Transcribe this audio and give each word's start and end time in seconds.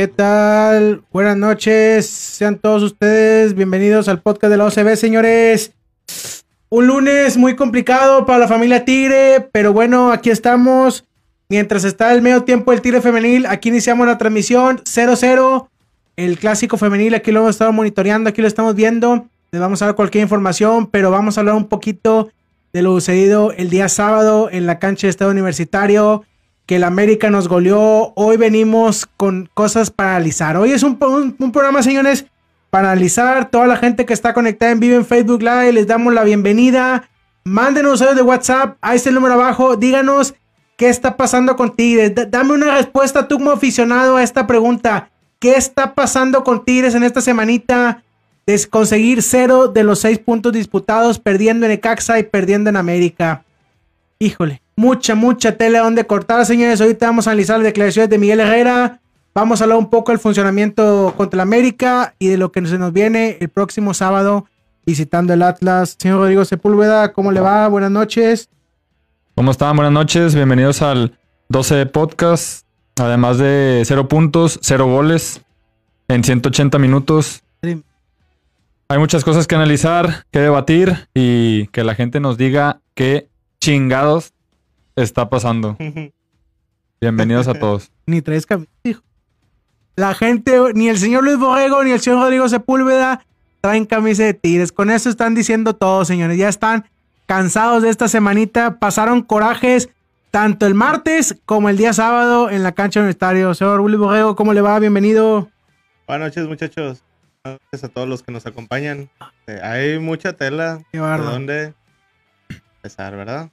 ¿Qué 0.00 0.08
tal? 0.08 1.02
Buenas 1.12 1.36
noches. 1.36 2.08
Sean 2.08 2.56
todos 2.56 2.82
ustedes 2.82 3.54
bienvenidos 3.54 4.08
al 4.08 4.22
podcast 4.22 4.50
de 4.50 4.56
la 4.56 4.64
OCB, 4.64 4.96
señores. 4.96 5.72
Un 6.70 6.86
lunes 6.86 7.36
muy 7.36 7.54
complicado 7.54 8.24
para 8.24 8.38
la 8.38 8.48
familia 8.48 8.86
Tigre, 8.86 9.46
pero 9.52 9.74
bueno, 9.74 10.10
aquí 10.10 10.30
estamos. 10.30 11.04
Mientras 11.50 11.84
está 11.84 12.14
el 12.14 12.22
medio 12.22 12.44
tiempo 12.44 12.70
del 12.70 12.80
Tigre 12.80 13.02
Femenil, 13.02 13.44
aquí 13.44 13.68
iniciamos 13.68 14.06
la 14.06 14.16
transmisión 14.16 14.78
0-0. 14.84 15.68
El 16.16 16.38
clásico 16.38 16.78
femenil, 16.78 17.14
aquí 17.14 17.30
lo 17.30 17.40
hemos 17.40 17.50
estado 17.50 17.70
monitoreando, 17.74 18.30
aquí 18.30 18.40
lo 18.40 18.48
estamos 18.48 18.74
viendo. 18.74 19.26
Les 19.50 19.60
vamos 19.60 19.82
a 19.82 19.84
dar 19.84 19.96
cualquier 19.96 20.22
información, 20.22 20.86
pero 20.86 21.10
vamos 21.10 21.36
a 21.36 21.42
hablar 21.42 21.56
un 21.56 21.68
poquito 21.68 22.30
de 22.72 22.80
lo 22.80 22.94
sucedido 22.94 23.52
el 23.52 23.68
día 23.68 23.90
sábado 23.90 24.48
en 24.50 24.64
la 24.64 24.78
cancha 24.78 25.08
de 25.08 25.10
Estado 25.10 25.30
Universitario 25.30 26.24
que 26.70 26.76
el 26.76 26.84
América 26.84 27.30
nos 27.30 27.48
goleó. 27.48 28.12
Hoy 28.14 28.36
venimos 28.36 29.08
con 29.16 29.50
cosas 29.54 29.90
para 29.90 30.14
analizar. 30.14 30.56
Hoy 30.56 30.70
es 30.70 30.84
un, 30.84 30.98
programa, 30.98 31.82
señores, 31.82 32.26
para 32.70 32.92
analizar. 32.92 33.50
Toda 33.50 33.66
la 33.66 33.76
gente 33.76 34.06
que 34.06 34.12
está 34.12 34.32
conectada 34.34 34.70
en 34.70 34.78
vivo 34.78 34.94
en 34.94 35.04
Facebook 35.04 35.42
Live, 35.42 35.72
les 35.72 35.88
damos 35.88 36.14
la 36.14 36.22
bienvenida. 36.22 37.10
Mándenos 37.42 38.00
audios 38.00 38.14
de 38.14 38.22
WhatsApp. 38.22 38.76
Ahí 38.82 38.98
está 38.98 39.08
el 39.08 39.16
número 39.16 39.34
abajo. 39.34 39.74
Díganos 39.74 40.36
qué 40.76 40.88
está 40.88 41.16
pasando 41.16 41.56
con 41.56 41.74
Tigres. 41.74 42.12
Dame 42.30 42.52
una 42.52 42.76
respuesta 42.76 43.26
tú 43.26 43.38
como 43.38 43.50
aficionado 43.50 44.14
a 44.14 44.22
esta 44.22 44.46
pregunta. 44.46 45.10
¿Qué 45.40 45.56
está 45.56 45.96
pasando 45.96 46.44
con 46.44 46.64
Tigres 46.64 46.94
en 46.94 47.02
esta 47.02 47.20
semanita? 47.20 48.04
De 48.46 48.64
conseguir 48.68 49.24
cero 49.24 49.66
de 49.66 49.82
los 49.82 49.98
seis 49.98 50.20
puntos 50.20 50.52
disputados, 50.52 51.18
perdiendo 51.18 51.66
en 51.66 51.72
Ecaxa 51.72 52.20
y 52.20 52.22
perdiendo 52.22 52.70
en 52.70 52.76
América. 52.76 53.42
Híjole, 54.20 54.62
mucha, 54.80 55.14
mucha 55.14 55.58
tela 55.58 55.80
donde 55.80 56.06
cortar, 56.06 56.46
señores. 56.46 56.80
Ahorita 56.80 57.04
vamos 57.04 57.26
a 57.26 57.32
analizar 57.32 57.58
las 57.58 57.66
declaraciones 57.66 58.08
de 58.08 58.16
Miguel 58.16 58.40
Herrera. 58.40 59.00
Vamos 59.34 59.60
a 59.60 59.64
hablar 59.64 59.78
un 59.78 59.90
poco 59.90 60.10
del 60.10 60.18
funcionamiento 60.18 61.12
contra 61.18 61.36
el 61.36 61.40
América 61.42 62.14
y 62.18 62.28
de 62.28 62.38
lo 62.38 62.50
que 62.50 62.64
se 62.66 62.78
nos 62.78 62.90
viene 62.90 63.36
el 63.40 63.50
próximo 63.50 63.92
sábado 63.92 64.46
visitando 64.86 65.34
el 65.34 65.42
Atlas. 65.42 65.96
Señor 65.98 66.20
Rodrigo 66.20 66.46
Sepúlveda, 66.46 67.12
¿cómo 67.12 67.30
le 67.30 67.40
va? 67.40 67.68
Buenas 67.68 67.90
noches. 67.90 68.48
¿Cómo 69.34 69.50
están? 69.50 69.76
Buenas 69.76 69.92
noches. 69.92 70.34
Bienvenidos 70.34 70.80
al 70.80 71.14
12 71.50 71.84
Podcast. 71.84 72.64
Además 72.96 73.36
de 73.36 73.82
cero 73.84 74.08
puntos, 74.08 74.58
cero 74.62 74.86
goles 74.86 75.42
en 76.08 76.24
180 76.24 76.78
minutos. 76.78 77.42
Hay 78.88 78.98
muchas 78.98 79.24
cosas 79.24 79.46
que 79.46 79.54
analizar, 79.54 80.24
que 80.30 80.40
debatir 80.40 81.06
y 81.12 81.66
que 81.66 81.84
la 81.84 81.94
gente 81.94 82.18
nos 82.18 82.38
diga 82.38 82.80
qué 82.94 83.28
chingados 83.60 84.32
está 85.02 85.28
pasando. 85.28 85.76
Bienvenidos 87.00 87.48
a 87.48 87.54
todos. 87.54 87.90
Ni 88.06 88.22
tres 88.22 88.46
camisas. 88.46 88.70
La 89.96 90.14
gente, 90.14 90.58
ni 90.74 90.88
el 90.88 90.98
señor 90.98 91.24
Luis 91.24 91.38
Borrego, 91.38 91.82
ni 91.84 91.90
el 91.90 92.00
señor 92.00 92.20
Rodrigo 92.20 92.48
Sepúlveda 92.48 93.24
traen 93.60 93.84
camisa 93.84 94.24
de 94.24 94.34
tigres. 94.34 94.72
Con 94.72 94.90
eso 94.90 95.08
están 95.08 95.34
diciendo 95.34 95.74
todo, 95.74 96.04
señores. 96.04 96.38
Ya 96.38 96.48
están 96.48 96.86
cansados 97.26 97.82
de 97.82 97.90
esta 97.90 98.08
semanita. 98.08 98.78
Pasaron 98.78 99.22
corajes 99.22 99.90
tanto 100.30 100.66
el 100.66 100.74
martes 100.74 101.36
como 101.44 101.68
el 101.68 101.76
día 101.76 101.92
sábado 101.92 102.50
en 102.50 102.62
la 102.62 102.72
cancha 102.72 103.00
universitario. 103.00 103.54
Señor 103.54 103.80
Luis 103.80 103.98
Borrego, 103.98 104.36
¿cómo 104.36 104.54
le 104.54 104.60
va? 104.60 104.78
Bienvenido. 104.78 105.48
Buenas 106.06 106.28
noches, 106.28 106.48
muchachos. 106.48 107.02
Buenas 107.44 107.60
noches 107.64 107.84
a 107.84 107.88
todos 107.88 108.08
los 108.08 108.22
que 108.22 108.32
nos 108.32 108.46
acompañan. 108.46 109.10
Hay 109.62 109.98
mucha 109.98 110.32
tela. 110.34 110.82
Qué 110.92 110.98
de 110.98 111.18
dónde 111.18 111.74
empezar, 112.48 113.16
¿verdad? 113.16 113.50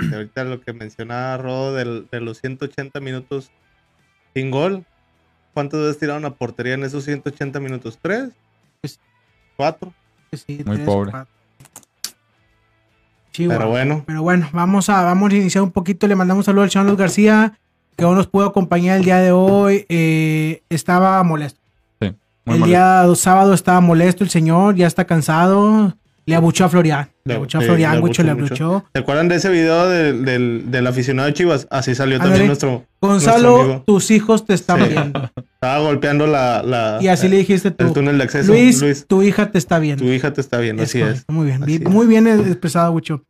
De 0.00 0.16
ahorita 0.16 0.44
lo 0.44 0.60
que 0.60 0.72
mencionaba 0.72 1.36
Rodo 1.36 1.74
de, 1.74 2.04
de, 2.10 2.20
los 2.20 2.40
180 2.40 2.98
minutos 3.00 3.50
sin 4.34 4.50
gol. 4.50 4.84
¿Cuántas 5.54 5.80
veces 5.80 5.98
tiraron 5.98 6.24
a 6.24 6.34
portería 6.34 6.74
en 6.74 6.84
esos 6.84 7.04
180 7.04 7.60
minutos? 7.60 7.98
¿Tres? 8.00 8.30
Pues, 8.80 8.98
¿Cuatro? 9.56 9.92
Sí, 10.32 10.62
Muy 10.64 10.78
pobre. 10.78 11.10
Cuatro. 11.10 11.32
Sí, 13.32 13.48
pero 13.48 13.68
bueno. 13.68 14.02
Pero 14.06 14.22
bueno, 14.22 14.48
vamos 14.52 14.88
a, 14.90 15.02
vamos 15.02 15.32
a 15.32 15.36
iniciar 15.36 15.64
un 15.64 15.70
poquito. 15.70 16.06
Le 16.06 16.14
mandamos 16.14 16.44
saludos 16.44 16.64
al 16.64 16.70
señor 16.70 16.96
García, 16.96 17.58
que 17.96 18.04
aún 18.04 18.16
nos 18.16 18.26
pudo 18.26 18.46
acompañar 18.46 18.98
el 18.98 19.04
día 19.04 19.18
de 19.18 19.32
hoy. 19.32 19.86
Eh, 19.88 20.62
estaba 20.68 21.22
molesto. 21.22 21.60
Sí, 22.00 22.06
el 22.06 22.16
molesto. 22.44 22.66
día 22.66 23.04
sábado 23.16 23.54
estaba 23.54 23.80
molesto 23.80 24.22
el 24.22 24.30
señor, 24.30 24.76
ya 24.76 24.86
está 24.86 25.06
cansado. 25.06 25.96
Le 26.26 26.36
abuchó 26.36 26.66
a 26.66 26.68
Florian. 26.68 27.11
Le 27.24 27.34
abuchó 27.34 27.58
a 27.58 27.60
Florian, 27.60 27.92
le 28.02 28.30
abuchó. 28.30 28.84
¿Se 28.92 28.98
acuerdan 29.00 29.28
de 29.28 29.36
ese 29.36 29.48
video 29.48 29.88
del, 29.88 30.24
del, 30.24 30.64
del 30.70 30.86
aficionado 30.86 31.26
de 31.28 31.34
Chivas? 31.34 31.68
Así 31.70 31.94
salió 31.94 32.18
también 32.18 32.46
nuestro. 32.48 32.84
Gonzalo, 33.00 33.56
nuestro 33.58 33.82
tus 33.86 34.10
hijos 34.10 34.44
te 34.44 34.54
están 34.54 34.80
Sí. 34.82 34.88
viendo. 34.88 35.30
Estaba 35.54 35.78
golpeando 35.78 36.26
la. 36.26 36.62
la 36.64 36.98
Y 37.00 37.06
así 37.08 37.28
le 37.28 37.36
dijiste 37.36 37.70
tú. 37.70 37.86
El 37.86 37.92
túnel 37.92 38.18
de 38.18 38.24
acceso. 38.24 38.50
Luis, 38.52 38.80
Luis, 38.82 39.06
tu 39.06 39.22
hija 39.22 39.50
te 39.52 39.58
está 39.58 39.78
viendo. 39.78 40.04
tu 40.04 40.10
hija 40.10 40.32
te 40.32 40.40
está 40.40 40.58
viendo, 40.58 40.82
así 40.82 41.00
es. 41.00 41.24
Muy 41.28 41.46
bien, 41.46 41.62
Así 41.62 41.78
bien- 41.78 41.86
es. 41.86 41.94
muy 41.94 42.06
bien 42.08 42.26
expresado, 42.26 42.90
Bucho. 42.90 43.22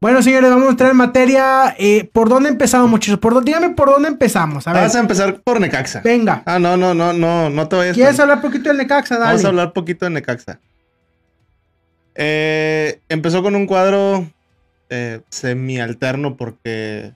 Bueno, 0.00 0.20
señores, 0.22 0.50
vamos 0.50 0.66
a 0.66 0.70
entrar 0.70 0.90
en 0.90 0.96
materia. 0.96 1.74
Eh, 1.78 2.10
¿Por 2.12 2.28
dónde 2.28 2.48
empezamos, 2.48 2.90
muchachos? 2.90 3.18
¿Por 3.20 3.44
dígame 3.44 3.70
por 3.70 3.88
dónde 3.90 4.08
empezamos. 4.08 4.66
A 4.66 4.72
ver, 4.72 4.82
Vamos 4.82 4.96
a 4.96 5.00
empezar 5.00 5.40
por 5.42 5.60
Necaxa. 5.60 6.00
venga. 6.02 6.42
Ah, 6.44 6.58
no, 6.58 6.76
no, 6.76 6.92
no, 6.94 7.12
no, 7.12 7.48
no 7.48 7.68
te 7.68 7.76
vayas. 7.76 7.94
¿Quieres 7.94 8.18
hablar 8.18 8.40
poquito 8.40 8.68
del 8.70 8.78
Necaxa? 8.78 9.14
Dale. 9.18 9.26
Vamos 9.30 9.44
a 9.44 9.48
hablar 9.48 9.72
poquito 9.72 10.04
de 10.06 10.10
Necaxa. 10.10 10.58
Eh, 12.16 13.00
empezó 13.08 13.42
con 13.42 13.54
un 13.54 13.66
cuadro 13.66 14.30
eh, 14.90 15.20
semi-alterno 15.28 16.36
porque... 16.36 17.12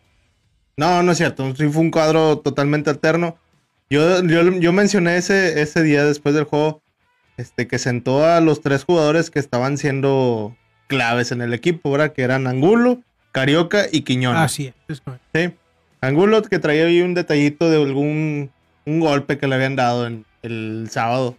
No, 0.76 1.02
no 1.02 1.12
es 1.12 1.18
cierto. 1.18 1.54
Sí 1.56 1.68
fue 1.68 1.82
un 1.82 1.90
cuadro 1.90 2.38
totalmente 2.38 2.90
alterno. 2.90 3.36
Yo, 3.90 4.22
yo, 4.24 4.42
yo 4.58 4.72
mencioné 4.72 5.16
ese, 5.16 5.60
ese 5.60 5.82
día 5.82 6.04
después 6.04 6.34
del 6.34 6.44
juego 6.44 6.80
este, 7.36 7.66
que 7.66 7.78
sentó 7.78 8.24
a 8.24 8.40
los 8.40 8.60
tres 8.60 8.84
jugadores 8.84 9.30
que 9.30 9.38
estaban 9.38 9.78
siendo 9.78 10.56
claves 10.86 11.32
en 11.32 11.40
el 11.40 11.54
equipo, 11.54 11.90
¿verdad? 11.90 12.12
Que 12.12 12.22
eran 12.22 12.46
Angulo, 12.46 13.00
Carioca 13.32 13.86
y 13.90 14.02
Quiñones. 14.02 14.42
Así 14.42 14.72
es. 14.88 15.02
Sí. 15.34 15.54
Angulo 16.00 16.42
que 16.42 16.58
traía 16.58 16.86
ahí 16.86 17.02
un 17.02 17.14
detallito 17.14 17.70
de 17.70 17.82
algún 17.82 18.50
un 18.86 19.00
golpe 19.00 19.38
que 19.38 19.46
le 19.46 19.54
habían 19.54 19.76
dado 19.76 20.06
en 20.06 20.24
el 20.42 20.88
sábado. 20.90 21.36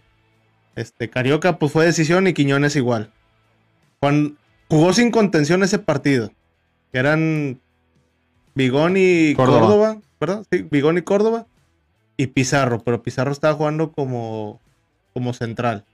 Este, 0.74 1.10
Carioca, 1.10 1.58
pues 1.58 1.72
fue 1.72 1.84
decisión 1.84 2.26
y 2.26 2.34
Quiñones 2.34 2.76
igual. 2.76 3.10
Juan 4.02 4.36
jugó 4.68 4.92
sin 4.92 5.12
contención 5.12 5.62
ese 5.62 5.78
partido. 5.78 6.32
Que 6.92 6.98
eran 6.98 7.60
Bigón 8.56 8.94
y 8.96 9.34
Córdoba. 9.34 9.60
Córdoba. 9.60 9.98
¿verdad? 10.20 10.46
Sí, 10.50 10.66
Bigón 10.68 10.98
y 10.98 11.02
Córdoba. 11.02 11.46
Y 12.16 12.26
Pizarro, 12.26 12.80
pero 12.80 13.00
Pizarro 13.02 13.30
estaba 13.30 13.54
jugando 13.54 13.92
como, 13.92 14.60
como 15.14 15.32
central. 15.32 15.84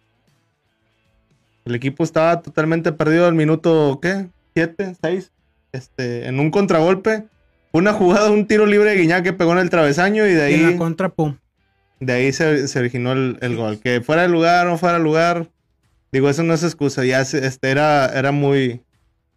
El 1.66 1.74
equipo 1.74 2.02
estaba 2.02 2.41
totalmente 2.41 2.92
perdido 2.92 3.26
al 3.26 3.34
minuto, 3.34 3.98
¿qué? 4.00 4.26
¿Siete? 4.54 4.97
¿Seis? 5.02 5.30
Este, 5.72 6.26
en 6.26 6.41
un 6.41 6.50
contragolpe. 6.50 7.24
Una 7.72 7.92
jugada, 7.92 8.30
un 8.30 8.47
tiro 8.47 8.64
libre 8.64 8.91
de 8.91 8.97
Guiñac 8.97 9.22
que 9.22 9.34
pegó 9.34 9.52
en 9.52 9.58
el 9.58 9.68
travesaño 9.68 10.26
y 10.26 10.32
de 10.32 10.50
Y 10.50 10.54
en 10.54 10.64
ahí, 10.66 10.72
la 10.72 10.78
contra, 10.78 11.10
pum. 11.10 11.36
de 12.00 12.12
ahí 12.14 12.32
se, 12.32 12.66
se 12.68 12.78
originó 12.78 13.12
el, 13.12 13.36
el 13.42 13.54
gol. 13.54 13.78
Que 13.80 14.00
fuera 14.00 14.22
de 14.22 14.28
lugar 14.28 14.66
o 14.66 14.70
no 14.70 14.78
fuera 14.78 14.97
de 14.97 15.04
lugar, 15.04 15.47
digo, 16.12 16.28
eso 16.28 16.42
no 16.42 16.54
es 16.54 16.62
excusa. 16.62 17.04
Ya 17.04 17.21
este, 17.21 17.71
era, 17.71 18.06
era 18.06 18.33
muy, 18.33 18.83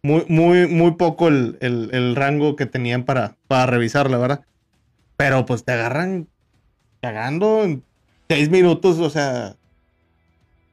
muy, 0.02 0.24
muy, 0.28 0.66
muy 0.66 0.92
poco 0.92 1.28
el, 1.28 1.56
el- 1.60 1.90
el 1.92 2.16
rango 2.16 2.56
que 2.56 2.66
tenían 2.66 3.04
para, 3.04 3.36
para 3.48 3.66
revisar, 3.66 4.10
la 4.10 4.18
verdad. 4.18 4.40
Pero 5.16 5.46
pues 5.46 5.64
te 5.64 5.72
agarran 5.72 6.26
cagando 7.00 7.64
en 7.64 7.82
seis 8.28 8.48
minutos, 8.50 8.98
o 8.98 9.10
sea. 9.10 9.56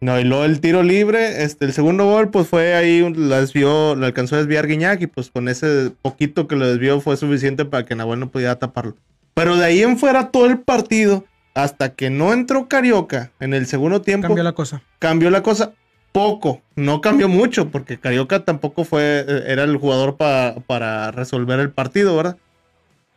No, 0.02 0.18
y 0.18 0.24
luego 0.24 0.46
el 0.46 0.62
tiro 0.62 0.82
libre, 0.82 1.44
este, 1.44 1.66
el 1.66 1.74
segundo 1.74 2.06
gol, 2.06 2.30
pues 2.30 2.48
fue 2.48 2.74
ahí, 2.74 3.02
la 3.16 3.42
desvió, 3.42 3.96
lo 3.96 4.06
alcanzó 4.06 4.36
a 4.36 4.40
desviar 4.40 4.66
Guiñac 4.66 5.02
y 5.02 5.08
pues 5.08 5.30
con 5.30 5.50
ese 5.50 5.92
poquito 6.02 6.48
que 6.48 6.56
lo 6.56 6.66
desvió 6.66 7.02
fue 7.02 7.18
suficiente 7.18 7.66
para 7.66 7.84
que 7.86 7.96
Nahuel 7.96 8.22
no 8.22 8.30
pudiera 8.30 8.58
taparlo. 8.58 8.96
Pero 9.34 9.58
de 9.58 9.66
ahí 9.66 9.82
en 9.82 9.98
fuera 9.98 10.32
todo 10.32 10.46
el 10.46 10.60
partido, 10.60 11.26
hasta 11.54 11.96
que 11.96 12.10
no 12.10 12.32
entró 12.32 12.70
Carioca 12.70 13.32
en 13.42 13.54
el 13.54 13.66
segundo 13.68 14.02
tiempo, 14.02 14.28
Cambió 14.28 14.44
la 14.44 14.54
cosa. 14.54 14.82
cambió 15.00 15.30
la 15.32 15.44
cosa 15.44 15.74
poco, 16.12 16.62
no 16.76 17.02
cambió 17.02 17.28
mucho, 17.30 17.70
porque 17.70 18.00
Carioca 18.00 18.44
tampoco 18.44 18.84
fue, 18.86 19.26
eh, 19.28 19.44
era 19.48 19.64
el 19.64 19.78
jugador 19.78 20.18
pa- 20.18 20.56
para 20.68 21.12
resolver 21.12 21.60
el 21.60 21.72
partido, 21.72 22.16
¿verdad? 22.16 22.38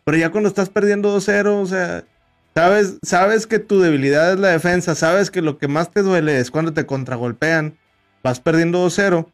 Pero 0.04 0.18
ya 0.18 0.30
cuando 0.30 0.48
estás 0.48 0.68
perdiendo 0.68 1.10
2-0, 1.10 1.60
o 1.60 1.66
sea, 1.66 2.04
sabes, 2.54 2.98
sabes 3.02 3.46
que 3.46 3.58
tu 3.58 3.80
debilidad 3.80 4.32
es 4.32 4.38
la 4.38 4.48
defensa, 4.48 4.94
sabes 4.94 5.30
que 5.30 5.42
lo 5.42 5.58
que 5.58 5.68
más 5.68 5.90
te 5.90 6.02
duele 6.02 6.38
es 6.38 6.50
cuando 6.50 6.72
te 6.72 6.86
contragolpean 6.86 7.78
vas 8.22 8.40
perdiendo 8.40 8.78
2-0, 8.78 9.26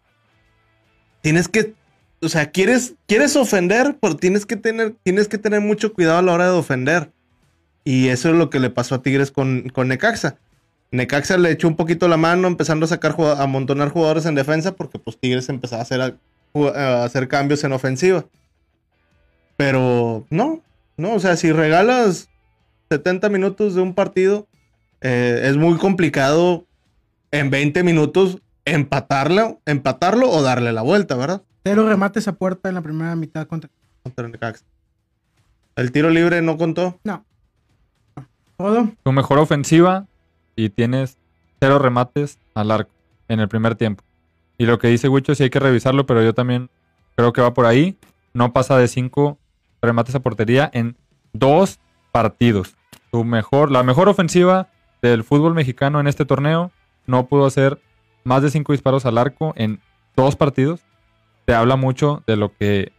tienes 1.21 1.49
que, 1.49 1.75
o 2.23 2.29
sea, 2.29 2.51
quieres, 2.51 2.95
quieres 3.07 3.37
ofender, 3.37 3.97
pero 4.01 4.17
tienes 4.17 4.47
que 4.47 4.57
tener, 4.57 4.95
tienes 5.03 5.29
que 5.29 5.39
tener 5.39 5.61
mucho 5.61 5.93
cuidado 5.93 6.19
a 6.19 6.23
la 6.23 6.33
hora 6.33 6.47
de 6.47 6.57
ofender. 6.59 7.11
Y 7.85 8.09
eso 8.09 8.31
es 8.31 8.35
lo 8.37 8.51
que 8.51 8.61
le 8.61 8.71
pasó 8.71 8.97
a 8.97 9.03
Tigres 9.03 9.31
con, 9.31 9.69
con 9.71 9.89
Necaxa. 9.89 10.37
Necaxa 10.91 11.37
le 11.37 11.51
echó 11.51 11.69
un 11.69 11.77
poquito 11.77 12.09
la 12.09 12.17
mano 12.17 12.49
empezando 12.49 12.85
a 12.85 12.89
sacar 12.89 13.15
a 13.19 13.43
amontonar 13.43 13.91
jugadores 13.91 14.27
en 14.27 14.35
defensa 14.35 14.75
porque 14.75 14.99
pues 14.99 15.19
Tigres 15.19 15.49
empezaba 15.49 15.81
a 15.81 15.83
hacer, 15.83 16.01
a 16.01 17.05
hacer 17.05 17.29
cambios 17.29 17.63
en 17.65 17.73
ofensiva. 17.73 18.25
Pero 19.57 20.27
no, 20.31 20.63
no, 20.97 21.15
o 21.15 21.21
sea, 21.21 21.37
si 21.37 21.53
regalas 21.53 22.29
70 22.91 23.29
minutos 23.29 23.75
de 23.75 23.83
un 23.83 23.95
partido, 23.95 24.47
eh, 25.01 25.43
es 25.45 25.57
muy 25.57 25.77
complicado 25.77 26.65
en 27.31 27.51
20 27.51 27.83
minutos 27.83 28.39
empatarlo, 28.65 29.61
empatarlo 29.67 30.31
o 30.31 30.43
darle 30.43 30.73
la 30.73 30.83
vuelta, 30.83 31.17
¿verdad? 31.17 31.43
Cero 31.65 31.87
remates 31.87 32.29
a 32.29 32.33
puerta 32.33 32.69
en 32.69 32.77
la 32.77 32.83
primera 32.83 33.15
mitad 33.17 33.47
contra, 33.47 33.71
contra 34.03 34.29
Necaxa. 34.29 34.65
¿El 35.77 35.93
tiro 35.93 36.11
libre 36.11 36.41
no 36.41 36.57
contó? 36.57 36.99
No. 37.05 37.25
Todo. 38.57 38.91
Tu 39.03 39.13
mejor 39.13 39.39
ofensiva 39.39 40.07
y 40.59 40.71
tienes 40.71 41.19
cero 41.61 41.79
remates 41.79 42.41
al 42.53 42.73
arco 42.73 42.91
en 43.29 43.39
el 43.39 43.49
primer 43.49 43.77
tiempo. 43.77 44.03
Y 44.59 44.67
lo 44.67 44.81
que 44.81 44.89
dice 44.89 45.09
Wicho 45.09 45.37
sí 45.37 45.45
hay 45.45 45.51
que 45.51 45.61
revisarlo, 45.61 46.05
pero 46.05 46.21
yo 46.21 46.35
también 46.35 46.69
creo 47.15 47.33
que 47.33 47.41
va 47.41 47.55
por 47.55 47.65
ahí. 47.65 47.97
No 48.35 48.53
pasa 48.53 48.77
de 48.77 48.89
cinco 48.89 49.39
remates 49.81 50.17
a 50.17 50.21
portería 50.21 50.69
en 50.75 50.97
dos 51.33 51.79
partidos. 52.11 52.75
Tu 53.13 53.23
mejor, 53.23 53.71
la 53.71 53.85
mejor 53.85 54.09
ofensiva 54.09 54.69
del 55.01 55.23
fútbol 55.23 55.55
mexicano 55.55 56.01
en 56.01 56.09
este 56.09 56.25
torneo 56.25 56.73
no 57.07 57.29
pudo 57.29 57.47
hacer 57.47 57.81
más 58.25 58.43
de 58.43 58.51
cinco 58.51 58.73
disparos 58.73 59.07
al 59.07 59.17
arco 59.17 59.53
en 59.57 59.81
dos 60.17 60.35
partidos. 60.35 60.81
Te 61.45 61.55
habla 61.55 61.77
mucho 61.77 62.25
de 62.27 62.37
lo 62.37 62.53
que 62.53 62.91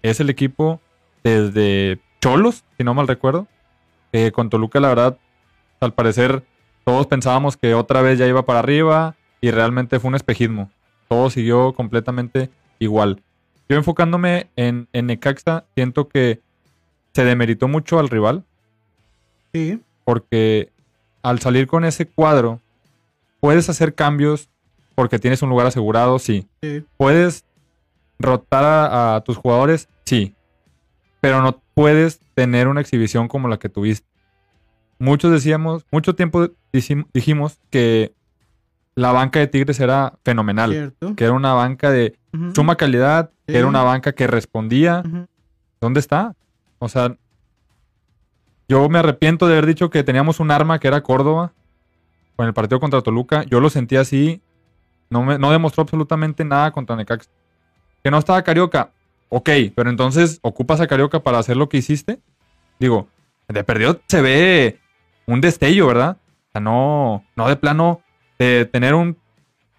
es 0.00 0.18
el 0.20 0.30
equipo 0.30 0.80
desde 1.22 2.00
Cholos, 2.22 2.64
si 2.78 2.84
no 2.84 2.94
mal 2.94 3.06
recuerdo. 3.06 3.46
Eh, 4.12 4.32
con 4.32 4.48
Toluca, 4.48 4.80
la 4.80 4.88
verdad, 4.88 5.18
al 5.80 5.92
parecer 5.92 6.42
todos 6.86 7.08
pensábamos 7.08 7.56
que 7.56 7.74
otra 7.74 8.00
vez 8.00 8.16
ya 8.16 8.28
iba 8.28 8.46
para 8.46 8.60
arriba 8.60 9.16
y 9.40 9.50
realmente 9.50 9.98
fue 9.98 10.08
un 10.08 10.14
espejismo. 10.14 10.70
Todo 11.08 11.30
siguió 11.30 11.72
completamente 11.72 12.48
igual. 12.78 13.20
Yo 13.68 13.76
enfocándome 13.76 14.46
en, 14.54 14.86
en 14.92 15.06
Necaxa, 15.06 15.64
siento 15.74 16.08
que 16.08 16.40
se 17.12 17.24
demeritó 17.24 17.66
mucho 17.66 17.98
al 17.98 18.08
rival. 18.08 18.44
Sí. 19.52 19.82
Porque 20.04 20.70
al 21.22 21.40
salir 21.40 21.66
con 21.66 21.84
ese 21.84 22.06
cuadro, 22.06 22.60
puedes 23.40 23.68
hacer 23.68 23.96
cambios 23.96 24.48
porque 24.94 25.18
tienes 25.18 25.42
un 25.42 25.48
lugar 25.48 25.66
asegurado, 25.66 26.20
sí. 26.20 26.46
Sí. 26.62 26.84
Puedes 26.96 27.44
rotar 28.20 28.62
a, 28.62 29.16
a 29.16 29.20
tus 29.22 29.36
jugadores, 29.36 29.88
sí. 30.04 30.36
Pero 31.20 31.42
no 31.42 31.60
puedes 31.74 32.20
tener 32.34 32.68
una 32.68 32.80
exhibición 32.80 33.26
como 33.26 33.48
la 33.48 33.58
que 33.58 33.68
tuviste. 33.68 34.06
Muchos 34.98 35.30
decíamos, 35.32 35.84
mucho 35.90 36.14
tiempo 36.14 36.48
dijim- 36.72 37.06
dijimos 37.12 37.58
que 37.70 38.12
la 38.94 39.12
banca 39.12 39.38
de 39.40 39.46
Tigres 39.46 39.78
era 39.80 40.14
fenomenal. 40.24 40.70
Cierto. 40.72 41.14
Que 41.16 41.24
era 41.24 41.32
una 41.34 41.52
banca 41.52 41.90
de 41.90 42.16
suma 42.54 42.76
calidad, 42.76 43.30
que 43.46 43.58
era 43.58 43.66
una 43.66 43.82
banca 43.82 44.12
que 44.12 44.26
respondía. 44.26 45.02
¿Dónde 45.80 46.00
está? 46.00 46.34
O 46.78 46.88
sea, 46.88 47.14
yo 48.68 48.88
me 48.88 48.98
arrepiento 48.98 49.46
de 49.46 49.52
haber 49.54 49.66
dicho 49.66 49.90
que 49.90 50.02
teníamos 50.02 50.40
un 50.40 50.50
arma 50.50 50.78
que 50.78 50.88
era 50.88 51.02
Córdoba 51.02 51.52
con 52.36 52.46
el 52.46 52.54
partido 52.54 52.80
contra 52.80 53.00
Toluca. 53.02 53.44
Yo 53.44 53.60
lo 53.60 53.70
sentí 53.70 53.96
así. 53.96 54.40
No, 55.08 55.22
me, 55.22 55.38
no 55.38 55.52
demostró 55.52 55.82
absolutamente 55.82 56.44
nada 56.44 56.72
contra 56.72 56.96
Necaxa. 56.96 57.30
Que 58.02 58.10
no 58.10 58.18
estaba 58.18 58.42
Carioca. 58.42 58.90
Ok, 59.28 59.50
pero 59.74 59.90
entonces 59.90 60.38
ocupas 60.42 60.80
a 60.80 60.86
Carioca 60.86 61.20
para 61.20 61.38
hacer 61.38 61.56
lo 61.56 61.68
que 61.68 61.76
hiciste. 61.76 62.18
Digo, 62.80 63.08
de 63.48 63.62
perdido 63.64 64.00
se 64.08 64.20
ve 64.20 64.78
un 65.26 65.40
destello, 65.40 65.86
¿verdad? 65.86 66.16
O 66.20 66.52
sea, 66.52 66.60
no, 66.60 67.24
no 67.36 67.48
de 67.48 67.56
plano 67.56 68.00
de 68.38 68.64
tener 68.66 68.94
un. 68.94 69.16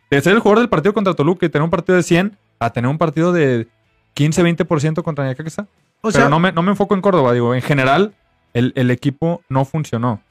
De 0.10 0.22
ser 0.22 0.34
el 0.34 0.40
jugador 0.40 0.60
del 0.60 0.70
partido 0.70 0.94
contra 0.94 1.14
Toluca 1.14 1.46
y 1.46 1.50
tener 1.50 1.64
un 1.64 1.70
partido 1.70 1.96
de 1.96 2.04
100 2.04 2.38
a 2.60 2.70
tener 2.72 2.90
un 2.90 2.98
partido 2.98 3.34
de 3.34 3.68
15-20% 4.16 5.04
contra 5.04 5.26
Necaxa. 5.26 5.68
O 6.02 6.12
sea, 6.12 6.22
Pero 6.22 6.30
no 6.30 6.40
me, 6.40 6.52
no 6.52 6.62
me 6.62 6.72
enfoco 6.72 6.96
en 6.96 7.02
Córdoba, 7.02 7.34
digo, 7.34 7.54
en 7.54 7.62
general, 7.62 8.14
el, 8.54 8.72
el 8.76 8.90
equipo 8.92 9.42
no 9.50 9.66
funcionó. 9.66 10.22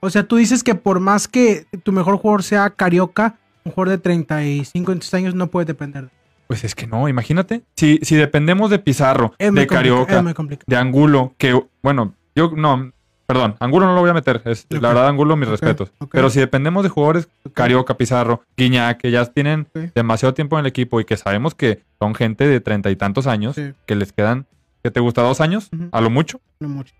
o 0.00 0.10
sea, 0.10 0.24
tú 0.24 0.36
dices 0.36 0.62
que 0.62 0.74
por 0.74 1.00
más 1.00 1.28
que 1.28 1.66
tu 1.82 1.92
mejor 1.92 2.16
jugador 2.18 2.42
sea 2.42 2.70
Carioca, 2.70 3.36
un 3.64 3.72
jugador 3.72 3.96
de 3.96 3.98
35 3.98 4.90
26 4.92 5.14
años 5.14 5.34
no 5.34 5.46
puede 5.46 5.66
depender. 5.66 6.10
Pues 6.48 6.64
es 6.64 6.74
que 6.74 6.86
no, 6.86 7.08
imagínate. 7.08 7.62
Si, 7.76 7.98
si 8.02 8.16
dependemos 8.16 8.68
de 8.68 8.78
Pizarro, 8.78 9.32
Es 9.38 9.54
de 9.54 9.66
Carioca, 9.66 10.22
de 10.66 10.76
Angulo, 10.76 11.34
que, 11.38 11.58
bueno, 11.82 12.14
yo 12.34 12.50
no, 12.54 12.92
perdón, 13.26 13.56
Angulo 13.60 13.86
no 13.86 13.94
lo 13.94 14.00
voy 14.00 14.10
a 14.10 14.14
meter. 14.14 14.42
Es. 14.44 14.66
La 14.70 14.88
verdad, 14.88 15.08
Angulo, 15.08 15.36
mis 15.36 15.48
respetos. 15.48 15.90
Pero 16.10 16.30
si 16.30 16.40
dependemos 16.40 16.82
de 16.82 16.88
jugadores, 16.88 17.28
Carioca, 17.54 17.96
Pizarro, 17.96 18.42
Guiñac, 18.56 18.98
que 18.98 19.10
ya 19.10 19.24
tienen 19.26 19.68
demasiado 19.94 20.34
tiempo 20.34 20.56
en 20.58 20.60
el 20.60 20.66
equipo 20.66 21.00
y 21.00 21.04
que 21.04 21.16
sabemos 21.16 21.54
que 21.54 21.82
son 21.98 22.14
gente 22.14 22.46
de 22.46 22.60
treinta 22.60 22.90
y 22.90 22.96
tantos 22.96 23.26
años, 23.26 23.54
Sí. 23.56 23.72
que 23.86 23.94
les 23.94 24.12
quedan, 24.12 24.46
que 24.82 24.90
te 24.90 25.00
gusta 25.00 25.22
dos 25.22 25.40
años, 25.40 25.70
a 25.92 26.00
lo 26.00 26.10
mucho. 26.10 26.40
No 26.60 26.68
mucho. 26.68 26.94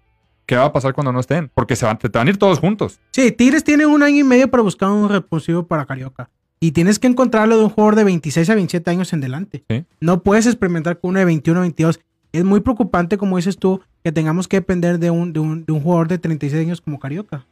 ¿Qué 0.46 0.56
va 0.56 0.64
a 0.66 0.72
pasar 0.72 0.92
cuando 0.92 1.12
no 1.12 1.20
estén? 1.20 1.50
Porque 1.54 1.76
se 1.76 1.86
van, 1.86 1.98
te 1.98 2.08
van 2.08 2.26
a 2.26 2.30
ir 2.30 2.36
todos 2.36 2.58
juntos. 2.58 2.98
Sí, 3.12 3.30
Tigres 3.32 3.62
tiene 3.64 3.86
un 3.86 4.02
año 4.02 4.18
y 4.18 4.24
medio 4.24 4.50
para 4.50 4.62
buscar 4.62 4.90
un 4.90 5.08
repulsivo 5.08 5.66
para 5.66 5.86
Carioca. 5.86 6.30
Y 6.60 6.72
tienes 6.72 6.98
que 6.98 7.06
encontrarlo 7.08 7.56
de 7.56 7.64
un 7.64 7.70
jugador 7.70 7.96
de 7.96 8.04
26 8.04 8.48
a 8.50 8.54
27 8.54 8.88
años 8.90 9.12
en 9.12 9.20
delante. 9.20 9.64
Sí. 9.68 9.84
No 10.00 10.22
puedes 10.22 10.46
experimentar 10.46 10.98
con 11.00 11.10
uno 11.10 11.18
de 11.20 11.24
21 11.24 11.58
a 11.58 11.62
22. 11.62 12.00
Es 12.32 12.44
muy 12.44 12.60
preocupante, 12.60 13.18
como 13.18 13.36
dices 13.36 13.58
tú, 13.58 13.82
que 14.02 14.12
tengamos 14.12 14.48
que 14.48 14.56
depender 14.56 14.98
de 14.98 15.10
un, 15.10 15.32
de 15.32 15.40
un, 15.40 15.64
de 15.64 15.72
un 15.72 15.80
jugador 15.80 16.08
de 16.08 16.18
36 16.18 16.62
años 16.62 16.80
como 16.80 16.98
Carioca. 16.98 17.44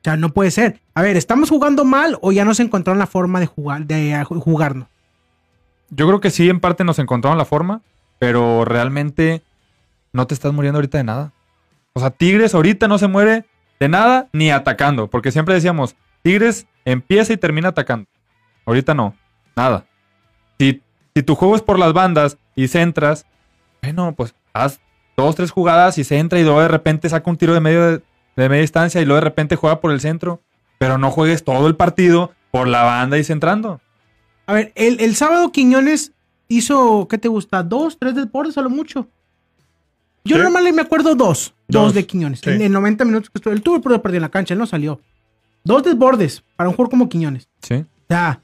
O 0.00 0.02
sea, 0.02 0.16
no 0.16 0.30
puede 0.30 0.50
ser. 0.50 0.80
A 0.94 1.02
ver, 1.02 1.18
¿estamos 1.18 1.50
jugando 1.50 1.84
mal 1.84 2.16
o 2.22 2.32
ya 2.32 2.46
nos 2.46 2.58
encontraron 2.60 2.98
la 2.98 3.06
forma 3.06 3.38
de 3.38 3.46
jugar, 3.46 3.84
de 3.84 4.12
eh, 4.12 4.24
jugarnos? 4.24 4.88
Yo 5.90 6.06
creo 6.06 6.20
que 6.20 6.30
sí, 6.30 6.48
en 6.48 6.60
parte 6.60 6.84
nos 6.84 6.98
encontraron 6.98 7.36
la 7.36 7.44
forma, 7.44 7.82
pero 8.18 8.64
realmente 8.64 9.42
no 10.12 10.26
te 10.26 10.32
estás 10.32 10.52
muriendo 10.54 10.78
ahorita 10.78 10.98
de 10.98 11.04
nada. 11.04 11.32
O 11.92 12.00
sea, 12.00 12.10
Tigres 12.10 12.54
ahorita 12.54 12.88
no 12.88 12.96
se 12.96 13.08
muere 13.08 13.44
de 13.78 13.88
nada 13.88 14.28
ni 14.32 14.50
atacando, 14.50 15.08
porque 15.08 15.32
siempre 15.32 15.54
decíamos, 15.54 15.96
Tigres 16.22 16.66
empieza 16.84 17.32
y 17.32 17.36
termina 17.36 17.68
atacando. 17.68 18.08
Ahorita 18.64 18.94
no, 18.94 19.14
nada. 19.56 19.84
Si, 20.58 20.82
si 21.14 21.22
tu 21.22 21.34
juego 21.34 21.56
es 21.56 21.62
por 21.62 21.78
las 21.78 21.92
bandas 21.92 22.38
y 22.54 22.68
centras, 22.68 23.26
bueno, 23.82 24.14
pues 24.14 24.34
haz 24.52 24.80
dos, 25.16 25.34
tres 25.36 25.50
jugadas 25.50 25.98
y 25.98 26.04
centra 26.04 26.38
y 26.40 26.44
luego 26.44 26.60
de 26.60 26.68
repente 26.68 27.08
saca 27.08 27.30
un 27.30 27.36
tiro 27.36 27.54
de 27.54 27.60
medio 27.60 27.86
de, 27.86 28.02
de 28.36 28.48
media 28.48 28.62
distancia 28.62 29.00
y 29.00 29.04
luego 29.04 29.16
de 29.16 29.24
repente 29.24 29.56
juega 29.56 29.80
por 29.80 29.92
el 29.92 30.00
centro, 30.00 30.40
pero 30.78 30.98
no 30.98 31.10
juegues 31.10 31.44
todo 31.44 31.66
el 31.66 31.76
partido 31.76 32.32
por 32.50 32.68
la 32.68 32.82
banda 32.82 33.18
y 33.18 33.24
centrando. 33.24 33.80
A 34.46 34.52
ver, 34.54 34.72
el, 34.74 35.00
el 35.00 35.14
sábado 35.14 35.52
Quiñones 35.52 36.12
hizo, 36.48 37.06
¿qué 37.08 37.18
te 37.18 37.28
gusta? 37.28 37.62
¿Dos, 37.62 37.98
tres 37.98 38.14
deportes 38.14 38.58
a 38.58 38.62
lo 38.62 38.70
mucho? 38.70 39.06
Yo 40.24 40.36
Sí. 40.36 40.42
normalmente 40.42 40.76
me 40.76 40.82
acuerdo 40.82 41.14
dos. 41.14 41.54
Dos, 41.68 41.82
Dos, 41.84 41.94
de 41.94 42.04
Quiñones. 42.06 42.40
sí. 42.40 42.50
En, 42.50 42.60
en 42.62 42.72
90 42.72 43.04
minutos 43.04 43.30
que 43.30 43.38
estuvo. 43.38 43.52
Él 43.54 43.62
tuvo 43.62 43.76
el 43.76 44.00
perdido 44.00 44.16
en 44.18 44.22
la 44.22 44.28
cancha, 44.28 44.54
él 44.54 44.58
no 44.58 44.66
salió. 44.66 45.00
Dos 45.64 45.82
desbordes 45.84 46.42
para 46.56 46.68
un 46.68 46.74
jugador 46.74 46.90
como 46.90 47.08
Quiñones. 47.08 47.48
Sí. 47.62 47.74
O 47.74 47.86
sea, 48.08 48.42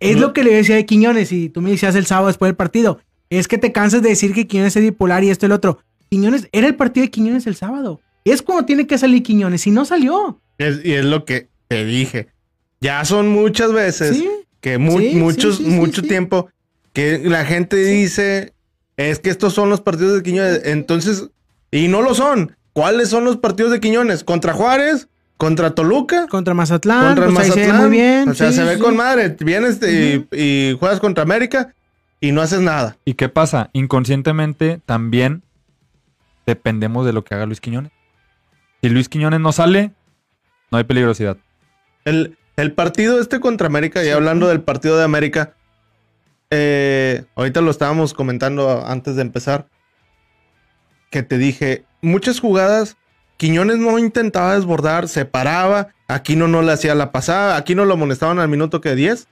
es 0.00 0.18
lo 0.18 0.32
que 0.32 0.42
le 0.44 0.54
decía 0.54 0.76
de 0.76 0.86
Quiñones 0.86 1.30
y 1.32 1.48
tú 1.50 1.60
me 1.60 1.70
decías 1.70 1.94
el 1.96 2.06
sábado 2.06 2.28
después 2.28 2.48
del 2.48 2.56
partido. 2.56 2.98
Es 3.30 3.48
que 3.48 3.58
te 3.58 3.72
cansas 3.72 4.02
de 4.02 4.10
decir 4.10 4.32
que 4.32 4.46
Quiñones 4.46 4.76
es 4.76 4.82
bipolar 4.82 5.24
y 5.24 5.30
esto 5.30 5.46
y 5.46 5.48
el 5.48 5.52
otro. 5.52 5.78
Quiñones, 6.10 6.48
era 6.52 6.66
el 6.66 6.76
partido 6.76 7.04
de 7.04 7.10
Quiñones 7.10 7.46
el 7.46 7.56
sábado. 7.56 8.00
Es 8.24 8.42
cuando 8.42 8.64
tiene 8.64 8.86
que 8.86 8.98
salir 8.98 9.22
Quiñones 9.22 9.66
y 9.66 9.70
no 9.70 9.84
salió. 9.84 10.40
Es- 10.58 10.84
y 10.84 10.92
es 10.94 11.04
lo 11.04 11.24
que 11.24 11.48
te 11.68 11.84
dije. 11.84 12.28
Ya 12.80 13.04
son 13.04 13.28
muchas 13.28 13.72
veces 13.72 14.16
¿Sí? 14.18 14.28
que 14.60 14.78
mu- 14.78 14.98
Sí, 15.00 15.14
muchos, 15.16 15.60
mucho 15.60 16.02
tiempo 16.02 16.48
que 16.92 17.18
la 17.24 17.44
gente 17.44 17.76
dice 17.76 18.52
es 18.96 19.18
que 19.18 19.30
estos 19.30 19.52
son 19.54 19.68
los 19.70 19.80
partidos 19.80 20.14
de 20.14 20.22
Quiñones. 20.22 20.62
Entonces, 20.64 21.28
y 21.70 21.88
no 21.88 22.02
lo 22.02 22.14
son. 22.14 22.56
¿Cuáles 22.72 23.08
son 23.08 23.24
los 23.24 23.38
partidos 23.38 23.72
de 23.72 23.80
Quiñones? 23.80 24.22
¿Contra 24.24 24.52
Juárez? 24.52 25.08
¿Contra 25.36 25.74
Toluca? 25.74 26.26
Contra 26.28 26.54
Mazatlán. 26.54 27.14
contra 27.16 27.26
pues 27.26 27.38
ahí 27.38 27.50
se 27.50 27.60
ve 27.60 27.66
Mazatlán. 27.66 27.88
muy 27.88 27.96
bien. 27.98 28.28
O 28.28 28.34
sea, 28.34 28.52
se 28.52 28.64
ve 28.64 28.78
con 28.78 28.96
madre. 28.96 29.36
Vienes 29.40 29.78
y- 29.82 30.26
y, 30.34 30.76
juegas 30.78 31.00
contra 31.00 31.22
América 31.24 31.74
y 32.26 32.32
no 32.32 32.42
haces 32.42 32.60
nada. 32.60 32.96
¿Y 33.04 33.14
qué 33.14 33.28
pasa? 33.28 33.70
Inconscientemente 33.72 34.80
también 34.84 35.44
dependemos 36.44 37.06
de 37.06 37.12
lo 37.12 37.22
que 37.22 37.34
haga 37.36 37.46
Luis 37.46 37.60
Quiñones. 37.60 37.92
Si 38.82 38.88
Luis 38.88 39.08
Quiñones 39.08 39.38
no 39.38 39.52
sale, 39.52 39.92
no 40.72 40.78
hay 40.78 40.84
peligrosidad. 40.84 41.36
El, 42.04 42.36
el 42.56 42.72
partido 42.72 43.20
este 43.20 43.38
contra 43.38 43.68
América, 43.68 44.04
y 44.04 44.08
hablando 44.08 44.48
del 44.48 44.60
partido 44.60 44.98
de 44.98 45.04
América, 45.04 45.54
eh, 46.50 47.24
ahorita 47.36 47.60
lo 47.60 47.70
estábamos 47.70 48.12
comentando 48.12 48.84
antes 48.84 49.14
de 49.14 49.22
empezar, 49.22 49.68
que 51.10 51.22
te 51.22 51.38
dije, 51.38 51.84
muchas 52.02 52.40
jugadas, 52.40 52.96
Quiñones 53.36 53.76
no 53.76 54.00
intentaba 54.00 54.56
desbordar, 54.56 55.06
se 55.06 55.26
paraba, 55.26 55.88
Aquino 56.08 56.48
no 56.48 56.62
le 56.62 56.72
hacía 56.72 56.96
la 56.96 57.12
pasada, 57.12 57.56
Aquino 57.56 57.84
lo 57.84 57.94
amonestaban 57.94 58.40
al 58.40 58.48
minuto 58.48 58.80
que 58.80 58.96
10. 58.96 59.28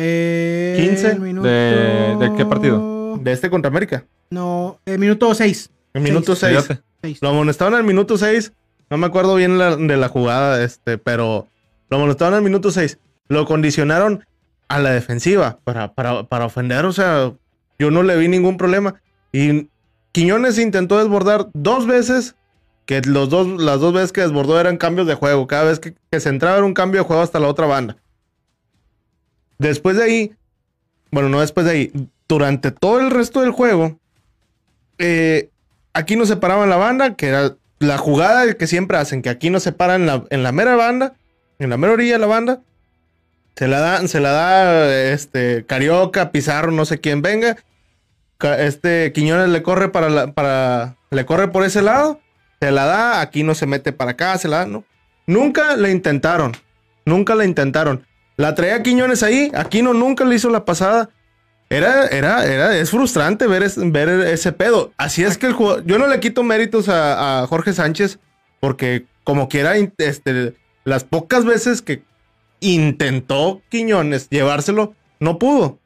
Eh, 0.00 0.76
15 0.78 1.10
el 1.10 1.20
minuto... 1.20 1.48
¿De- 1.48 2.16
de 2.18 2.34
qué 2.36 2.46
partido? 2.46 3.18
De 3.20 3.32
este 3.32 3.50
contra 3.50 3.68
América. 3.68 4.04
No, 4.30 4.78
el 4.86 4.98
minuto 4.98 5.34
6. 5.34 5.70
El 5.94 6.02
minuto 6.02 6.36
6. 6.36 6.56
Fíjate. 7.02 7.18
Lo 7.20 7.30
amonestaron 7.30 7.74
al 7.74 7.84
minuto 7.84 8.16
6. 8.16 8.52
No 8.90 8.96
me 8.96 9.06
acuerdo 9.06 9.34
bien 9.34 9.58
la- 9.58 9.76
de 9.76 9.96
la 9.96 10.08
jugada, 10.08 10.62
este, 10.62 10.98
pero 10.98 11.48
lo 11.90 11.96
amonestaron 11.96 12.34
al 12.34 12.42
minuto 12.42 12.70
6. 12.70 12.98
Lo 13.28 13.44
condicionaron 13.44 14.24
a 14.68 14.78
la 14.78 14.90
defensiva 14.90 15.58
para, 15.64 15.92
para, 15.94 16.22
para 16.24 16.44
ofender. 16.46 16.84
O 16.84 16.92
sea, 16.92 17.32
yo 17.78 17.90
no 17.90 18.02
le 18.02 18.16
vi 18.16 18.28
ningún 18.28 18.56
problema. 18.56 19.00
Y 19.32 19.68
Quiñones 20.12 20.58
intentó 20.58 20.98
desbordar 20.98 21.48
dos 21.54 21.86
veces. 21.86 22.34
Que 22.86 23.02
los 23.02 23.28
dos, 23.28 23.46
las 23.60 23.80
dos 23.80 23.92
veces 23.92 24.12
que 24.12 24.22
desbordó 24.22 24.58
eran 24.58 24.78
cambios 24.78 25.06
de 25.06 25.14
juego. 25.14 25.46
Cada 25.46 25.64
vez 25.64 25.78
que, 25.78 25.94
que 26.10 26.20
se 26.20 26.30
entraba 26.30 26.56
era 26.56 26.64
un 26.64 26.72
cambio 26.72 27.02
de 27.02 27.06
juego 27.06 27.20
hasta 27.22 27.38
la 27.38 27.48
otra 27.48 27.66
banda. 27.66 27.96
Después 29.58 29.96
de 29.96 30.04
ahí, 30.04 30.32
bueno, 31.10 31.28
no 31.28 31.40
después 31.40 31.66
de 31.66 31.72
ahí, 31.72 31.92
durante 32.28 32.70
todo 32.70 33.00
el 33.00 33.10
resto 33.10 33.40
del 33.40 33.50
juego, 33.50 33.98
eh, 34.98 35.50
aquí 35.92 36.16
nos 36.16 36.28
separaban 36.28 36.70
la 36.70 36.76
banda, 36.76 37.14
que 37.14 37.28
era 37.28 37.56
la 37.78 37.98
jugada 37.98 38.52
que 38.54 38.66
siempre 38.66 38.98
hacen, 38.98 39.22
que 39.22 39.30
aquí 39.30 39.50
nos 39.50 39.62
separan 39.62 40.06
la, 40.06 40.24
en 40.30 40.42
la 40.42 40.52
mera 40.52 40.76
banda, 40.76 41.14
en 41.58 41.70
la 41.70 41.76
mera 41.76 41.92
orilla 41.94 42.14
de 42.14 42.18
la 42.18 42.26
banda. 42.26 42.60
Se 43.56 43.66
la 43.66 43.80
da, 43.80 44.06
se 44.06 44.20
la 44.20 44.30
da 44.30 45.10
este 45.10 45.66
Carioca, 45.66 46.30
Pizarro, 46.30 46.70
no 46.70 46.84
sé 46.84 47.00
quién 47.00 47.22
venga. 47.22 47.56
Este 48.40 49.12
Quiñones 49.12 49.48
le 49.48 49.64
corre 49.64 49.88
para 49.88 50.08
la, 50.08 50.32
para. 50.32 50.96
Le 51.10 51.26
corre 51.26 51.48
por 51.48 51.64
ese 51.64 51.82
lado. 51.82 52.20
Se 52.60 52.70
la 52.70 52.84
da, 52.84 53.20
aquí 53.20 53.42
no 53.42 53.56
se 53.56 53.66
mete 53.66 53.92
para 53.92 54.12
acá, 54.12 54.38
se 54.38 54.46
la 54.46 54.58
da, 54.58 54.66
¿no? 54.66 54.84
Nunca 55.26 55.76
le 55.76 55.90
intentaron. 55.90 56.56
Nunca 57.04 57.34
la 57.34 57.44
intentaron. 57.44 58.06
La 58.38 58.54
traía 58.54 58.82
Quiñones 58.82 59.22
ahí. 59.22 59.50
Aquino 59.54 59.92
nunca 59.92 60.24
le 60.24 60.36
hizo 60.36 60.48
la 60.48 60.64
pasada. 60.64 61.10
Era, 61.68 62.06
era, 62.06 62.46
era, 62.46 62.78
es 62.78 62.90
frustrante 62.90 63.46
ver, 63.46 63.68
ver 63.76 64.08
ese 64.28 64.52
pedo. 64.52 64.92
Así 64.96 65.22
es 65.22 65.36
que 65.36 65.46
el 65.46 65.52
jugador, 65.52 65.84
yo 65.84 65.98
no 65.98 66.06
le 66.06 66.18
quito 66.20 66.42
méritos 66.42 66.88
a, 66.88 67.44
Jorge 67.46 67.74
Sánchez, 67.74 68.18
porque 68.60 69.04
como 69.22 69.48
quiera, 69.50 69.76
este, 69.76 70.54
las 70.84 71.04
pocas 71.04 71.44
veces 71.44 71.82
que 71.82 72.02
intentó 72.60 73.60
Quiñones 73.68 74.28
llevárselo, 74.30 74.94
no 75.20 75.38
pudo. 75.38 75.78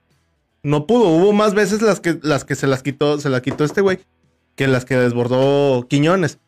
No 0.63 0.87
pudo. 0.87 1.09
Hubo 1.09 1.33
más 1.33 1.55
veces 1.55 1.83
las 1.83 1.99
que, 1.99 2.19
las 2.23 2.45
que 2.45 2.55
se 2.55 2.69
las 2.69 2.83
quitó, 2.83 3.19
se 3.19 3.29
las 3.31 3.41
quitó 3.41 3.65
este 3.65 3.81
güey, 3.81 3.99
que 4.55 4.69
las 4.69 4.85
que 4.85 4.97
desbordó 4.97 5.89
Quiñones. 5.89 6.39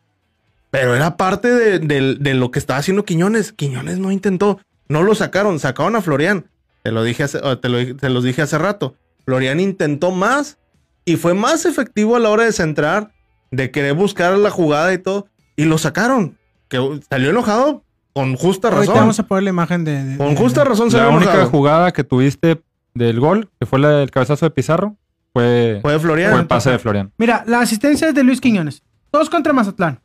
Pero 0.71 0.95
era 0.95 1.17
parte 1.17 1.49
de- 1.79 2.15
de 2.15 2.33
lo 2.35 2.51
que 2.51 2.59
estaba 2.59 2.79
haciendo 2.79 3.03
Quiñones. 3.05 3.51
Quiñones 3.51 3.97
no 3.97 4.11
intentó. 4.11 4.59
No 4.87 5.03
lo 5.03 5.15
sacaron, 5.15 5.59
sacaron 5.59 5.95
a 5.95 6.01
Florian. 6.01 6.45
Te 6.83 6.91
lo 6.91 7.03
dije 7.03 7.23
hace, 7.23 7.39
te 7.61 7.69
lo, 7.69 7.95
te 7.95 8.09
los 8.09 8.23
dije 8.23 8.41
hace 8.43 8.57
rato. 8.57 8.95
Florian 9.25 9.59
intentó 9.59 10.11
más 10.11 10.57
y 11.03 11.15
fue 11.15 11.33
más 11.33 11.65
efectivo 11.65 12.15
a 12.15 12.19
la 12.19 12.29
hora 12.29 12.43
de 12.43 12.51
centrar, 12.51 13.11
de 13.51 13.71
querer 13.71 13.93
buscar 13.95 14.37
la 14.37 14.49
jugada 14.51 14.93
y 14.93 14.97
todo. 14.99 15.27
Y 15.55 15.65
lo 15.65 15.77
sacaron. 15.77 16.37
Que 16.67 17.01
salió 17.09 17.29
enojado 17.31 17.83
con 18.13 18.35
justa 18.35 18.67
Ahorita 18.69 18.81
razón. 18.91 18.95
vamos 19.03 19.19
a 19.19 19.23
poner 19.27 19.43
la 19.43 19.49
imagen 19.49 19.83
de... 19.83 20.03
de- 20.03 20.17
Con 20.17 20.29
de- 20.29 20.35
justa 20.35 20.63
razón 20.63 20.89
La 20.91 21.09
única 21.09 21.31
enojado. 21.31 21.49
jugada 21.49 21.91
que 21.91 22.03
tuviste 22.03 22.61
del 22.93 23.19
gol, 23.19 23.49
que 23.59 23.65
fue 23.65 23.79
la 23.79 23.89
del 23.89 24.09
cabezazo 24.11 24.45
de 24.45 24.51
Pizarro, 24.51 24.95
fue, 25.33 25.79
Fue 25.81 25.99
Florian. 25.99 26.31
fue 26.31 26.39
el 26.41 26.47
pase 26.47 26.71
de 26.71 26.79
Florian. 26.79 27.11
Mira, 27.17 27.43
la 27.45 27.59
asistencia 27.59 28.07
es 28.07 28.15
de 28.15 28.23
Luis 28.23 28.39
Quiñones. 28.39 28.83
Dos 29.11 29.29
contra 29.29 29.51
Mazatlán. 29.53 29.99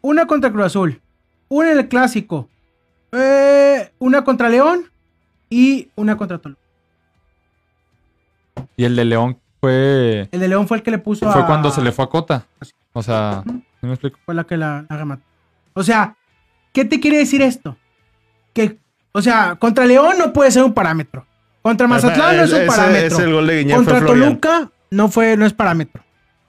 Una 0.00 0.26
contra 0.26 0.50
Cruz 0.50 0.66
Azul. 0.66 1.00
Una 1.48 1.72
en 1.72 1.78
el 1.78 1.88
Clásico. 1.88 2.48
Eh, 3.12 3.90
una 3.98 4.24
contra 4.24 4.48
León. 4.48 4.90
Y 5.48 5.88
una 5.94 6.16
contra 6.16 6.38
Toluca. 6.38 6.60
Y 8.76 8.84
el 8.84 8.96
de 8.96 9.04
León 9.04 9.38
fue, 9.60 10.28
El 10.32 10.40
de 10.40 10.48
León 10.48 10.66
fue 10.66 10.78
el 10.78 10.82
que 10.82 10.90
le 10.90 10.98
puso 10.98 11.30
fue 11.30 11.42
a- 11.42 11.46
cuando 11.46 11.70
se 11.70 11.82
le 11.82 11.92
fue 11.92 12.04
a 12.04 12.08
Cota. 12.08 12.46
O 12.92 13.02
sea, 13.02 13.42
Ujú. 13.46 13.58
¿sí 13.80 13.86
me 13.86 13.92
explico? 13.92 14.18
Fue 14.24 14.34
la 14.34 14.44
que 14.44 14.56
la, 14.56 14.84
la 14.88 14.96
remató. 14.96 15.22
O 15.74 15.82
sea, 15.82 16.16
¿qué 16.72 16.84
te 16.84 16.98
quiere 17.00 17.18
decir 17.18 17.42
esto? 17.42 17.76
Que, 18.54 18.78
o 19.12 19.22
sea, 19.22 19.56
contra 19.56 19.84
León 19.86 20.16
no 20.18 20.32
puede 20.32 20.50
ser 20.50 20.62
un 20.64 20.72
parámetro. 20.74 21.26
Contra 21.62 21.86
Mazatlán 21.86 22.36
no 22.36 22.42
es 22.44 22.52
un 22.52 22.58
Ese- 22.58 22.66
parámetro. 22.66 23.06
ese 23.16 23.22
el 23.24 23.32
gol 23.32 23.46
de 23.46 23.58
Guiñac 23.58 23.76
Contra. 23.76 24.04
Toluca 24.06 24.70
no 24.90 25.08
fue, 25.08 25.36
no 25.36 25.46
es 25.46 25.52
parámetro. 25.52 26.02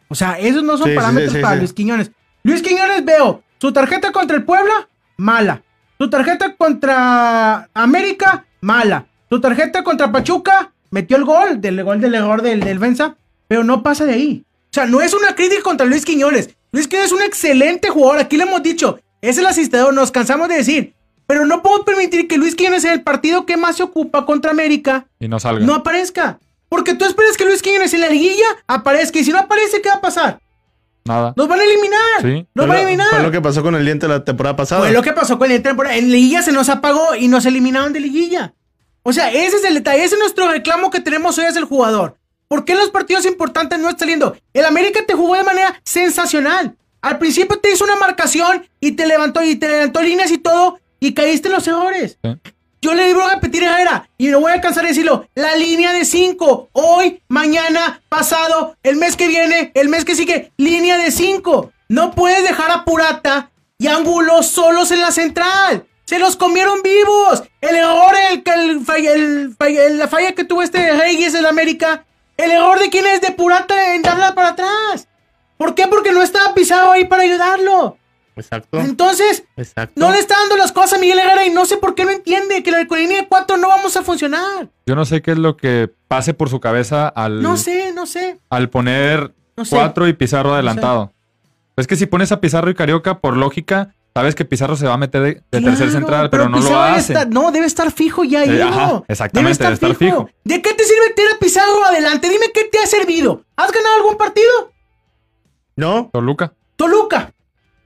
O 0.10 0.16
sea, 0.16 0.40
esos 0.40 0.64
no 0.64 0.78
son 0.78 0.90
Sí, 0.90 0.96
parámetros 0.96 1.32
sí, 1.32 1.38
sí, 1.38 1.42
para 1.44 1.56
sí. 1.56 1.60
Luis 1.60 1.74
Quiñones. 1.74 2.12
Luis 2.44 2.62
Quiñones 2.62 3.04
veo 3.04 3.44
su 3.60 3.74
tarjeta 3.74 4.12
contra 4.12 4.38
el 4.38 4.44
Puebla, 4.44 4.88
mala. 5.18 5.62
Su 5.98 6.10
tarjeta 6.10 6.56
contra 6.56 7.70
América, 7.74 8.46
mala. 8.62 9.06
Su 9.30 9.42
tarjeta 9.42 9.84
contra 9.84 10.12
Pachuca, 10.12 10.72
metió 10.92 11.18
el 11.18 11.26
gol, 11.26 11.60
del 11.60 11.84
gol 11.84 12.00
del 12.00 12.16
error 12.16 12.42
del, 12.42 12.60
del 12.62 12.80
Venza, 12.80 13.16
pero 13.48 13.64
no 13.64 13.84
pasa 13.84 14.06
de 14.06 14.14
ahí. 14.14 14.44
O 14.66 14.74
sea, 14.74 14.86
no 14.86 15.02
es 15.02 15.14
una 15.14 15.36
crítica 15.36 15.64
contra 15.64 15.86
Luis 15.86 16.06
Quiñones. 16.06 16.50
Luis 16.72 16.88
Quiñones 16.88 17.12
es 17.12 17.18
un 17.18 17.24
excelente 17.24 17.90
jugador, 17.90 18.20
aquí 18.20 18.38
le 18.38 18.44
hemos 18.44 18.62
dicho, 18.64 19.00
es 19.22 19.38
el 19.38 19.46
asistidor, 19.46 19.94
nos 19.94 20.12
cansamos 20.12 20.48
de 20.50 20.56
decir. 20.56 20.94
Pero 21.26 21.46
no 21.46 21.62
puedo 21.62 21.84
permitir 21.84 22.28
que 22.28 22.38
Luis 22.38 22.56
Quiñones 22.56 22.86
en 22.86 22.92
el 22.94 23.02
partido 23.04 23.46
que 23.46 23.58
más 23.58 23.76
se 23.78 23.84
ocupa 23.84 24.26
contra 24.26 24.52
América 24.52 25.08
Y 25.20 25.28
no 25.28 25.40
salga. 25.40 25.66
no 25.66 25.76
aparezca. 25.76 26.40
Porque 26.70 26.94
tú 26.94 27.06
esperas 27.06 27.36
que 27.38 27.46
Luis 27.46 27.62
Quiñones 27.62 27.94
en 27.94 28.02
la 28.02 28.10
liguilla 28.10 28.46
aparezca. 28.68 29.20
Y 29.20 29.24
si 29.26 29.32
no 29.32 29.40
aparece, 29.40 29.82
¿qué 29.82 29.90
va 29.90 29.96
a 29.96 30.02
pasar? 30.02 30.40
Nada. 31.08 31.34
Nos 31.36 31.48
van 31.48 31.60
a 31.60 31.64
eliminar. 31.64 32.22
Sí. 32.22 32.48
Nos 32.54 32.68
van 32.68 32.78
a 32.78 32.82
eliminar. 32.82 33.08
Fue 33.10 33.24
lo 33.24 33.32
que 33.32 33.42
pasó 33.42 33.64
con 33.64 33.76
el 33.76 33.86
diente 33.86 34.08
la 34.08 34.24
temporada 34.24 34.56
pasada. 34.56 34.82
Fue 34.82 34.92
lo 34.92 35.02
que 35.02 35.14
pasó 35.14 35.38
con 35.38 35.50
el 35.52 35.62
temporada. 35.62 35.96
En 35.96 36.12
liguilla 36.12 36.42
se 36.42 36.52
nos 36.52 36.70
apagó 36.70 37.16
y 37.16 37.28
nos 37.28 37.46
eliminaron 37.46 37.94
de 37.94 38.00
liguilla. 38.00 38.54
O 39.04 39.14
sea, 39.14 39.32
ese 39.32 39.58
es 39.58 39.64
el 39.64 39.74
detalle. 39.76 40.04
Ese 40.04 40.16
es 40.16 40.20
nuestro 40.20 40.52
reclamo 40.52 40.92
que 40.92 41.00
tenemos 41.00 41.38
hoy 41.38 41.46
hacia 41.46 41.60
el 41.60 41.66
jugador. 41.66 42.18
¿Por 42.48 42.66
qué 42.66 42.74
en 42.74 42.80
los 42.80 42.90
partidos 42.90 43.26
importantes 43.26 43.80
no 43.80 43.90
está 43.90 44.00
saliendo? 44.00 44.38
El 44.54 44.66
América 44.66 45.02
te 45.06 45.14
jugó 45.14 45.36
de 45.36 45.44
manera 45.44 45.80
sensacional. 45.84 46.76
Al 47.02 47.18
principio 47.18 47.58
te 47.60 47.72
hizo 47.72 47.84
una 47.84 47.96
marcación 47.96 48.68
y 48.80 48.94
te 48.94 49.06
levantó 49.06 49.44
y 49.44 49.56
te 49.56 49.68
levantó 49.68 50.02
líneas 50.02 50.32
y 50.32 50.38
todo 50.38 50.80
y 51.00 51.14
caíste 51.14 51.48
en 51.48 51.54
los 51.54 51.68
errores. 51.68 52.18
Sí. 52.24 52.38
Yo 52.82 52.94
le 52.94 53.08
digo 53.08 53.24
a 53.24 53.36
repetir 53.36 53.64
a 53.64 53.74
Herrera 53.74 54.10
y 54.18 54.28
no 54.28 54.40
voy 54.40 54.52
a 54.52 54.62
cansar 54.62 54.84
de 54.84 54.90
decirlo. 54.90 55.28
La 55.36 55.56
línea 55.56 55.94
de 55.94 56.06
5. 56.06 56.70
Hoy, 56.74 57.22
mañana, 57.28 58.02
pasado, 58.08 58.76
el 58.84 58.98
mes 58.98 59.16
que 59.16 59.28
viene, 59.28 59.72
el 59.74 59.90
mes 59.90 60.06
que 60.06 60.16
sigue. 60.16 60.52
Línea 60.58 60.98
de 60.98 61.12
5. 61.12 61.72
No 61.90 62.12
puedes 62.12 62.44
dejar 62.44 62.72
a 62.72 62.86
Purata 62.86 63.52
y 63.80 63.88
Angulo 63.88 64.44
solos 64.44 64.92
en 64.92 65.02
la 65.02 65.12
central. 65.12 65.88
Se 66.06 66.20
los 66.20 66.36
comieron 66.36 66.82
vivos. 66.84 67.44
El 67.62 67.76
error, 67.76 68.16
el, 68.32 68.44
el, 68.90 69.56
el 69.60 69.98
la 69.98 70.08
falla 70.08 70.34
que 70.34 70.44
tuvo 70.44 70.62
este 70.62 70.94
Reyes 70.94 71.34
en 71.34 71.46
América. 71.46 72.06
El 72.38 72.52
error 72.52 72.80
de 72.80 72.90
quién 72.90 73.08
es 73.08 73.22
de 73.22 73.32
Purata 73.32 73.96
en 73.96 74.04
darla 74.04 74.36
para 74.36 74.50
atrás. 74.50 75.08
¿Por 75.58 75.74
qué? 75.74 75.88
Porque 75.88 76.12
no 76.12 76.22
estaba 76.22 76.54
pisado 76.54 76.92
ahí 76.92 77.06
para 77.06 77.24
ayudarlo. 77.24 77.98
Exacto. 78.38 78.80
Entonces, 78.80 79.44
Exacto. 79.58 79.94
no 80.00 80.12
le 80.12 80.20
está 80.20 80.36
dando 80.40 80.56
las 80.58 80.72
cosas 80.72 80.94
a 80.94 80.98
Miguel 81.00 81.20
Herrera 81.20 81.46
y 81.46 81.50
no 81.50 81.66
sé 81.66 81.78
por 81.78 81.96
qué 81.96 82.06
no 82.06 82.12
entiende 82.12 82.64
que 82.64 82.72
la 82.72 82.84
línea 82.84 83.22
de 83.22 83.28
4 83.28 83.58
no 83.58 83.68
vamos 83.68 83.98
a 83.98 84.04
funcionar. 84.04 84.70
Yo 84.86 84.96
no 84.96 85.06
sé 85.06 85.22
qué 85.22 85.32
es 85.32 85.38
lo 85.38 85.58
que 85.58 85.92
pase 86.08 86.34
por 86.34 86.50
su 86.50 86.60
cabeza 86.60 87.08
al, 87.08 87.42
No 87.42 87.58
sé, 87.58 87.92
no 87.94 88.06
sé. 88.06 88.40
al 88.50 88.70
poner 88.70 89.34
No 89.58 89.66
sé. 89.66 89.76
cuatro 89.76 90.08
y 90.08 90.14
Pizarro 90.14 90.54
adelantado. 90.54 91.12
Es 91.76 91.88
que 91.88 91.96
si 91.96 92.06
pones 92.06 92.32
a 92.32 92.40
Pizarro 92.40 92.70
y 92.70 92.76
Carioca, 92.76 93.20
por 93.20 93.38
lógica, 93.38 93.94
sabes 94.16 94.34
que 94.34 94.46
Pizarro 94.46 94.76
se 94.76 94.88
va 94.88 94.94
a 94.94 94.98
meter 94.98 95.22
de, 95.22 95.28
de 95.36 95.44
Claro, 95.52 95.66
tercer 95.66 95.92
central, 95.92 96.30
pero, 96.32 96.50
no 96.50 96.58
lo 96.58 96.64
Pizarro 96.64 96.96
hace. 96.96 97.14
estar- 97.14 97.28
no, 97.30 97.52
debe 97.52 97.68
estar 97.68 97.92
fijo 97.92 98.24
ya 98.24 98.40
ahí. 98.42 98.50
Eh, 98.50 98.64
ajá, 98.64 98.88
¿no? 98.88 99.06
exactamente, 99.08 99.64
debe 99.64 99.74
estar 99.76 99.96
fijo. 99.96 100.28
¿De 100.44 100.62
qué 100.62 100.74
te 100.74 100.84
sirve 100.84 101.14
tener 101.16 101.34
a 101.34 101.38
Pizarro 101.40 101.86
adelante? 101.86 102.30
Dime 102.30 102.48
qué 102.54 102.64
te 102.64 102.80
ha 102.80 102.88
servido. 102.88 103.44
¿Has 103.56 103.72
ganado 103.72 103.96
algún 103.98 104.18
partido? 104.18 104.72
No. 105.76 106.10
Toluca. 106.12 106.54
Toluca. 106.76 107.32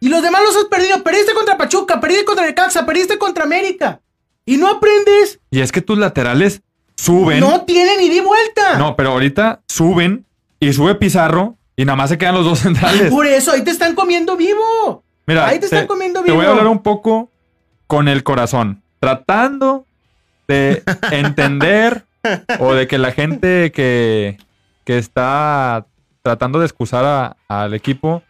Y 0.02 0.10
los 0.10 0.22
demás 0.22 0.42
los 0.44 0.58
has 0.58 0.66
perdido. 0.66 1.02
Perdiste 1.04 1.34
contra 1.34 1.58
Pachuca, 1.58 2.02
perdiste 2.02 2.26
contra 2.26 2.46
Necaxa, 2.46 2.86
perdiste 2.86 3.18
contra 3.18 3.46
América. 3.46 4.02
Y 4.46 4.58
no 4.58 4.68
aprendes. 4.68 5.40
Y 5.52 5.62
es 5.62 5.72
que 5.72 5.82
tus 5.82 5.98
laterales 5.98 6.62
suben. 6.98 7.40
No 7.40 7.64
tienen 7.64 8.00
ni 8.00 8.10
di 8.10 8.20
vuelta. 8.20 8.78
No, 8.78 8.96
pero 8.98 9.12
ahorita 9.12 9.62
suben 9.70 10.26
y 10.60 10.74
sube 10.74 10.96
Pizarro 10.96 11.56
y 11.76 11.86
nada 11.86 11.96
más 11.96 12.10
se 12.10 12.18
quedan 12.18 12.36
los 12.36 12.46
dos 12.46 12.60
centrales. 12.66 13.10
Por 13.12 13.26
eso, 13.28 13.52
ahí 13.54 13.64
te 13.64 13.72
están 13.72 13.96
comiendo 13.96 14.36
vivo. 14.36 15.04
Mira, 15.28 15.48
ahí 15.48 15.60
te 15.60 15.66
están 15.66 15.88
comiendo 15.88 16.22
Te 16.24 16.32
voy 16.32 16.40
a 16.42 16.50
vivo. 16.50 16.52
hablar 16.54 16.68
un 16.68 16.82
poco 16.82 17.30
con 17.88 18.08
el 18.08 18.24
corazón, 18.24 18.82
tratando 19.00 19.86
de 20.48 20.82
entender 21.12 22.06
o 22.60 22.74
de 22.74 22.88
que 22.88 22.98
la 22.98 23.12
gente 23.12 23.72
que, 23.72 24.38
que 24.84 24.98
está 24.98 25.86
tratando 26.24 26.60
de 26.60 26.66
excusar 26.66 27.06
a- 27.06 27.38
al 27.48 27.74
equipo 27.76 28.24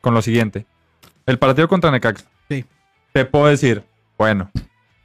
con 0.00 0.12
lo 0.14 0.20
siguiente. 0.22 0.66
El 1.26 1.38
partido 1.38 1.68
contra 1.68 1.90
Necaxa. 1.90 2.24
Sí. 2.48 2.64
Te 3.12 3.24
puedo 3.24 3.46
decir, 3.46 3.82
bueno, 4.18 4.50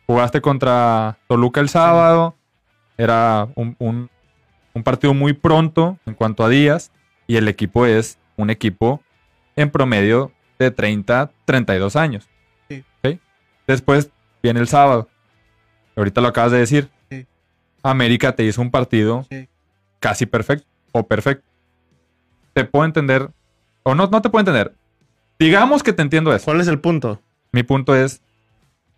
jugaste 0.08 0.42
contra 0.42 1.18
Toluca 1.28 1.60
el 1.62 1.70
sábado, 1.70 2.36
era 2.98 3.48
un, 3.56 3.76
un- 3.80 4.10
un 4.74 4.84
partido 4.84 5.14
muy 5.14 5.34
pronto 5.34 5.98
en 6.06 6.14
cuanto 6.14 6.44
a 6.44 6.50
días 6.50 6.92
y 7.28 7.36
el 7.38 7.48
equipo 7.48 7.86
es 7.86 8.18
un 8.38 8.50
equipo 8.50 9.02
en 9.56 9.70
promedio 9.70 10.32
de 10.60 10.72
30, 10.72 11.32
32 11.46 11.96
años. 11.96 12.30
Sí. 12.70 12.84
Después 13.68 14.10
viene 14.44 14.60
el 14.60 14.68
sábado. 14.68 15.08
Ahorita 15.96 16.20
lo 16.22 16.28
acabas 16.30 16.52
de 16.52 16.58
decir. 16.60 16.90
Sí. 17.10 17.26
América 17.84 18.34
te 18.36 18.44
hizo 18.44 18.62
un 18.62 18.72
partido 18.72 19.26
Sí. 19.30 19.48
casi 20.00 20.26
perfecto 20.26 20.66
o 20.92 21.06
perfecto. 21.08 21.46
Te 22.54 22.66
puedo 22.66 22.86
entender, 22.86 23.30
o 23.84 23.96
no, 23.96 24.08
no 24.08 24.22
te 24.22 24.30
puedo 24.30 24.42
entender. 24.42 24.74
Digamos 25.42 25.82
que 25.82 25.92
te 25.92 26.04
entiendo 26.04 26.32
eso. 26.36 26.46
¿Cuál 26.46 26.62
es 26.62 26.68
el 26.68 26.80
punto? 26.80 27.20
Mi 27.52 27.64
punto 27.64 27.96
es, 27.96 28.22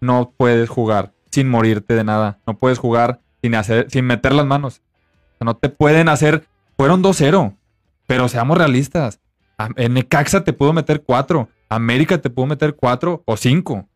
no 0.02 0.34
puedes 0.36 0.68
jugar 0.68 1.14
sin 1.32 1.50
morirte 1.50 1.94
de 1.94 2.04
nada. 2.04 2.40
No 2.46 2.58
puedes 2.58 2.80
jugar 2.80 3.22
sin, 3.42 3.56
hacer, 3.56 3.88
sin 3.90 4.04
meter 4.04 4.34
las 4.34 4.46
manos. 4.46 4.82
O 5.36 5.38
sea, 5.38 5.46
no 5.46 5.56
te 5.56 5.70
pueden 5.70 6.10
hacer... 6.10 6.46
Fueron 6.76 7.02
2-0, 7.02 7.56
pero 8.08 8.28
seamos 8.28 8.58
realistas. 8.58 9.22
En 9.78 9.94
Necaxa 9.94 10.44
te 10.44 10.52
pudo 10.52 10.74
meter 10.74 11.04
4. 11.04 11.48
América 11.70 12.18
te 12.18 12.30
pudo 12.30 12.48
meter 12.48 12.76
4 12.76 13.24
o 13.26 13.38
5. 13.38 13.88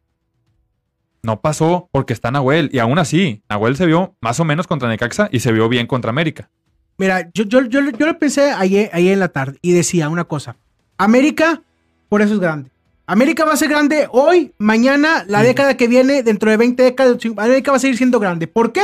No 1.23 1.41
pasó 1.41 1.89
porque 1.91 2.13
está 2.13 2.31
Nahuel. 2.31 2.69
Y 2.71 2.79
aún 2.79 2.97
así, 2.97 3.43
Nahuel 3.49 3.75
se 3.75 3.87
vio 3.87 4.15
más 4.21 4.39
o 4.39 4.45
menos 4.45 4.67
contra 4.67 4.87
Necaxa 4.87 5.27
y 5.33 5.41
se 5.41 5.51
vio 5.51 5.67
bien 5.67 5.85
contra 5.85 6.11
América. 6.11 6.49
Mira, 6.97 7.29
yo, 7.33 7.43
yo, 7.43 7.65
yo, 7.65 7.81
yo 7.89 8.05
lo 8.05 8.17
pensé 8.17 8.51
ayer, 8.51 8.89
ayer 8.93 9.11
en 9.11 9.19
la 9.19 9.27
tarde 9.27 9.57
y 9.61 9.73
decía 9.73 10.07
una 10.07 10.23
cosa. 10.23 10.55
América, 10.97 11.61
por 12.09 12.21
eso 12.21 12.33
es 12.33 12.39
grande. 12.39 12.71
América 13.05 13.45
va 13.45 13.53
a 13.53 13.57
ser 13.57 13.69
grande 13.69 14.07
hoy, 14.11 14.53
mañana, 14.57 15.23
la 15.27 15.41
década 15.41 15.77
que 15.77 15.87
viene, 15.87 16.23
dentro 16.23 16.51
de 16.51 16.57
20 16.57 16.83
décadas, 16.83 17.17
América 17.37 17.71
va 17.71 17.77
a 17.77 17.79
seguir 17.79 17.97
siendo 17.97 18.19
grande. 18.19 18.47
¿Por 18.47 18.73
qué? 18.73 18.81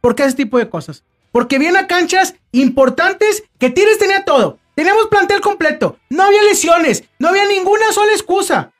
Porque 0.00 0.24
ese 0.24 0.36
tipo 0.36 0.58
de 0.58 0.68
cosas. 0.68 1.04
Porque 1.30 1.58
viene 1.58 1.78
a 1.78 1.86
canchas 1.86 2.34
importantes 2.50 3.44
que 3.58 3.70
Tigres 3.70 3.98
tenía 3.98 4.24
todo. 4.24 4.58
Teníamos 4.74 5.06
plantel 5.06 5.40
completo. 5.40 5.98
No 6.08 6.24
había 6.24 6.42
lesiones. 6.42 7.04
No 7.18 7.28
había 7.28 7.46
ninguna 7.46 7.92
sola 7.92 8.12
excusa. 8.12 8.72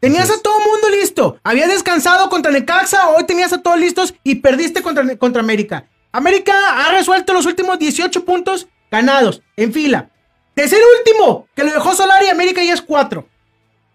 Tenías 0.00 0.30
a 0.30 0.42
todo 0.42 0.58
mundo 0.58 0.90
listo. 0.90 1.38
Había 1.42 1.66
descansado 1.66 2.28
contra 2.28 2.52
Necaxa, 2.52 3.08
hoy 3.08 3.24
tenías 3.24 3.54
a 3.54 3.62
todos 3.62 3.78
listos 3.78 4.14
y 4.22 4.34
perdiste 4.34 4.82
contra, 4.82 5.16
contra 5.16 5.40
América. 5.40 5.86
América 6.12 6.52
ha 6.86 6.92
resuelto 6.92 7.32
los 7.32 7.46
últimos 7.46 7.78
18 7.78 8.22
puntos 8.26 8.68
ganados 8.90 9.40
en 9.56 9.72
fila. 9.72 10.10
De 10.56 10.68
ser 10.68 10.80
último, 10.98 11.46
que 11.54 11.64
lo 11.64 11.72
dejó 11.72 11.94
Solari, 11.94 12.28
América 12.28 12.62
ya 12.62 12.74
es 12.74 12.82
4. 12.82 13.26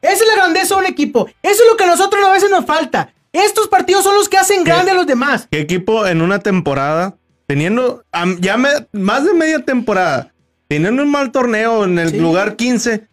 Esa 0.01 0.13
es 0.13 0.27
la 0.27 0.35
grandeza 0.35 0.75
de 0.75 0.81
un 0.81 0.87
equipo. 0.87 1.27
Eso 1.43 1.63
es 1.63 1.69
lo 1.69 1.77
que 1.77 1.83
a 1.83 1.87
nosotros 1.87 2.23
a 2.25 2.31
veces 2.31 2.49
nos 2.49 2.65
falta. 2.65 3.13
Estos 3.31 3.67
partidos 3.67 4.03
son 4.03 4.15
los 4.15 4.27
que 4.29 4.37
hacen 4.37 4.63
grande 4.63 4.91
a 4.91 4.95
los 4.95 5.05
demás. 5.05 5.47
¿Qué 5.51 5.59
equipo 5.59 6.05
en 6.07 6.21
una 6.21 6.39
temporada, 6.39 7.15
teniendo 7.47 8.03
ya 8.39 8.57
me- 8.57 8.87
más 8.91 9.23
de 9.25 9.33
media 9.33 9.63
temporada, 9.63 10.31
teniendo 10.67 11.03
un 11.03 11.11
mal 11.11 11.31
torneo 11.31 11.83
en 11.83 11.99
el 11.99 12.11
Sí. 12.11 12.17
lugar 12.17 12.55
15, 12.55 13.07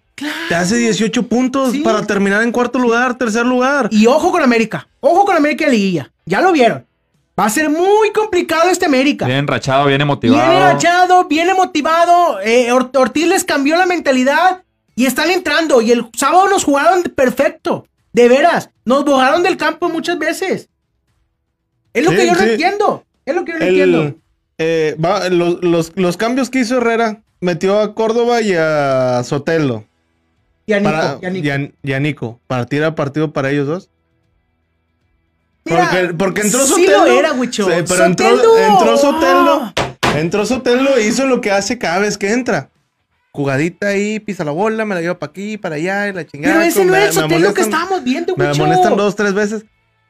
te 0.48 0.54
hace 0.54 0.76
18 0.76 1.24
puntos 1.28 1.72
Sí. 1.72 1.80
para 1.80 2.06
terminar 2.06 2.42
en 2.42 2.50
cuarto 2.52 2.78
lugar, 2.78 3.18
tercer 3.18 3.44
lugar? 3.44 3.88
Y 3.90 4.06
ojo 4.06 4.30
con 4.32 4.42
América. 4.42 4.88
Ojo 5.00 5.24
con 5.26 5.36
América 5.36 5.66
en 5.66 5.72
liguilla. 5.72 6.10
Ya 6.24 6.40
lo 6.40 6.52
vieron. 6.52 6.86
Va 7.38 7.45
a 7.47 7.50
ser 7.50 7.69
muy 7.69 8.12
complicado 8.14 8.71
este 8.71 8.87
América. 8.87 9.26
Bien 9.26 9.38
enrachado, 9.40 9.87
bien 9.87 10.00
emotivado. 10.00 10.40
Viene 10.49 10.57
agachado, 10.64 11.25
viene 11.26 11.55
motivado. 11.55 12.40
eh, 12.40 12.73
Or- 12.73 12.90
Ortiz 12.95 13.26
les 13.26 13.45
cambió 13.45 13.76
la 13.76 13.85
mentalidad 13.87 14.62
y 14.95 15.05
están 15.07 15.31
entrando. 15.31 15.83
Y 15.83 15.93
el 15.93 16.07
sábado 16.16 16.49
nos 16.49 16.64
jugaron 16.64 17.02
perfecto. 17.14 17.87
De 18.14 18.28
veras. 18.28 18.71
Nos 18.87 19.05
borraron 19.05 19.43
del 19.43 19.59
campo 19.59 19.90
muchas 19.90 20.19
veces. 20.19 20.71
Es 21.93 22.05
lo 22.05 22.11
Sí, 22.12 22.16
que 22.16 22.26
yo 22.26 22.33
no 22.35 22.40
entiendo. 22.40 23.05
Es 23.26 23.35
lo 23.35 23.45
que 23.45 23.52
yo 23.52 23.59
no 23.59 23.64
entiendo. 23.66 24.14
Eh, 24.59 24.97
va- 25.05 25.28
los, 25.28 25.62
los- 25.62 25.93
los 25.97 26.16
cambios 26.16 26.49
que 26.49 26.61
hizo 26.61 26.78
Herrera, 26.78 27.23
metió 27.40 27.81
a 27.81 27.95
Córdoba 27.95 28.40
y 28.40 28.55
a 28.55 29.21
Sotelo. 29.25 29.85
Y 30.64 30.73
a 30.73 30.81
Nico, 30.81 30.90
Para, 30.90 31.19
y 31.21 31.26
a 31.26 31.31
Nico. 31.31 31.47
y 31.47 31.50
a- 31.50 31.71
y 31.83 31.93
a 31.93 32.00
Nico, 32.00 32.40
para 32.47 32.64
tirar 32.64 32.95
partido 32.95 33.33
para 33.35 33.50
ellos 33.50 33.66
dos. 33.66 33.90
Mira, 35.66 35.90
porque, 35.90 36.14
porque 36.14 36.40
entró 36.42 36.61
sí 36.61 36.68
Sotelo. 36.87 37.04
lo 37.04 37.18
era, 37.18 37.32
Wicho. 37.32 37.64
Sí, 37.64 37.70
pero 37.88 38.04
entró, 38.04 38.28
Sotelo. 38.37 38.58
entró 38.58 38.96
Sotelo. 38.96 39.52
Ah. 39.62 39.75
Entró 40.16 40.46
Sotelo 40.46 40.96
e 40.96 41.06
hizo 41.06 41.26
lo 41.26 41.40
que 41.40 41.50
hace 41.50 41.78
cada 41.78 41.99
vez 41.99 42.16
que 42.16 42.32
entra. 42.32 42.70
Jugadita 43.33 43.88
ahí, 43.88 44.18
pisa 44.18 44.44
la 44.44 44.52
bola, 44.52 44.85
me 44.87 44.94
la 44.94 45.02
lleva 45.02 45.18
para 45.18 45.31
aquí, 45.31 45.59
para 45.59 45.74
allá, 45.74 46.09
y 46.09 46.12
la 46.14 46.26
chingada. 46.26 46.55
Pero 46.55 46.66
ese 46.66 46.85
no 46.87 46.92
me- 46.92 46.98
era 46.98 47.07
el 47.11 47.14
me 47.14 47.20
Sotelo 47.20 47.52
que 47.55 47.61
estábamos 47.61 48.02
viendo, 48.02 48.35
Me 48.37 48.48
Wicho. 48.48 48.62
amonestan 48.62 48.96
dos, 48.96 49.14
tres 49.14 49.35
veces. 49.35 49.64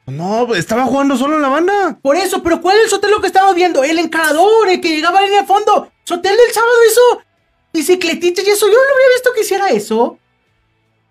No, 0.05 0.55
estaba 0.55 0.85
jugando 0.85 1.17
solo 1.17 1.35
en 1.35 1.41
la 1.41 1.49
banda. 1.49 1.99
Por 2.01 2.15
eso, 2.15 2.41
pero 2.41 2.61
¿cuál 2.61 2.77
es 2.77 2.85
el 2.85 2.89
Sotelo 2.89 3.19
que 3.19 3.27
estamos 3.27 3.53
viendo? 3.55 3.83
El 3.83 3.99
encarador, 3.99 4.69
el 4.69 4.79
que 4.79 4.89
llegaba 4.95 5.19
a 5.19 5.23
línea 5.23 5.41
de 5.41 5.47
fondo. 5.47 5.91
Sotelo 6.05 6.37
el 6.47 6.53
sábado 6.53 6.71
hizo 6.89 7.21
bicicletitas 7.73 8.47
y 8.47 8.49
eso. 8.51 8.67
Yo 8.67 8.73
no 8.73 8.79
había 8.95 9.15
visto 9.17 9.31
que 9.35 9.41
hiciera 9.41 9.67
eso. 9.69 10.17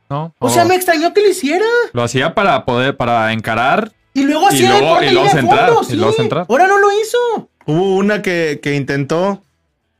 ¿no? 0.08 0.32
O 0.38 0.48
sea, 0.48 0.64
O 0.64 0.68
me 0.68 0.76
extrañó 0.76 1.12
que 1.12 1.20
lo 1.20 1.28
hiciera. 1.28 1.66
Lo 1.92 2.04
hacía 2.04 2.32
para 2.34 2.64
poder, 2.64 2.96
para 2.96 3.32
encarar. 3.32 3.92
Y 4.20 4.24
luego 4.24 4.42
Y 4.50 4.54
hacía 4.54 4.70
luego- 4.78 4.84
y 4.84 4.88
luego 4.88 5.00
línea 5.10 5.22
de 5.24 5.30
centrar, 5.30 5.66
fondo, 5.68 5.82
y 5.82 5.84
sí. 5.90 5.96
luego 5.96 6.12
centrar. 6.12 6.46
Ahora 6.48 6.66
no 6.66 6.78
lo 6.78 6.88
hizo. 6.92 7.48
Hubo 7.66 7.96
una 7.96 8.22
que, 8.22 8.60
que 8.62 8.74
intentó, 8.74 9.42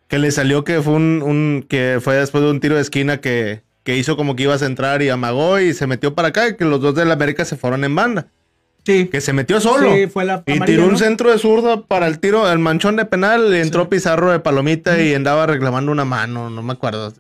que 0.09 0.19
le 0.19 0.31
salió 0.31 0.65
que 0.65 0.81
fue 0.83 0.95
un, 0.95 1.23
un- 1.23 1.67
que 1.69 1.99
fue 2.01 2.15
después 2.17 2.43
de 2.45 2.51
un 2.51 2.61
tiro 2.61 2.77
de 2.77 2.81
esquina 2.83 3.21
que, 3.21 3.63
que 3.85 3.97
hizo 3.97 4.17
como 4.17 4.35
que 4.35 4.45
iba 4.45 4.55
a 4.55 4.59
centrar 4.59 5.03
y 5.03 5.09
amagó 5.11 5.61
y 5.61 5.75
se 5.75 5.87
metió 5.87 6.15
para 6.15 6.29
acá, 6.29 6.49
y 6.49 6.57
que 6.57 6.65
los 6.65 6.81
dos 6.81 6.95
de 6.95 7.05
la 7.05 7.15
América 7.15 7.45
se 7.45 7.57
fueron 7.57 7.85
en 7.85 7.95
banda. 7.95 8.29
Sí. 8.85 9.09
Que 9.09 9.21
se 9.21 9.33
metió 9.33 9.61
solo. 9.61 9.93
Sí, 9.95 10.07
fue 10.07 10.25
la 10.25 10.45
y 10.47 10.53
amarilla, 10.53 10.65
tiró 10.67 10.87
un 10.89 10.97
centro 10.97 11.31
de 11.33 11.39
zurda 11.39 11.83
para 11.83 12.07
el 12.07 12.21
tiro, 12.21 12.51
el 12.51 12.61
manchón 12.61 12.95
de 12.97 13.05
penal, 13.05 13.53
y 13.53 13.59
entró 13.59 13.89
Pizarro 13.89 14.31
de 14.31 14.39
palomita 14.41 15.01
y 15.03 15.13
andaba 15.13 15.47
reclamando 15.47 15.91
una 15.93 16.05
mano, 16.05 16.51
no 16.51 16.63
me 16.63 16.73
acuerdo. 16.73 17.13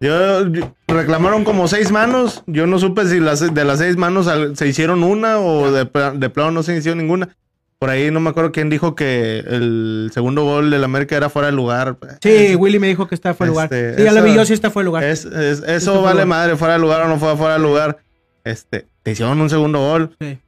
Yo, 0.00 0.46
yo- 0.48 0.74
reclamaron 0.88 1.44
como 1.44 1.68
seis 1.68 1.90
manos. 1.90 2.42
Yo 2.46 2.66
no 2.66 2.78
supe 2.78 3.06
si 3.06 3.18
las, 3.20 3.54
de 3.54 3.64
las 3.64 3.78
seis 3.78 3.96
manos 3.96 4.28
se 4.58 4.68
hicieron 4.68 5.02
una 5.02 5.38
o 5.38 5.70
de, 5.72 5.84
de 6.14 6.30
plano 6.30 6.50
no 6.50 6.62
se 6.62 6.76
hicieron 6.76 6.98
ninguna. 6.98 7.30
Por 7.78 7.90
ahí 7.90 8.10
no 8.10 8.20
me 8.20 8.30
acuerdo 8.30 8.52
quién 8.52 8.70
dijo 8.70 8.94
que 8.94 9.38
el 9.40 10.10
segundo 10.14 10.44
gol 10.44 10.70
del 10.70 10.82
América 10.84 11.16
era 11.16 11.28
fuera 11.28 11.46
de 11.48 11.52
lugar. 11.52 11.98
Sí, 12.22 12.54
Willy 12.56 12.78
me 12.78 12.88
dijo 12.88 13.06
que 13.06 13.14
está 13.14 13.34
fuera 13.34 13.48
de 13.48 13.52
lugar. 13.54 13.64
Este, 13.72 13.96
Sí, 13.98 14.02
ya 14.04 14.12
lo 14.12 14.22
vi 14.22 14.34
yo, 14.34 14.44
sí 14.46 14.54
está 14.54 14.70
fuera 14.70 14.84
de 14.84 14.86
lugar. 14.86 15.04
Es, 15.04 15.24
es- 15.26 15.62
eso 15.62 16.00
vale 16.02 16.24
madre, 16.24 16.56
fuera 16.56 16.74
de 16.74 16.80
lugar 16.80 17.02
o 17.02 17.08
no 17.08 17.18
fue 17.18 17.36
fuera 17.36 17.54
de 17.54 17.60
lugar. 17.60 17.98
Este, 18.44 18.86
te 19.02 19.10
hicieron 19.10 19.40
un 19.40 19.50
segundo 19.50 19.78
gol. 19.80 20.16
Sí. 20.20 20.38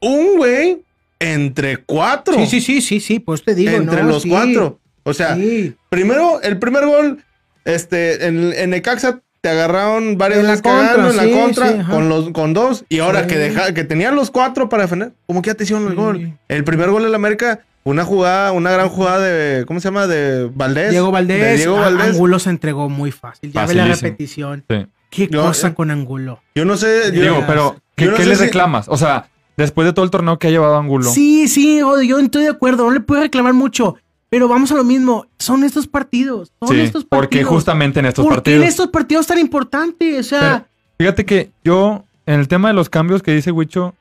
Un 0.00 0.36
güey 0.36 0.82
entre 1.18 1.76
cuatro. 1.78 2.34
sí, 2.34 2.46
sí, 2.46 2.60
sí, 2.60 2.80
sí, 2.80 3.00
sí, 3.00 3.18
pues 3.20 3.42
te 3.44 3.54
digo. 3.54 3.70
entre 3.70 4.02
no, 4.02 4.08
los 4.10 4.22
sí, 4.22 4.28
cuatro. 4.28 4.78
O 5.04 5.14
sea, 5.14 5.36
sí. 5.36 5.74
primero, 5.88 6.40
el 6.42 6.58
primer 6.58 6.84
gol, 6.86 7.22
este, 7.64 8.26
en, 8.26 8.52
en 8.52 8.70
Necaxa 8.70 9.20
te 9.40 9.48
agarraron 9.48 10.16
varias 10.18 10.40
En 10.40 10.46
la 10.46 10.50
veces 10.52 10.62
contra, 10.62 10.86
cagando 10.88 11.10
en 11.10 11.16
la 11.16 11.22
sí, 11.24 11.32
contra 11.32 11.68
sí, 11.72 11.78
con 11.90 12.08
los 12.08 12.30
con 12.30 12.54
dos 12.54 12.84
y 12.88 13.00
ahora 13.00 13.22
Sí. 13.22 13.26
que 13.28 13.38
deja, 13.38 13.74
que 13.74 13.82
tenían 13.84 14.14
los 14.14 14.30
cuatro 14.30 14.68
para 14.68 14.84
defender, 14.84 15.12
como 15.26 15.42
que 15.42 15.48
ya 15.48 15.54
te 15.54 15.64
hicieron 15.64 15.86
el 15.88 15.94
gol. 15.96 16.38
El 16.48 16.64
primer 16.64 16.90
gol 16.90 17.02
del 17.02 17.14
América, 17.14 17.60
una 17.84 18.04
jugada, 18.04 18.52
una 18.52 18.70
gran 18.70 18.88
jugada 18.88 19.18
de 19.18 19.64
¿cómo 19.66 19.80
se 19.80 19.88
llama? 19.88 20.06
de 20.06 20.48
Valdés. 20.54 20.90
Diego 20.90 21.10
Valdés. 21.10 21.40
De 21.42 21.56
Diego 21.56 21.76
a- 21.78 21.80
Valdés. 21.80 22.06
Angulo 22.08 22.38
se 22.38 22.50
entregó 22.50 22.88
muy 22.88 23.10
fácil. 23.10 23.50
Ya 23.52 23.66
ve 23.66 23.74
la 23.74 23.86
repetición. 23.86 24.64
Sí. 24.70 24.86
Qué 25.10 25.28
Yo- 25.28 25.42
cosa 25.42 25.74
con 25.74 25.90
Angulo. 25.90 26.40
Yo 26.54 26.64
no 26.64 26.76
sé, 26.76 27.10
yo- 27.12 27.20
Digo, 27.22 27.44
pero 27.46 27.76
¿qué, 27.96 28.06
no 28.06 28.16
le 28.16 28.36
si- 28.36 28.44
reclamas? 28.44 28.86
O 28.88 28.96
sea, 28.96 29.28
después 29.56 29.84
de 29.86 29.92
todo 29.92 30.04
el 30.04 30.10
torneo 30.12 30.38
que 30.38 30.46
ha 30.46 30.50
llevado 30.50 30.76
Angulo. 30.78 31.10
Sí, 31.10 31.48
sí, 31.48 31.78
yo 31.80 32.18
estoy 32.20 32.44
de 32.44 32.48
acuerdo. 32.50 32.84
No 32.84 32.92
le 32.92 33.00
puedo 33.00 33.20
reclamar 33.20 33.52
mucho. 33.54 33.96
Pero 34.32 34.48
vamos 34.48 34.72
a 34.72 34.76
lo 34.76 34.82
mismo. 34.82 35.26
Son 35.38 35.62
estos 35.62 35.86
partidos. 35.86 36.50
Son 36.58 36.74
Sí, 36.74 36.80
estos 36.80 37.04
partidos. 37.04 37.28
porque 37.28 37.44
justamente 37.44 38.00
en 38.00 38.06
estos 38.06 38.24
¿Por 38.24 38.32
qué 38.32 38.36
partidos. 38.36 38.62
en 38.62 38.68
estos 38.68 38.88
partidos 38.88 39.26
tan 39.26 39.38
importantes? 39.38 40.20
O 40.20 40.28
sea, 40.30 40.40
Pero- 40.40 40.64
Fíjate 40.98 41.26
que 41.26 41.50
yo, 41.62 42.04
en 42.24 42.40
el 42.40 42.48
tema 42.48 42.68
de 42.68 42.74
los 42.74 42.88
cambios 42.88 43.22
que 43.22 43.34
dice 43.34 43.50
Wicho, 43.50 43.94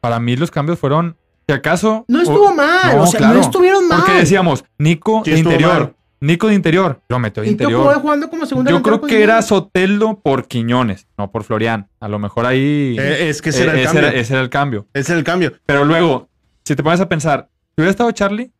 para 0.00 0.18
mí 0.18 0.34
los 0.34 0.50
cambios 0.50 0.76
fueron, 0.80 1.16
si 1.46 1.54
acaso... 1.54 2.04
no 2.08 2.20
estuvo 2.20 2.48
o- 2.48 2.52
mal. 2.54 2.96
No, 2.96 3.02
o 3.02 3.06
sea, 3.06 3.18
claro. 3.18 3.34
no 3.34 3.40
estuvieron 3.42 3.86
mal. 3.86 4.00
Porque 4.00 4.18
decíamos, 4.18 4.64
Nico 4.76 5.22
Sí 5.24 5.30
de 5.30 5.38
interior. 5.38 5.72
mal. 5.72 5.94
Nico 6.18 6.48
de 6.48 6.54
interior. 6.54 7.00
Lo 7.08 7.20
metió 7.20 7.42
de 7.44 7.48
y 7.48 7.52
interior. 7.52 7.94
jugando 8.00 8.28
como 8.28 8.46
segundo 8.46 8.72
Yo 8.72 8.82
creo 8.82 9.00
con 9.00 9.08
que 9.08 9.22
era. 9.22 9.40
Soteldo 9.40 10.18
por 10.18 10.48
Quiñones, 10.48 11.06
no 11.16 11.30
por 11.30 11.44
Florian. 11.44 11.88
A 12.00 12.08
lo 12.08 12.18
mejor 12.18 12.44
ahí... 12.44 12.96
Eh, 12.98 13.28
es 13.28 13.40
que 13.40 13.50
ese 13.50 13.62
era 13.62 13.72
el 13.74 13.78
eh, 13.78 13.84
cambio. 13.84 14.02
Era, 14.08 14.18
ese 14.18 14.32
era 14.32 14.42
el 14.42 14.50
cambio. 14.50 14.86
Ese 14.94 15.12
es 15.12 15.18
el 15.18 15.24
cambio. 15.24 15.52
Pero 15.64 15.84
luego, 15.84 16.28
si 16.64 16.74
te 16.74 16.82
pones 16.82 17.00
a 17.00 17.08
pensar, 17.08 17.48
si 17.68 17.74
hubiera 17.78 17.90
estado 17.92 18.10
Charlie, 18.10 18.50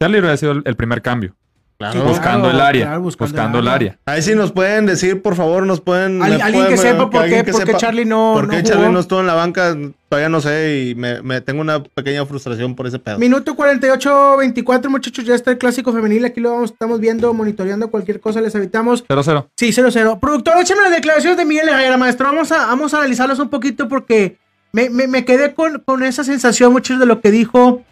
Charlie 0.00 0.18
hubiera 0.20 0.36
sido 0.36 0.52
el, 0.64 0.76
primer 0.76 1.02
cambio. 1.02 1.34
Claro. 1.78 2.02
Buscando 2.02 2.50
el 2.50 2.60
área. 2.60 2.86
claro, 2.86 3.02
buscando 3.02 3.32
buscando, 3.32 3.58
el 3.60 3.66
el 3.66 3.72
área. 3.72 3.98
Ahí 4.04 4.20
sí 4.20 4.34
nos 4.34 4.50
pueden 4.50 4.84
decir, 4.86 5.22
por 5.22 5.36
favor, 5.36 5.64
nos 5.64 5.80
pueden. 5.80 6.20
Al- 6.20 6.40
alguien 6.42 6.66
que 6.66 6.76
sepa 6.76 7.08
por 7.08 7.24
qué, 7.26 7.44
que 7.44 7.52
por 7.52 7.60
qué 7.60 7.66
sepa 7.66 7.78
Charlie 7.78 8.04
no, 8.04 8.32
¿Por 8.34 8.48
qué 8.50 8.56
no 8.56 8.62
Charlie 8.64 8.88
no 8.92 8.98
estuvo 8.98 9.20
en 9.20 9.28
la 9.28 9.34
banca? 9.34 9.76
Todavía 10.08 10.28
no 10.28 10.40
sé 10.40 10.86
y 10.88 10.94
me, 10.96 11.22
me 11.22 11.40
tengo 11.40 11.60
una 11.60 11.80
pequeña 11.80 12.26
frustración 12.26 12.74
por 12.74 12.88
ese 12.88 12.98
pedo. 12.98 13.16
Minuto 13.20 13.54
48-24, 13.54 14.88
muchachos. 14.88 15.24
Ya 15.24 15.34
está 15.36 15.50
el 15.52 15.58
clásico 15.58 15.92
femenil. 15.92 16.24
Aquí 16.24 16.40
lo 16.40 16.50
vamos, 16.52 16.72
estamos 16.72 16.98
viendo, 17.00 17.32
monitoreando 17.34 17.88
cualquier 17.90 18.20
cosa. 18.20 18.40
Les 18.40 18.54
evitamos 18.54 19.06
0-0. 19.06 19.46
Sí, 19.56 19.68
0-0. 19.68 20.18
Productor, 20.18 20.58
échame 20.60 20.82
las 20.82 20.90
declaraciones 20.90 21.36
de 21.38 21.44
Miguel 21.44 21.68
Herrera, 21.68 21.96
maestro. 21.96 22.26
Vamos 22.26 22.50
a, 22.52 22.66
vamos 22.66 22.92
a 22.94 22.98
analizarlas 22.98 23.38
un 23.38 23.48
poquito 23.50 23.88
porque 23.88 24.36
me, 24.72 24.90
me- 24.90 25.06
me 25.06 25.24
quedé 25.24 25.54
con, 25.54 25.80
con 25.84 26.02
esa 26.02 26.24
sensación, 26.24 26.72
muchos 26.72 26.98
de 26.98 27.06
lo 27.06 27.20
que 27.20 27.30
dijo. 27.30 27.82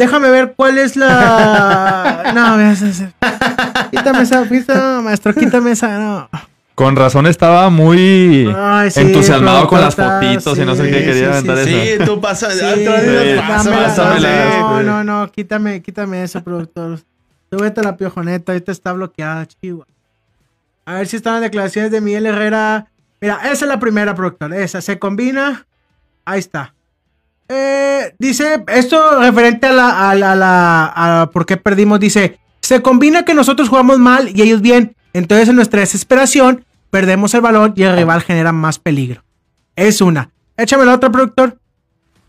Déjame 0.00 0.30
ver 0.30 0.54
cuál 0.56 0.78
es 0.78 0.96
la. 0.96 2.32
No, 2.34 2.56
me 2.56 2.64
haces. 2.64 3.02
Quítame 3.90 4.22
esa 4.22 4.44
pista, 4.44 5.02
maestro, 5.02 5.34
quítame 5.34 5.72
esa. 5.72 5.98
No. 5.98 6.30
Con 6.74 6.96
razón 6.96 7.26
estaba 7.26 7.68
muy 7.68 8.50
Ay, 8.56 8.90
sí, 8.90 9.00
entusiasmado 9.00 9.66
con 9.66 9.78
las 9.82 9.94
fotitos 9.94 10.56
y 10.56 10.64
no 10.64 10.74
sé 10.74 10.84
qué 10.84 11.04
quería 11.04 11.14
sí, 11.14 11.24
aventar 11.24 11.58
sí, 11.58 11.74
eso. 11.74 12.04
Sí, 12.04 12.08
tú 12.08 12.18
pasa. 12.18 12.50
Sí, 12.50 12.86
ah. 13.38 13.62
No, 14.72 14.82
no, 14.82 15.04
no, 15.04 15.30
quítame, 15.30 15.82
quítame 15.82 16.22
eso, 16.22 16.42
productor. 16.42 17.00
Súbete 17.52 17.82
la 17.82 17.98
piojoneta, 17.98 18.52
ahorita 18.52 18.72
está 18.72 18.94
bloqueada, 18.94 19.46
chihuahua. 19.46 19.86
A 20.86 20.94
ver 20.94 21.08
si 21.08 21.16
están 21.16 21.34
las 21.34 21.42
declaraciones 21.42 21.90
de 21.90 22.00
Miguel 22.00 22.24
Herrera. 22.24 22.86
Mira, 23.20 23.38
esa 23.42 23.66
es 23.66 23.68
la 23.68 23.78
primera, 23.78 24.14
productor. 24.14 24.54
Esa 24.54 24.80
se 24.80 24.98
combina. 24.98 25.66
Ahí 26.24 26.38
está. 26.38 26.72
Eh, 27.52 28.14
dice, 28.20 28.62
esto 28.68 29.18
referente 29.18 29.66
a 29.66 29.72
la, 29.72 30.10
a 30.10 30.14
la, 30.14 30.92
a 31.22 31.30
por 31.30 31.46
qué 31.46 31.56
perdimos, 31.56 31.98
dice, 31.98 32.38
se 32.62 32.80
combina 32.80 33.24
que 33.24 33.34
nosotros 33.34 33.68
jugamos 33.68 33.98
mal 33.98 34.30
y 34.32 34.40
ellos 34.42 34.60
bien. 34.60 34.94
Entonces 35.12 35.48
en 35.48 35.56
nuestra 35.56 35.80
desesperación 35.80 36.64
perdemos 36.90 37.34
el 37.34 37.40
balón 37.40 37.72
y 37.74 37.82
el 37.82 37.96
rival 37.96 38.22
genera 38.22 38.52
más 38.52 38.78
peligro. 38.78 39.24
Es 39.74 40.00
una. 40.00 40.30
Échame 40.56 40.84
la 40.84 40.94
otra, 40.94 41.10
productor. 41.10 41.58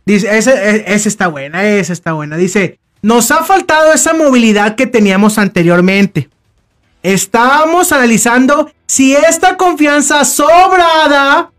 Dice, 0.08 0.36
esa, 0.36 0.54
e- 0.54 0.86
esa 0.88 1.08
está 1.08 1.28
buena, 1.28 1.64
esa 1.64 1.94
está 1.94 2.14
buena. 2.14 2.36
Dice, 2.36 2.80
nos 3.04 3.30
ha 3.30 3.44
faltado 3.44 3.94
esa 3.94 4.16
movilidad 4.16 4.74
que 4.76 4.88
teníamos 4.88 5.38
anteriormente. 5.38 6.30
Estábamos 7.04 7.92
analizando 7.92 8.72
si 8.88 9.14
esta 9.14 9.56
confianza 9.56 10.26
sobrada 10.26 11.52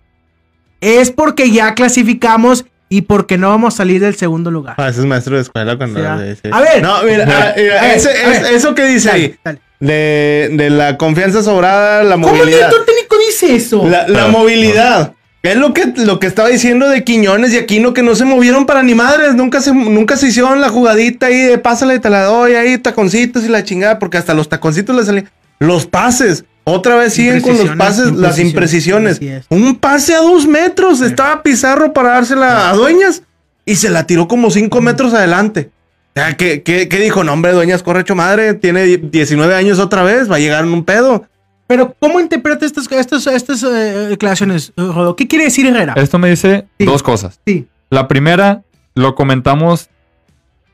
es 0.80 1.12
porque 1.12 1.52
ya 1.52 1.74
clasificamos 1.74 2.64
y 2.96 3.02
porque 3.02 3.38
no 3.38 3.48
vamos 3.48 3.74
a 3.74 3.76
salir 3.78 4.00
del 4.00 4.14
segundo 4.16 4.50
lugar. 4.50 4.74
Ah, 4.78 4.88
ese 4.88 5.00
es 5.00 5.06
maestro 5.06 5.36
de 5.36 5.42
escuela 5.42 5.76
cuando. 5.76 6.00
Sí, 6.00 6.06
ah. 6.06 6.20
sí. 6.42 6.48
A 6.52 6.60
ver. 6.60 6.82
No, 6.82 7.02
mira, 7.04 7.26
ah, 7.28 7.52
A 7.52 7.54
ver, 7.54 7.96
ese- 7.96 8.10
a 8.22 8.28
ver. 8.28 8.42
es- 8.44 8.50
eso 8.52 8.74
que 8.74 8.84
dice 8.84 9.08
Dale, 9.08 9.22
ahí. 9.24 9.34
dale. 9.44 9.60
De, 9.80 10.50
de 10.52 10.70
la 10.70 10.96
confianza 10.96 11.42
sobrada, 11.42 12.04
la 12.04 12.14
¿Cómo 12.14 12.28
el 12.28 12.34
movilidad. 12.36 12.58
director 12.68 12.84
técnico 12.86 13.16
dice 13.26 13.54
eso? 13.56 13.88
La, 13.88 14.06
la 14.06 14.24
Ah, 14.26 14.28
movilidad. 14.28 15.14
Es 15.42 15.56
lo 15.56 15.74
que, 15.74 15.92
lo 15.96 16.20
que 16.20 16.28
estaba 16.28 16.48
diciendo 16.50 16.88
de 16.88 17.02
Quiñones 17.02 17.52
y 17.52 17.58
Aquino, 17.58 17.92
que 17.92 18.04
no 18.04 18.14
se 18.14 18.24
movieron 18.24 18.64
para 18.64 18.84
ni 18.84 18.94
madres. 18.94 19.34
Nunca 19.34 19.60
se, 19.60 19.72
nunca 19.74 20.16
se 20.16 20.28
hicieron 20.28 20.60
la 20.60 20.68
jugadita 20.68 21.26
ahí 21.26 21.40
de 21.40 21.58
pásale, 21.58 21.98
te 21.98 22.10
la 22.10 22.22
doy 22.26 22.54
ahí, 22.54 22.78
taconcitos 22.78 23.44
y 23.44 23.48
la 23.48 23.64
chingada, 23.64 23.98
porque 23.98 24.18
hasta 24.18 24.34
los 24.34 24.48
taconcitos 24.48 24.94
le 24.94 25.04
salían. 25.04 25.28
Los 25.58 25.86
pases. 25.86 26.44
Otra 26.64 26.94
vez 26.96 27.12
siguen 27.14 27.40
con 27.40 27.52
los 27.52 27.60
Imprecisiones, 27.60 27.78
pases, 27.78 28.12
las 28.12 28.38
imprecisiones. 28.38 29.20
Un 29.48 29.76
pase 29.76 30.14
a 30.14 30.18
dos 30.20 30.46
metros. 30.46 31.00
Estaba 31.00 31.42
Pizarro 31.42 31.92
para 31.92 32.10
dársela 32.10 32.70
a 32.70 32.74
Dueñas 32.74 33.22
y 33.64 33.76
se 33.76 33.90
la 33.90 34.06
tiró 34.06 34.28
como 34.28 34.50
cinco 34.50 34.80
metros 34.80 35.12
adelante. 35.14 35.70
O 36.14 36.20
sea, 36.20 36.36
¿qué, 36.36 36.62
qué, 36.62 36.88
qué 36.88 36.98
dijo? 36.98 37.24
No, 37.24 37.32
hombre, 37.32 37.52
Dueñas, 37.52 37.82
corre 37.82 38.02
hecho 38.02 38.14
madre. 38.14 38.54
Tiene 38.54 38.84
19 38.86 39.54
años 39.54 39.78
otra 39.78 40.02
vez. 40.04 40.30
Va 40.30 40.36
a 40.36 40.40
llegar 40.40 40.64
en 40.64 40.72
un 40.72 40.84
pedo. 40.84 41.24
Pero, 41.66 41.96
¿cómo 41.98 42.20
interpreta 42.20 42.66
estas, 42.66 42.90
estas, 42.92 43.26
estas 43.26 43.62
eh, 43.62 43.66
declaraciones, 44.10 44.72
Rodo? 44.76 45.16
¿Qué 45.16 45.26
quiere 45.26 45.46
decir 45.46 45.66
Herrera? 45.66 45.94
Esto 45.96 46.18
me 46.18 46.28
dice 46.28 46.66
Sí. 46.78 46.84
dos 46.84 47.02
cosas. 47.02 47.40
Sí. 47.46 47.66
La 47.88 48.08
primera, 48.08 48.62
lo 48.94 49.14
comentamos 49.14 49.88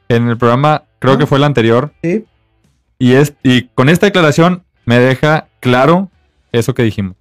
en 0.09 0.29
el 0.29 0.37
programa, 0.37 0.85
creo 0.99 1.15
Ah. 1.15 1.19
que 1.19 1.27
fue 1.27 1.39
el 1.39 1.45
anterior, 1.45 1.93
Sí. 2.03 2.25
y, 2.99 3.13
es, 3.13 3.33
y 3.45 3.69
con 3.75 3.89
esta 3.89 4.07
declaración 4.07 4.65
me 4.89 4.99
deja 4.99 5.49
claro 5.61 6.09
eso 6.51 6.73
que 6.73 6.83
dijimos. 6.83 7.15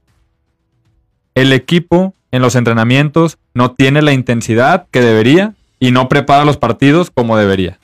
El 1.35 1.51
equipo 1.51 2.13
en 2.31 2.41
los 2.41 2.55
entrenamientos 2.55 3.37
no 3.53 3.71
tiene 3.71 4.01
la 4.01 4.13
intensidad 4.13 4.87
que 4.89 5.01
debería 5.01 5.53
y 5.77 5.91
no 5.91 6.07
prepara 6.07 6.45
los 6.45 6.55
partidos 6.55 7.11
como 7.11 7.35
debería. 7.35 7.77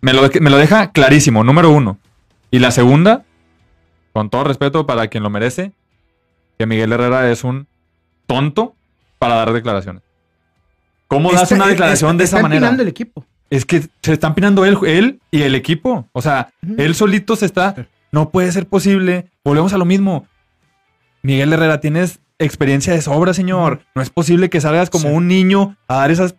Me 0.00 0.14
lo, 0.14 0.22
me 0.40 0.48
lo 0.48 0.56
deja 0.56 0.92
clarísimo, 0.92 1.44
número 1.44 1.68
uno. 1.70 1.98
Y 2.50 2.58
la 2.60 2.70
segunda, 2.70 3.22
con 4.14 4.30
todo 4.30 4.44
respeto 4.44 4.86
para 4.86 5.08
quien 5.08 5.22
lo 5.22 5.28
merece, 5.28 5.72
que 6.58 6.64
Miguel 6.64 6.92
Herrera 6.92 7.30
es 7.30 7.44
un 7.44 7.66
tonto 8.26 8.74
para 9.18 9.34
dar 9.34 9.52
declaraciones. 9.52 10.02
¿Cómo 11.06 11.32
das 11.32 11.42
Está- 11.42 11.54
una 11.56 11.66
declaración 11.66 12.12
está- 12.12 12.18
de 12.18 12.24
esa 12.24 12.36
está 12.38 12.48
manera? 12.48 12.70
el 12.70 12.88
equipo. 12.88 13.26
Es 13.50 13.66
que 13.66 13.82
se 14.02 14.12
está 14.14 14.28
empinando 14.28 14.64
él, 14.64 14.78
él 14.86 15.20
y 15.30 15.42
el 15.42 15.54
equipo. 15.54 16.08
O 16.12 16.22
sea, 16.22 16.50
él 16.78 16.94
solito 16.94 17.36
se 17.36 17.44
está. 17.44 17.74
No 18.12 18.30
puede 18.30 18.50
ser 18.52 18.66
posible. 18.66 19.30
Volvemos 19.44 19.72
a 19.72 19.78
lo 19.78 19.84
mismo. 19.84 20.26
Miguel 21.22 21.52
Herrera, 21.52 21.80
tienes 21.80 22.20
experiencia 22.38 22.92
de 22.92 23.02
sobra, 23.02 23.34
señor. 23.34 23.82
No 23.94 24.02
es 24.02 24.10
posible 24.10 24.48
que 24.50 24.60
salgas 24.60 24.90
como 24.90 25.08
Sí. 25.08 25.14
un 25.14 25.28
niño 25.28 25.76
a 25.88 25.96
dar 25.96 26.10
esas 26.10 26.34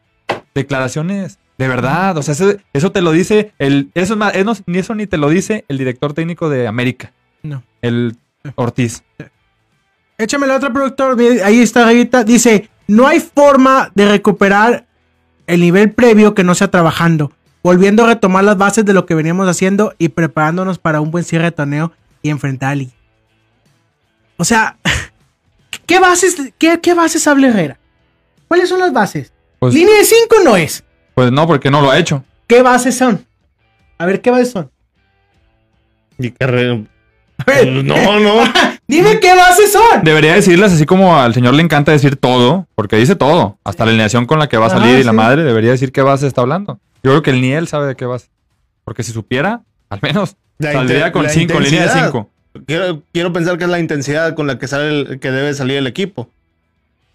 declaraciones. 0.55 1.39
De 1.57 1.67
verdad. 1.67 2.17
O 2.17 2.23
sea, 2.23 2.34
eso, 2.34 2.53
eso 2.73 2.91
te 2.91 3.01
lo 3.01 3.12
dice 3.12 3.51
el. 3.60 3.91
Eso 3.93 4.13
es 4.13 4.17
más, 4.17 4.34
ni 4.65 4.79
eso 4.79 4.95
ni 4.95 5.05
te 5.05 5.17
lo 5.17 5.29
dice 5.29 5.63
el 5.67 5.77
director 5.77 6.13
técnico 6.13 6.49
de 6.49 6.67
América. 6.67 7.12
No. 7.43 7.63
El 7.81 8.15
Ortiz. 8.55 9.03
Échame 10.17 10.47
la 10.47 10.55
otra 10.55 10.73
productor. 10.73 11.17
Ahí 11.43 11.60
está 11.60 11.88
Rita. 11.88 12.23
Dice: 12.23 12.69
No 12.88 13.07
hay 13.07 13.19
forma 13.19 13.91
de 13.93 14.10
recuperar 14.10 14.88
el 15.45 15.62
nivel 15.62 15.91
previo 15.91 16.34
que 16.34 16.43
no 16.43 16.55
sea 16.55 16.69
trabajando. 16.71 17.31
Volviendo 17.63 18.04
a 18.04 18.08
retomar 18.08 18.43
las 18.43 18.58
bases 18.58 18.86
de 18.86 18.93
lo 18.93 19.06
que 19.06 19.13
veníamos 19.15 19.47
haciendo 19.47 19.93
y 19.97 20.10
preparándonos 20.10 20.80
para 20.80 21.00
un 21.02 21.12
buen 21.12 21.24
cierre 21.24 21.45
de 21.45 21.52
torneo 21.52 21.91
y 22.24 22.30
enfrentar 22.30 22.71
a 22.71 22.76
Liga. 22.76 22.91
O 24.38 24.43
sea, 24.43 24.78
¿qué 25.86 26.00
bases, 26.00 26.36
qué, 26.58 26.80
qué 26.82 26.93
bases 26.93 27.28
habla 27.28 27.47
Herrera? 27.50 27.78
¿Cuáles 28.47 28.67
son 28.69 28.80
las 28.80 28.91
bases? 28.91 29.32
Pues, 29.60 29.74
Línea 29.74 29.95
de 29.97 30.04
5 30.06 30.36
no 30.43 30.58
es. 30.58 30.84
pues 31.13 31.32
no, 31.32 31.45
porque 31.47 31.69
no 31.69 31.82
lo 31.82 31.91
ha 31.91 32.00
hecho. 32.00 32.24
¿Qué 32.47 32.62
bases 32.63 32.97
son? 32.97 33.26
A 33.97 34.06
ver, 34.06 34.21
¿qué 34.21 34.32
bases 34.32 34.52
son? 34.52 34.71
Y 36.17 36.32
que 36.32 36.47
re- 36.47 36.86
A 37.38 37.43
ver, 37.45 37.67
No, 37.84 37.95
no. 38.19 38.43
dime 38.88 39.19
qué 39.19 39.36
bases 39.36 39.71
son. 39.71 40.04
Debería 40.04 40.34
decirlas 40.34 40.74
así 40.74 40.86
como 40.88 41.15
al 41.17 41.34
señor 41.36 41.54
le 41.54 41.62
encanta 41.63 41.91
decir 41.91 42.15
todo, 42.15 42.67
porque 42.76 42.95
dice 42.95 43.15
todo. 43.15 43.58
Hasta 43.63 43.86
la 43.86 43.91
alineación 43.91 44.26
con 44.26 44.39
la 44.39 44.50
que 44.50 44.58
va 44.58 44.65
a 44.65 44.69
salir 44.71 45.00
y 45.00 45.04
la 45.04 45.12
sí. 45.12 45.17
madre 45.17 45.43
debería 45.43 45.69
decir 45.71 45.91
qué 45.91 46.02
base 46.02 46.26
está 46.28 46.41
hablando. 46.41 46.80
Yo 47.03 47.11
creo 47.11 47.21
que 47.21 47.31
él 47.31 47.41
ni 47.41 47.51
él 47.53 47.67
sabe 47.67 47.87
de 47.87 47.95
qué 47.95 48.05
base. 48.05 48.27
Porque 48.83 49.03
si 49.03 49.11
supiera, 49.11 49.61
al 49.89 49.99
menos 50.01 50.35
La 50.59 50.71
saldría 50.73 51.11
con, 51.11 51.23
la 51.23 51.29
cinco, 51.29 51.53
con 51.55 51.63
línea 51.63 51.81
de 51.81 51.85
intensidad. 51.87 52.11
5. 52.11 52.29
Quiero, 52.67 53.03
quiero 53.13 53.31
pensar 53.33 53.57
que 53.57 53.63
es 53.63 53.69
la 53.69 53.79
intensidad 53.79 54.35
con 54.35 54.45
la 54.47 54.59
que 54.59 54.67
sale 54.67 54.89
el- 54.89 55.19
que 55.19 55.31
debe 55.31 55.53
salir 55.53 55.77
el 55.77 55.87
equipo. 55.87 56.29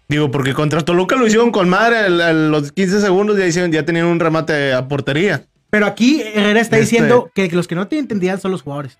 Digo, 0.09 0.31
porque 0.31 0.53
contra 0.53 0.81
Toluca 0.81 1.15
lo 1.15 1.27
hicieron 1.27 1.51
con 1.51 1.67
madre 1.69 1.97
a 1.97 2.33
los 2.33 2.71
15 2.71 3.01
segundos 3.01 3.37
ya, 3.37 3.45
hicieron, 3.45 3.71
ya 3.71 3.83
tenían 3.83 4.05
un 4.07 4.19
remate 4.19 4.73
a 4.73 4.87
portería. 4.87 5.43
Pero 5.69 5.85
aquí 5.85 6.21
Herrera 6.21 6.59
está 6.61 6.77
Este- 6.77 6.79
diciendo 6.95 7.29
que 7.35 7.49
los 7.49 7.67
que 7.67 7.75
no 7.75 7.87
te 7.87 7.99
entendían 7.99 8.39
son 8.39 8.51
los 8.51 8.61
jugadores. 8.61 8.97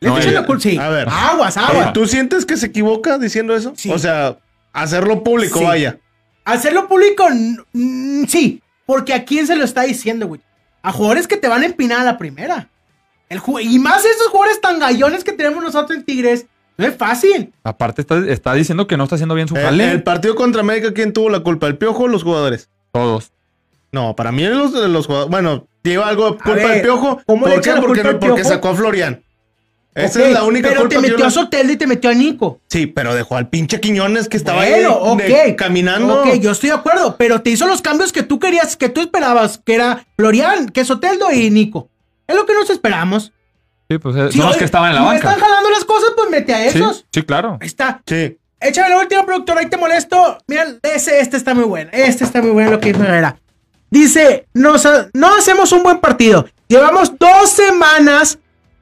Le 0.00 0.08
No, 0.08 0.18
está 0.18 0.30
echando 0.30 0.44
eh, 0.44 0.46
culpa. 0.46 0.62
Sí. 0.62 0.78
a 0.78 0.88
ver. 0.90 1.08
Aguas, 1.10 1.56
aguas. 1.56 1.92
¿Tú 1.92 2.06
sientes 2.06 2.46
que 2.46 2.56
se 2.56 2.66
equivoca 2.66 3.18
diciendo 3.18 3.56
eso? 3.56 3.72
Sí. 3.76 3.90
O 3.90 3.98
sea, 3.98 4.38
hacerlo 4.72 5.24
público, 5.24 5.58
Sí. 5.58 5.64
vaya. 5.64 5.98
Hacerlo 6.44 6.86
público, 6.86 7.26
mm, 7.72 8.24
sí. 8.28 8.62
Porque 8.88 9.12
a 9.12 9.26
quién 9.26 9.46
se 9.46 9.54
lo 9.54 9.64
está 9.64 9.82
diciendo, 9.82 10.26
güey. 10.26 10.40
A 10.80 10.92
jugadores 10.92 11.28
que 11.28 11.36
te 11.36 11.46
van 11.46 11.60
a 11.60 11.66
empinar 11.66 12.00
a 12.00 12.04
la 12.04 12.16
primera. 12.16 12.70
El 13.28 13.42
y 13.60 13.78
más 13.78 14.02
esos 14.02 14.28
jugadores 14.28 14.62
tan 14.62 14.78
gallones 14.78 15.24
que 15.24 15.32
tenemos 15.32 15.62
nosotros 15.62 15.98
en 15.98 16.06
Tigres. 16.06 16.46
No 16.78 16.86
es 16.86 16.96
fácil. 16.96 17.52
Aparte 17.64 18.00
está, 18.00 18.16
está 18.26 18.54
diciendo 18.54 18.86
que 18.86 18.96
no 18.96 19.04
está 19.04 19.16
haciendo 19.16 19.34
bien 19.34 19.46
su 19.46 19.56
El, 19.56 19.62
jale. 19.62 19.90
el 19.90 20.02
partido 20.02 20.34
contra 20.34 20.62
América, 20.62 20.94
¿quién 20.94 21.12
tuvo 21.12 21.28
la 21.28 21.40
culpa? 21.40 21.66
¿El 21.66 21.76
piojo 21.76 22.04
o 22.04 22.08
los 22.08 22.22
jugadores? 22.22 22.70
Todos. 22.90 23.30
No, 23.92 24.16
para 24.16 24.32
mí 24.32 24.46
los, 24.46 24.72
los 24.72 25.04
jugadores. 25.04 25.30
Bueno, 25.30 25.68
lleva 25.82 26.08
algo 26.08 26.30
de 26.30 26.38
culpa 26.38 26.54
ver, 26.54 26.76
el 26.76 26.80
piojo. 26.80 27.20
¿cómo 27.26 27.46
le 27.46 27.56
¿Por 27.56 27.62
qué? 27.62 27.74
Porque, 27.74 28.14
porque 28.18 28.44
sacó 28.44 28.70
a 28.70 28.74
Florian. 28.74 29.22
Esa 30.04 30.26
es 30.26 30.32
la 30.32 30.44
única 30.44 30.68
Pero 30.68 30.80
culpa 30.82 30.96
te 30.96 31.00
que 31.02 31.08
yo 31.08 31.12
metió 31.14 31.24
a 31.24 31.28
no- 31.28 31.34
Soteldo 31.34 31.72
y 31.72 31.76
te 31.76 31.86
metió 31.86 32.10
a 32.10 32.14
Nico. 32.14 32.60
Sí, 32.68 32.86
pero 32.86 33.14
dejó 33.14 33.36
al 33.36 33.48
pinche 33.48 33.80
Quiñones 33.80 34.28
que 34.28 34.36
estaba 34.36 34.64
bueno, 34.64 35.16
ahí 35.20 35.32
de- 35.32 35.56
caminando. 35.56 36.22
Ok, 36.22 36.34
yo 36.40 36.50
estoy 36.52 36.70
de 36.70 36.76
acuerdo. 36.76 37.16
Pero 37.18 37.42
te 37.42 37.50
hizo 37.50 37.66
los 37.66 37.82
cambios 37.82 38.12
que 38.12 38.22
tú 38.22 38.38
querías, 38.38 38.76
que 38.76 38.88
tú 38.88 39.00
esperabas. 39.00 39.58
Que 39.64 39.74
era 39.74 40.06
Florian, 40.16 40.68
que 40.68 40.84
Soteldo 40.84 41.30
y 41.32 41.50
Nico. 41.50 41.88
Es 42.26 42.36
lo 42.36 42.46
que 42.46 42.54
nos 42.54 42.70
esperamos. 42.70 43.32
Sí, 43.90 43.98
pues 43.98 44.16
eh, 44.16 44.28
Sí, 44.30 44.36
son 44.38 44.46
los 44.46 44.50
oye, 44.50 44.58
que 44.58 44.64
estaban 44.66 44.90
en 44.90 44.94
la 44.96 45.00
no 45.00 45.06
banca. 45.06 45.28
están 45.30 45.40
jalando 45.40 45.70
las 45.70 45.84
cosas, 45.84 46.10
pues 46.14 46.28
mete 46.30 46.52
a 46.54 46.66
esos. 46.66 47.06
sí, 47.12 47.22
claro. 47.22 47.56
Ahí 47.60 47.66
está. 47.66 48.02
Sí. 48.06 48.36
Échame 48.60 48.90
la 48.90 48.98
última, 48.98 49.24
productora, 49.24 49.60
ahí 49.60 49.66
te 49.68 49.76
molesto. 49.76 50.36
Mira, 50.46 50.66
ese, 50.82 51.20
este 51.20 51.36
está 51.36 51.54
muy 51.54 51.64
bueno. 51.64 51.90
Este 51.92 52.24
está 52.24 52.42
muy 52.42 52.50
bueno 52.50 52.72
lo 52.72 52.80
que 52.80 52.92
dijo 52.92 53.02
Herrera. 53.04 53.38
Dice, 53.90 54.46
nos, 54.52 54.86
no 55.14 55.34
hacemos 55.36 55.72
un 55.72 55.82
buen 55.82 55.98
partido. 56.00 56.44
Llevamos 56.68 57.12
dos 57.18 57.48
semanas 57.50 58.38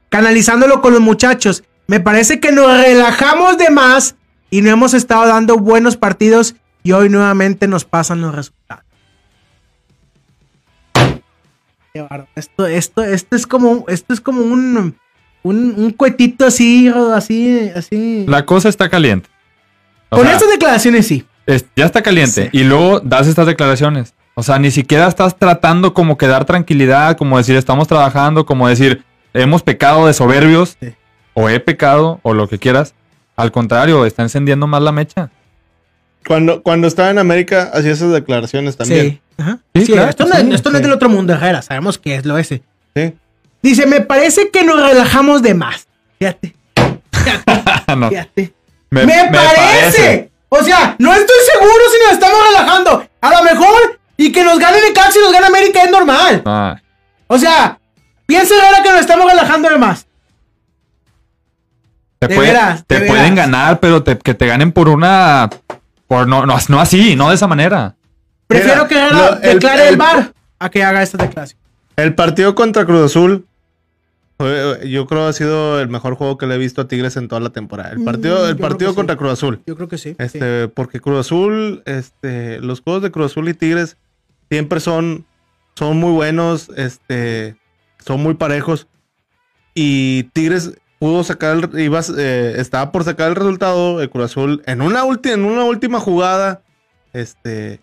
canalizándolo 0.09 0.81
con 0.81 0.93
los 0.93 1.01
muchachos. 1.01 1.63
Me 1.87 1.99
parece 1.99 2.39
que 2.39 2.51
nos 2.51 2.67
relajamos 2.81 3.57
de 3.57 3.69
más 3.69 4.15
y 4.49 4.61
no 4.61 4.69
hemos 4.69 4.93
estado 4.93 5.27
dando 5.27 5.57
buenos 5.57 5.97
partidos 5.97 6.55
y 6.83 6.91
hoy 6.93 7.09
nuevamente 7.09 7.67
nos 7.67 7.85
pasan 7.85 8.21
los 8.21 8.33
resultados. 8.35 8.83
Esto, 12.35 12.67
esto, 12.67 13.03
esto 13.03 13.35
es 13.35 13.47
como, 13.47 13.85
esto 13.87 14.13
es 14.13 14.21
como 14.21 14.41
un, 14.41 14.95
un, 15.41 15.73
un 15.77 15.91
cuetito 15.91 16.45
así, 16.45 16.87
así, 17.15 17.71
así. 17.75 18.25
La 18.27 18.45
cosa 18.45 18.69
está 18.69 18.87
caliente. 18.87 19.29
O 20.09 20.17
Con 20.17 20.27
estas 20.27 20.49
declaraciones 20.49 21.07
sí. 21.07 21.25
es- 21.47 21.65
ya 21.75 21.85
está 21.85 22.03
caliente. 22.03 22.49
Sí. 22.51 22.59
Y 22.59 22.63
luego 22.65 22.99
das 22.99 23.25
estas 23.27 23.47
declaraciones. 23.47 24.13
O 24.35 24.43
sea, 24.43 24.59
ni 24.59 24.69
siquiera 24.69 25.07
estás 25.07 25.37
tratando 25.39 25.95
como 25.95 26.17
que 26.19 26.27
dar 26.27 26.45
tranquilidad, 26.45 27.17
como 27.17 27.39
decir 27.39 27.55
estamos 27.55 27.87
trabajando, 27.87 28.45
como 28.45 28.67
decir 28.67 29.03
hemos 29.33 29.63
pecado 29.63 30.07
de 30.07 30.13
soberbios. 30.13 30.77
Sí. 30.81 30.93
o 31.33 31.49
he 31.49 31.59
pecado 31.59 32.19
o 32.23 32.33
lo 32.33 32.47
que 32.47 32.57
quieras. 32.59 32.93
Al 33.35 33.51
contrario, 33.51 34.05
está 34.05 34.23
encendiendo 34.23 34.65
más 34.67 34.81
la 34.81 34.91
mecha. 34.91 35.29
Cuando, 36.25 36.61
cuando 36.63 36.87
estaba 36.87 37.09
en 37.11 37.19
América, 37.19 37.69
hacía 37.73 37.91
esas 37.91 38.11
declaraciones 38.11 38.75
también. 38.75 39.09
Sí. 39.11 39.21
Ajá. 39.37 39.59
Sí, 39.75 39.85
Sí, 39.85 39.91
claro, 39.93 40.09
esto, 40.09 40.25
no, 40.25 40.35
sí, 40.35 40.49
esto 40.51 40.69
no 40.71 40.77
es 40.77 40.81
del 40.81 40.91
otro 40.91 41.09
mundo, 41.09 41.33
Herrera. 41.33 41.61
Sabemos 41.61 41.97
que 41.99 42.15
es 42.15 42.25
lo 42.25 42.37
ese. 42.37 42.63
Sí. 42.95 43.13
Dice, 43.61 43.85
me 43.85 44.01
parece 44.01 44.49
que 44.49 44.63
nos 44.63 44.75
relajamos 44.81 45.41
de 45.43 45.53
más. 45.53 45.87
Fíjate, 46.19 46.55
No, 47.95 48.09
fíjate. 48.09 48.53
me, 48.89 49.05
¡Me, 49.05 49.23
me 49.25 49.31
parece! 49.31 50.31
O 50.49 50.63
sea, 50.63 50.95
no 50.99 51.13
estoy 51.13 51.35
seguro 51.53 51.81
si 51.91 52.03
nos 52.05 52.13
estamos 52.13 52.39
relajando. 52.47 53.07
A 53.21 53.29
lo 53.31 53.43
mejor, 53.43 53.99
y 54.17 54.31
que 54.31 54.43
nos 54.43 54.57
gane 54.59 54.77
Necaxa 54.81 55.19
y 55.19 55.21
nos 55.23 55.33
gane 55.33 55.45
América 55.47 55.83
es 55.83 55.91
normal. 55.91 56.41
Ah, 56.45 56.81
O 57.27 57.37
sea, 57.37 57.76
piensa 58.27 58.53
Herrera 58.55 58.83
que 58.83 58.89
nos 58.91 58.99
estamos 59.01 59.25
relajando 59.29 59.69
de 59.69 59.77
más. 59.79 60.05
te 62.19 62.27
De 62.27 62.35
puede- 62.35 62.47
veras, 62.49 62.83
te 62.87 62.99
de 62.99 63.07
pueden 63.07 63.35
veras. 63.35 63.51
ganar, 63.51 63.79
pero 63.79 64.03
te- 64.03 64.17
que 64.17 64.33
te 64.33 64.47
ganen 64.47 64.71
por 64.71 64.89
una. 64.89 65.49
Por 66.07 66.27
no, 66.27 66.45
no, 66.45 66.55
no 66.69 66.79
así, 66.79 67.15
no 67.15 67.29
de 67.29 67.35
esa 67.35 67.47
manera. 67.47 67.95
Prefiero 68.47 68.85
Mira, 68.85 68.87
que 68.87 68.95
Herrera 68.95 69.17
lo- 69.31 69.35
el- 69.41 69.53
declare 69.55 69.81
el, 69.83 69.89
el- 69.89 69.97
bar 69.97 70.33
a 70.59 70.69
que 70.69 70.83
haga 70.83 71.03
esta 71.03 71.17
declaración. 71.17 71.59
El 71.97 72.15
partido 72.15 72.55
contra 72.55 72.85
Cruz 72.85 73.05
Azul, 73.11 73.45
fue- 74.37 74.89
yo 74.89 75.05
creo 75.05 75.27
ha 75.27 75.33
sido 75.33 75.79
el 75.81 75.89
mejor 75.89 76.15
juego 76.15 76.37
que 76.37 76.47
le 76.47 76.55
he 76.55 76.57
visto 76.57 76.81
a 76.81 76.87
Tigres 76.87 77.17
en 77.17 77.27
toda 77.27 77.41
la 77.41 77.49
temporada. 77.49 77.89
El 77.91 77.99
Mm, 77.99 78.05
partido, 78.05 78.47
el 78.47 78.55
partido 78.57 78.91
que 78.91 78.93
sí. 78.93 78.95
contra 78.95 79.15
Cruz 79.17 79.33
Azul. 79.33 79.61
Yo 79.67 79.75
creo 79.75 79.87
que 79.89 79.97
sí. 79.97 80.11
sí. 80.11 80.15
Este, 80.17 80.67
porque 80.69 80.99
Cruz 81.01 81.19
Azul, 81.19 81.83
este, 81.85 82.59
los 82.61 82.81
juegos 82.81 83.03
de 83.03 83.11
Cruz 83.11 83.31
Azul 83.31 83.49
y 83.49 83.53
Tigres 83.53 83.97
siempre 84.49 84.79
son, 84.79 85.25
son 85.75 85.97
muy 85.97 86.11
buenos, 86.13 86.69
este, 86.77 87.57
son 88.07 88.23
muy 88.23 88.33
parejos. 88.35 88.87
Y 89.75 90.23
Tigres 90.33 90.71
pudo 90.99 91.23
sacar, 91.23 91.57
el- 91.73 91.79
iba, 91.79 92.01
eh, 92.17 92.55
estaba 92.57 92.91
por 92.91 93.03
sacar 93.03 93.29
el 93.29 93.35
resultado 93.35 93.99
de 93.99 94.09
Cruz 94.09 94.25
Azul 94.25 94.63
en 94.65 94.81
una 94.81 95.03
última, 95.03 95.35
en 95.35 95.45
una 95.45 95.65
última 95.65 95.99
jugada, 95.99 96.61
este, 97.13 97.79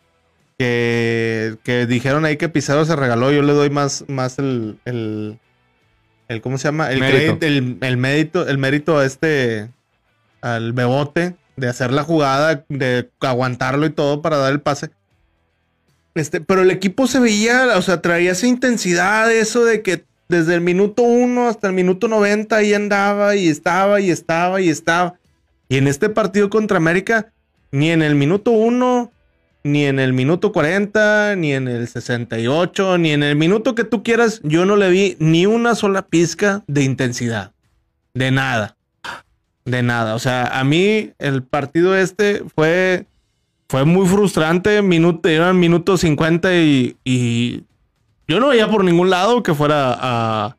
que, 0.58 1.56
que 1.62 1.86
dijeron 1.86 2.24
ahí 2.24 2.36
que 2.36 2.48
Pizarro 2.48 2.84
se 2.84 2.96
regaló. 2.96 3.30
Yo 3.30 3.42
le 3.42 3.52
doy 3.52 3.70
más, 3.70 4.04
más 4.08 4.38
el, 4.40 4.78
el, 4.84 5.38
el 6.28 6.40
¿cómo 6.40 6.58
se 6.58 6.68
llama? 6.68 6.90
El 6.90 7.00
Mérito. 7.00 7.38
el, 7.46 7.78
el 7.80 7.96
mérito, 7.96 8.48
el 8.48 8.58
mérito 8.58 8.98
a 8.98 9.04
este, 9.04 9.70
al 10.40 10.72
Bebote 10.72 11.36
de 11.56 11.68
hacer 11.68 11.92
la 11.92 12.02
jugada, 12.02 12.64
de 12.68 13.08
aguantarlo 13.20 13.86
y 13.86 13.90
todo 13.90 14.22
para 14.22 14.38
dar 14.38 14.52
el 14.52 14.60
pase. 14.60 14.90
Este, 16.16 16.40
pero 16.40 16.62
el 16.62 16.70
equipo 16.70 17.06
se 17.06 17.20
veía, 17.20 17.76
o 17.76 17.82
sea, 17.82 18.00
traía 18.00 18.32
esa 18.32 18.46
intensidad, 18.46 19.32
eso 19.32 19.64
de 19.64 19.82
que 19.82 20.04
desde 20.28 20.54
el 20.54 20.60
minuto 20.60 21.02
1 21.02 21.48
hasta 21.48 21.68
el 21.68 21.74
minuto 21.74 22.08
90 22.08 22.56
ahí 22.56 22.74
andaba 22.74 23.36
y 23.36 23.48
estaba 23.48 24.00
y 24.00 24.10
estaba 24.10 24.60
y 24.60 24.68
estaba. 24.68 25.14
Y 25.68 25.76
en 25.76 25.88
este 25.88 26.08
partido 26.08 26.50
contra 26.50 26.76
América, 26.76 27.32
ni 27.72 27.90
en 27.90 28.02
el 28.02 28.14
minuto 28.14 28.50
1, 28.50 29.10
ni 29.64 29.86
en 29.86 29.98
el 29.98 30.12
minuto 30.12 30.52
40, 30.52 31.36
ni 31.36 31.52
en 31.52 31.68
el 31.68 31.88
68, 31.88 32.98
ni 32.98 33.12
en 33.12 33.22
el 33.22 33.36
minuto 33.36 33.74
que 33.74 33.84
tú 33.84 34.02
quieras, 34.02 34.40
yo 34.44 34.66
no 34.66 34.76
le 34.76 34.90
vi 34.90 35.16
ni 35.18 35.46
una 35.46 35.74
sola 35.74 36.02
pizca 36.02 36.62
de 36.66 36.82
intensidad. 36.82 37.52
De 38.12 38.30
nada. 38.30 38.76
De 39.64 39.82
nada. 39.82 40.14
O 40.14 40.18
sea, 40.18 40.46
a 40.46 40.64
mí 40.64 41.12
el 41.18 41.42
partido 41.42 41.96
este 41.96 42.42
fue, 42.54 43.06
muy 43.86 44.06
frustrante. 44.06 44.82
Minuto, 44.82 45.28
eran 45.28 45.58
minutos 45.58 46.02
50 46.02 46.54
y, 46.56 46.96
y 47.02 47.64
yo 48.28 48.40
no 48.40 48.48
veía 48.48 48.68
por 48.68 48.84
ningún 48.84 49.10
lado 49.10 49.42
que 49.42 49.54
fuera 49.54 49.92
a, 49.92 50.46
a, 50.46 50.56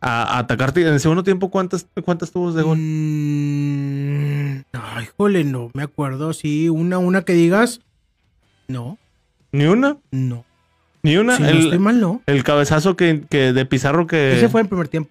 a 0.00 0.38
atacarte. 0.38 0.82
En 0.82 0.94
el 0.94 1.00
segundo 1.00 1.22
tiempo, 1.24 1.50
¿cuántas, 1.50 1.86
cuántas 2.04 2.30
tubos 2.30 2.54
de 2.54 2.62
gol? 2.62 2.78
Mm, 2.78 4.62
ay, 4.72 5.06
jole, 5.16 5.44
no 5.44 5.70
me 5.74 5.82
acuerdo. 5.82 6.32
Sí, 6.32 6.68
una, 6.68 6.98
una 6.98 7.22
que 7.22 7.32
digas. 7.34 7.80
No, 8.68 8.98
Ni 9.52 9.64
una, 9.64 9.96
no. 10.10 10.44
ni 11.02 11.16
una. 11.16 11.36
Si 11.36 11.42
no 11.42 11.48
el, 11.48 11.58
estoy 11.58 11.78
mal, 11.78 12.00
no. 12.00 12.20
el 12.26 12.44
cabezazo 12.44 12.96
que, 12.96 13.22
que 13.30 13.52
de 13.52 13.64
Pizarro 13.64 14.06
que 14.06 14.36
Ese 14.36 14.48
fue 14.48 14.60
en 14.60 14.68
primer 14.68 14.88
tiempo. 14.88 15.10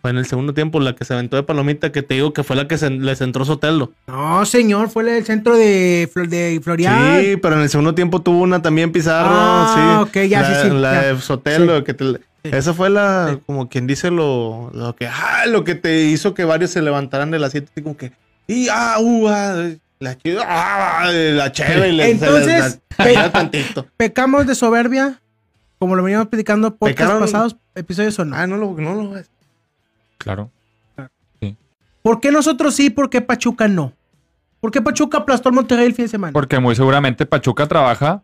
Fue 0.00 0.10
en 0.10 0.18
el 0.18 0.26
segundo 0.26 0.54
tiempo, 0.54 0.78
la 0.80 0.94
que 0.94 1.04
se 1.04 1.12
aventó 1.14 1.36
de 1.36 1.42
palomita, 1.42 1.90
que 1.90 2.02
te 2.02 2.14
digo 2.14 2.32
que 2.32 2.44
fue 2.44 2.54
la 2.56 2.68
que 2.68 2.78
se, 2.78 2.88
les 2.90 3.20
entró 3.20 3.44
Sotelo. 3.44 3.92
No, 4.06 4.44
señor, 4.46 4.90
fue 4.90 5.16
el 5.18 5.24
centro 5.24 5.56
de, 5.56 6.08
Flo- 6.12 6.28
de 6.28 6.60
Florian. 6.62 7.20
Sí, 7.20 7.36
pero 7.36 7.56
en 7.56 7.62
el 7.62 7.68
segundo 7.68 7.94
tiempo 7.94 8.20
tuvo 8.22 8.40
una 8.42 8.62
también 8.62 8.92
Pizarro. 8.92 9.30
Ah, 9.32 10.04
sí. 10.06 10.08
ok, 10.20 10.26
ya, 10.28 10.42
la, 10.42 10.62
sí, 10.62 10.68
sí, 10.68 10.74
La 10.76 10.92
ya. 10.92 11.02
de 11.14 11.20
Sotelo, 11.20 11.78
Sí. 11.78 11.84
que 11.84 11.94
te- 11.94 12.04
Sí. 12.44 12.50
Esa 12.52 12.72
fue 12.72 12.88
la, 12.88 13.30
Sí. 13.32 13.40
como 13.46 13.68
quien 13.68 13.88
dice, 13.88 14.12
lo, 14.12 14.70
lo 14.72 14.94
que, 14.94 15.08
ah, 15.08 15.44
lo 15.48 15.64
que 15.64 15.74
te 15.74 16.04
hizo 16.04 16.34
que 16.34 16.44
varios 16.44 16.70
se 16.70 16.80
levantaran 16.80 17.32
del 17.32 17.42
asiento, 17.42 17.72
como 17.82 17.96
que, 17.96 18.12
y, 18.46 18.68
ah, 18.70 18.94
uh, 19.00 19.28
ah, 19.28 19.68
la, 19.98 20.16
ah, 20.46 21.10
la 21.12 21.50
chévere, 21.52 21.88
y 21.88 21.92
les- 21.96 22.10
Entonces, 22.22 22.78
la- 22.96 23.32
tantito. 23.32 23.86
Pecamos 23.96 24.46
de 24.46 24.54
soberbia, 24.54 25.20
como 25.80 25.96
lo 25.96 26.04
veníamos 26.04 26.28
platicando 26.28 26.76
podcast 26.76 27.10
Pecaron- 27.10 27.20
pasados, 27.20 27.56
episodios 27.74 28.16
o 28.20 28.24
no. 28.24 28.36
Ah, 28.36 28.46
no 28.46 28.56
lo, 28.56 28.72
no 28.78 28.94
lo 28.94 29.16
Claro. 30.18 30.50
¿Por 32.02 32.20
qué 32.20 32.30
nosotros 32.30 32.74
sí? 32.74 32.90
¿Por 32.90 33.10
qué 33.10 33.20
Pachuca 33.20 33.68
no? 33.68 33.92
¿Por 34.60 34.70
qué 34.70 34.80
Pachuca 34.82 35.18
aplastó 35.18 35.48
al 35.48 35.54
Monterrey 35.54 35.86
el 35.86 35.94
fin 35.94 36.06
de 36.06 36.10
semana? 36.10 36.32
Porque 36.32 36.58
muy 36.58 36.74
seguramente 36.74 37.26
Pachuca 37.26 37.66
trabaja 37.66 38.22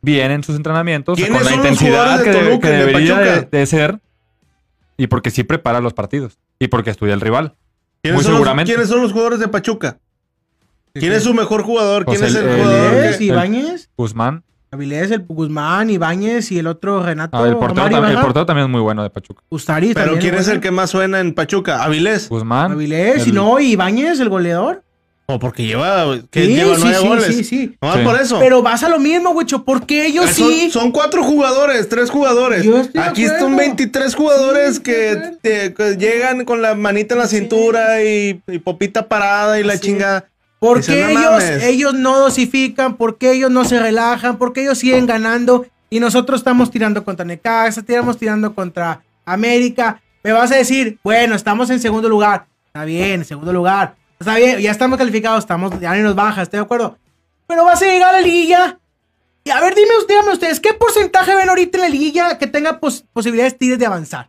bien 0.00 0.30
en 0.30 0.44
sus 0.44 0.56
entrenamientos 0.56 1.16
¿Quiénes 1.16 1.36
con 1.36 1.44
la 1.44 1.50
los 1.56 1.58
intensidad 1.58 2.22
que, 2.22 2.30
de 2.30 2.38
Toluca 2.38 2.68
que 2.68 2.74
debería 2.74 3.40
de, 3.42 3.66
ser. 3.66 4.00
Y 4.96 5.06
porque 5.06 5.30
sí 5.30 5.44
prepara 5.44 5.80
los 5.80 5.94
partidos. 5.94 6.38
Y 6.58 6.68
porque 6.68 6.90
estudia 6.90 7.14
el 7.14 7.20
rival. 7.20 7.54
¿Quiénes, 8.02 8.16
Muy 8.16 8.24
son 8.24 8.32
los, 8.32 8.38
seguramente. 8.40 8.72
¿Quiénes 8.72 8.88
son 8.88 9.02
los 9.02 9.12
jugadores 9.12 9.40
de 9.40 9.48
Pachuca? 9.48 9.98
¿Quién 10.92 11.12
es 11.12 11.24
su 11.24 11.34
mejor 11.34 11.62
jugador? 11.62 12.04
Pues 12.04 12.18
¿Quién 12.18 12.30
es 12.30 12.36
el- 12.36 12.48
el, 12.48 12.62
jugador? 12.62 13.22
Ibáñez, 13.22 13.90
Guzmán. 13.96 14.44
Avilés, 14.70 15.10
el 15.10 15.24
Guzmán, 15.26 15.88
Ibáñez 15.90 16.52
y 16.52 16.58
el 16.58 16.66
otro 16.66 17.02
Renato 17.02 17.36
Ah, 17.38 17.48
el, 17.48 17.56
portero 17.56 17.86
tam- 17.88 18.10
el 18.10 18.18
portero 18.18 18.44
también 18.46 18.66
es 18.66 18.70
muy 18.70 18.80
bueno 18.82 19.02
de 19.02 19.10
Pachuca. 19.10 19.42
Ustari 19.48 19.94
Pero 19.94 20.18
¿quién 20.18 20.34
es 20.34 20.48
el 20.48 20.60
que 20.60 20.70
más 20.70 20.90
suena 20.90 21.20
en 21.20 21.32
Pachuca? 21.34 21.82
¿Avilés? 21.82 22.28
Guzmán. 22.28 22.72
Avilés, 22.72 23.26
y 23.26 23.30
el- 23.30 23.34
no, 23.34 23.58
y 23.60 23.72
Ibáñez, 23.72 24.20
el 24.20 24.28
goleador. 24.28 24.82
O 25.30 25.38
porque 25.38 25.66
lleva, 25.66 26.06
que 26.30 26.46
Sí, 26.46 26.54
lleva 26.54 26.74
sí, 26.76 26.80
nueve 26.84 26.98
sí, 27.02 27.06
goles. 27.08 27.24
sí, 27.36 27.44
sí. 27.44 27.76
Nomás 27.82 27.98
Sí. 27.98 28.04
por 28.04 28.18
eso. 28.20 28.38
Pero 28.38 28.62
vas 28.62 28.82
a 28.82 28.88
lo 28.88 28.98
mismo, 28.98 29.34
güicho, 29.34 29.62
porque 29.62 30.06
ellos 30.06 30.30
son, 30.30 30.48
sí. 30.50 30.70
son 30.70 30.90
cuatro 30.90 31.22
jugadores, 31.22 31.86
tres 31.90 32.08
jugadores. 32.08 32.66
Aquí 32.96 33.24
están 33.24 33.54
23 33.54 34.14
jugadores 34.14 34.76
Sí, 34.76 34.82
que, 34.82 35.10
acuerdo. 35.10 35.36
te- 35.42 35.74
que 35.74 35.96
llegan 35.98 36.46
con 36.46 36.62
la 36.62 36.74
manita 36.74 37.14
en 37.14 37.20
la 37.20 37.26
cintura 37.26 38.02
y, 38.02 38.40
y 38.48 38.58
popita 38.58 39.06
parada 39.06 39.60
y 39.60 39.64
la 39.64 39.78
chingada. 39.78 40.24
¿Por 40.58 40.78
Dice, 40.78 40.94
qué 40.94 41.02
"No 41.02 41.08
ellos, 41.10 41.30
mames". 41.44 41.62
ellos 41.64 41.94
no 41.94 42.18
dosifican? 42.18 42.96
¿Por 42.96 43.16
qué 43.18 43.32
ellos 43.32 43.50
no 43.50 43.64
se 43.64 43.78
relajan? 43.78 44.38
¿Por 44.38 44.52
qué 44.52 44.62
ellos 44.62 44.78
siguen 44.78 45.06
ganando? 45.06 45.66
Y 45.90 46.00
nosotros 46.00 46.40
estamos 46.40 46.70
tirando 46.70 47.04
contra 47.04 47.24
Necaxa, 47.24 47.80
estamos 47.80 48.18
tirando 48.18 48.54
contra 48.54 49.02
América. 49.24 50.02
Me 50.24 50.32
vas 50.32 50.50
a 50.52 50.56
decir, 50.56 50.98
bueno, 51.04 51.34
estamos 51.34 51.70
en 51.70 51.80
segundo 51.80 52.08
lugar. 52.08 52.46
Está 52.66 52.84
bien, 52.84 53.20
en 53.20 53.24
segundo 53.24 53.52
lugar. 53.52 53.94
Está 54.18 54.34
bien, 54.36 54.58
ya 54.58 54.70
estamos 54.72 54.98
calificados, 54.98 55.38
estamos, 55.40 55.78
ya 55.80 55.94
ni 55.94 56.00
nos 56.02 56.14
baja, 56.16 56.42
estoy 56.42 56.58
de 56.58 56.64
acuerdo. 56.64 56.98
Pero 57.46 57.64
vas 57.64 57.80
a 57.80 57.86
llegar 57.86 58.10
a 58.14 58.20
la 58.20 58.20
liguilla. 58.20 58.78
Y 59.44 59.50
a 59.50 59.60
ver, 59.60 59.74
dime, 59.74 59.88
díganme 60.08 60.32
ustedes, 60.32 60.58
¿qué 60.60 60.74
porcentaje 60.74 61.34
ven 61.36 61.48
ahorita 61.48 61.78
en 61.78 61.82
la 61.82 61.88
liguilla 61.88 62.36
que 62.36 62.46
tenga 62.48 62.80
pos- 62.80 63.04
posibilidades 63.12 63.56
Tigres 63.56 63.78
de 63.78 63.86
avanzar? 63.86 64.28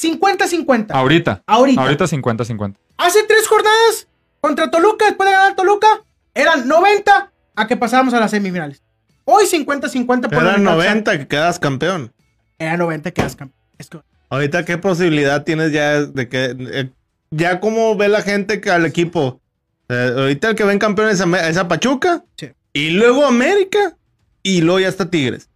50-50. 0.00 0.92
Ahorita. 0.92 1.42
Ahorita. 1.46 1.82
Ahorita 1.82 2.04
50-50. 2.06 2.76
Hace 2.96 3.22
tres 3.24 3.46
jornadas 3.48 4.06
contra 4.40 4.70
Toluca, 4.70 5.06
después 5.06 5.28
de 5.28 5.34
ganar 5.36 5.54
Toluca, 5.56 5.86
eran 6.34 6.66
90 6.68 7.32
a 7.56 7.66
que 7.66 7.76
pasábamos 7.76 8.14
a 8.14 8.20
las 8.20 8.30
semifinales. 8.30 8.82
Hoy 9.24 9.44
50-50 9.46 10.22
por 10.22 10.32
Eran 10.34 10.54
el 10.56 10.62
Necaxa. 10.64 10.76
90 10.76 11.18
que 11.18 11.26
quedas 11.28 11.58
campeón. 11.58 12.12
Era 12.58 12.76
90 12.76 13.10
que 13.10 13.14
quedas 13.20 13.36
campeón. 13.36 13.60
Es 13.78 13.88
que- 13.88 14.00
Ahorita, 14.28 14.64
¿qué 14.64 14.78
posibilidad 14.78 15.42
tienes 15.44 15.72
ya 15.72 16.02
de 16.02 16.28
que... 16.28 16.56
eh, 16.58 16.90
ya 17.30 17.60
como 17.60 17.96
ve 17.96 18.08
la 18.08 18.22
gente 18.22 18.60
que 18.60 18.70
al 18.70 18.86
equipo? 18.86 19.40
Eh, 19.88 20.14
ahorita 20.16 20.50
el 20.50 20.54
que 20.56 20.64
ven 20.64 20.78
campeón 20.78 21.08
es, 21.10 21.20
a 21.20 21.68
Pachuca. 21.68 22.24
Sí. 22.36 22.50
Y 22.72 22.90
luego 22.90 23.26
América. 23.26 23.96
Y 24.42 24.60
luego 24.62 24.80
ya 24.80 24.88
está 24.88 25.10
Tigres. 25.10 25.48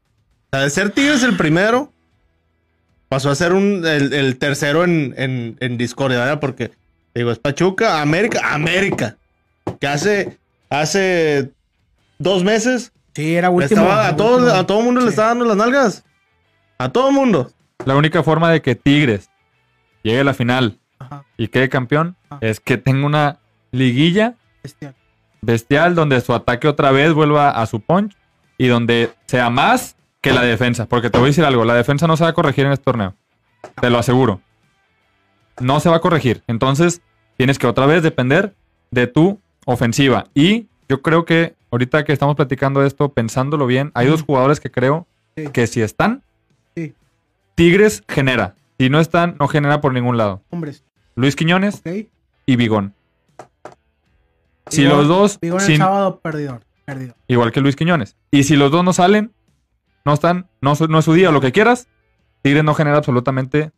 O 0.52 0.56
sea, 0.56 0.64
de 0.64 0.70
ser 0.70 0.90
Tigres 0.90 1.22
el 1.22 1.36
primero, 1.36 1.92
pasó 3.08 3.30
a 3.30 3.34
ser 3.34 3.52
un, 3.52 3.86
el, 3.86 4.12
el 4.12 4.36
tercero 4.38 4.84
en, 4.84 5.14
en, 5.16 5.56
en 5.60 5.78
discordia, 5.78 6.18
¿verdad? 6.18 6.40
Porque, 6.40 6.72
digo, 7.14 7.30
es 7.30 7.38
Pachuca, 7.38 8.00
América, 8.02 8.40
América. 8.52 9.16
Que 9.80 9.86
hace, 9.86 10.38
hace 10.70 11.50
dos 12.18 12.44
meses 12.44 12.92
Sí, 13.14 13.34
era 13.36 13.48
le 13.48 13.54
último. 13.54 13.82
estaba- 13.82 14.08
a, 14.08 14.16
todo, 14.16 14.36
último. 14.38 14.54
a 14.54 14.66
todo 14.66 14.80
mundo 14.82 15.00
le 15.00 15.06
Sí. 15.06 15.10
estaba 15.10 15.28
dando 15.28 15.44
las 15.44 15.56
nalgas. 15.56 16.04
A 16.78 16.88
todo 16.90 17.12
mundo. 17.12 17.50
La 17.84 17.96
única 17.96 18.22
forma 18.22 18.50
de 18.50 18.60
que 18.62 18.74
Tigres 18.74 19.30
llegue 20.02 20.20
a 20.20 20.24
la 20.24 20.34
final 20.34 20.78
Ajá, 20.98 21.24
y 21.36 21.48
quede 21.48 21.68
campeón 21.68 22.16
es 22.40 22.60
que 22.60 22.76
tenga 22.76 23.06
una 23.06 23.38
liguilla 23.70 24.34
bestial. 24.62 24.94
bestial 25.42 25.94
donde 25.94 26.20
su 26.20 26.34
ataque 26.34 26.66
otra 26.68 26.90
vez 26.90 27.12
vuelva 27.12 27.50
a 27.50 27.66
su 27.66 27.80
punch 27.80 28.16
y 28.58 28.66
donde 28.68 29.10
sea 29.26 29.50
más 29.50 29.96
que 30.20 30.32
la 30.32 30.42
defensa. 30.42 30.86
Porque 30.86 31.10
te 31.10 31.18
voy 31.18 31.26
a 31.26 31.28
decir 31.28 31.44
algo, 31.44 31.64
la 31.64 31.74
defensa 31.74 32.06
no 32.06 32.16
se 32.16 32.24
va 32.24 32.30
a 32.30 32.34
corregir 32.34 32.64
en 32.66 32.72
este 32.72 32.84
torneo. 32.84 33.14
Te 33.80 33.90
lo 33.90 33.98
aseguro. 33.98 34.40
No 35.60 35.80
se 35.80 35.88
va 35.88 35.96
a 35.96 36.00
corregir. 36.00 36.42
Entonces, 36.46 37.00
tienes 37.36 37.58
que 37.58 37.66
otra 37.66 37.86
vez 37.86 38.02
depender 38.02 38.54
de 38.90 39.06
tu 39.06 39.40
ofensiva. 39.66 40.26
Y 40.34 40.66
yo 40.88 41.02
creo 41.02 41.24
que 41.24 41.54
ahorita 41.70 42.04
que 42.04 42.12
estamos 42.12 42.36
platicando 42.36 42.84
esto, 42.84 43.10
pensándolo 43.12 43.66
bien, 43.66 43.90
hay 43.94 44.06
dos 44.06 44.22
jugadores 44.22 44.60
que 44.60 44.70
creo 44.70 45.06
Sí. 45.36 45.48
que 45.48 45.66
si 45.66 45.80
están, 45.82 46.22
Sí. 46.76 46.94
Tigres 47.54 48.02
genera. 48.08 48.54
Si 48.78 48.88
no 48.90 49.00
están, 49.00 49.36
no 49.38 49.48
genera 49.48 49.80
por 49.80 49.92
ningún 49.92 50.16
lado. 50.16 50.42
Hombres. 50.50 50.84
Luis 51.16 51.36
Quiñones 51.36 51.76
Ok. 51.86 52.06
y 52.46 52.56
Bigón. 52.56 52.94
Si 54.68 54.82
Bigón- 54.82 54.96
los 54.98 55.08
dos, 55.08 55.38
Bigón 55.40 55.60
el 55.60 55.66
sin- 55.66 55.78
sábado, 55.78 56.20
perdidor. 56.20 56.62
Perdido. 56.84 57.14
igual 57.28 57.50
que 57.50 57.62
Luis 57.62 57.76
Quiñones. 57.76 58.14
Y 58.30 58.42
si 58.44 58.56
los 58.56 58.70
dos 58.70 58.84
no 58.84 58.92
salen, 58.92 59.32
no 60.04 60.12
están, 60.12 60.48
no, 60.60 60.72
es 60.72 61.04
su 61.04 61.12
día, 61.14 61.30
lo 61.30 61.40
que 61.40 61.50
quieras, 61.50 61.88
Tigres 62.42 62.62
no 62.62 62.74
genera 62.74 62.98
absolutamente 62.98 63.72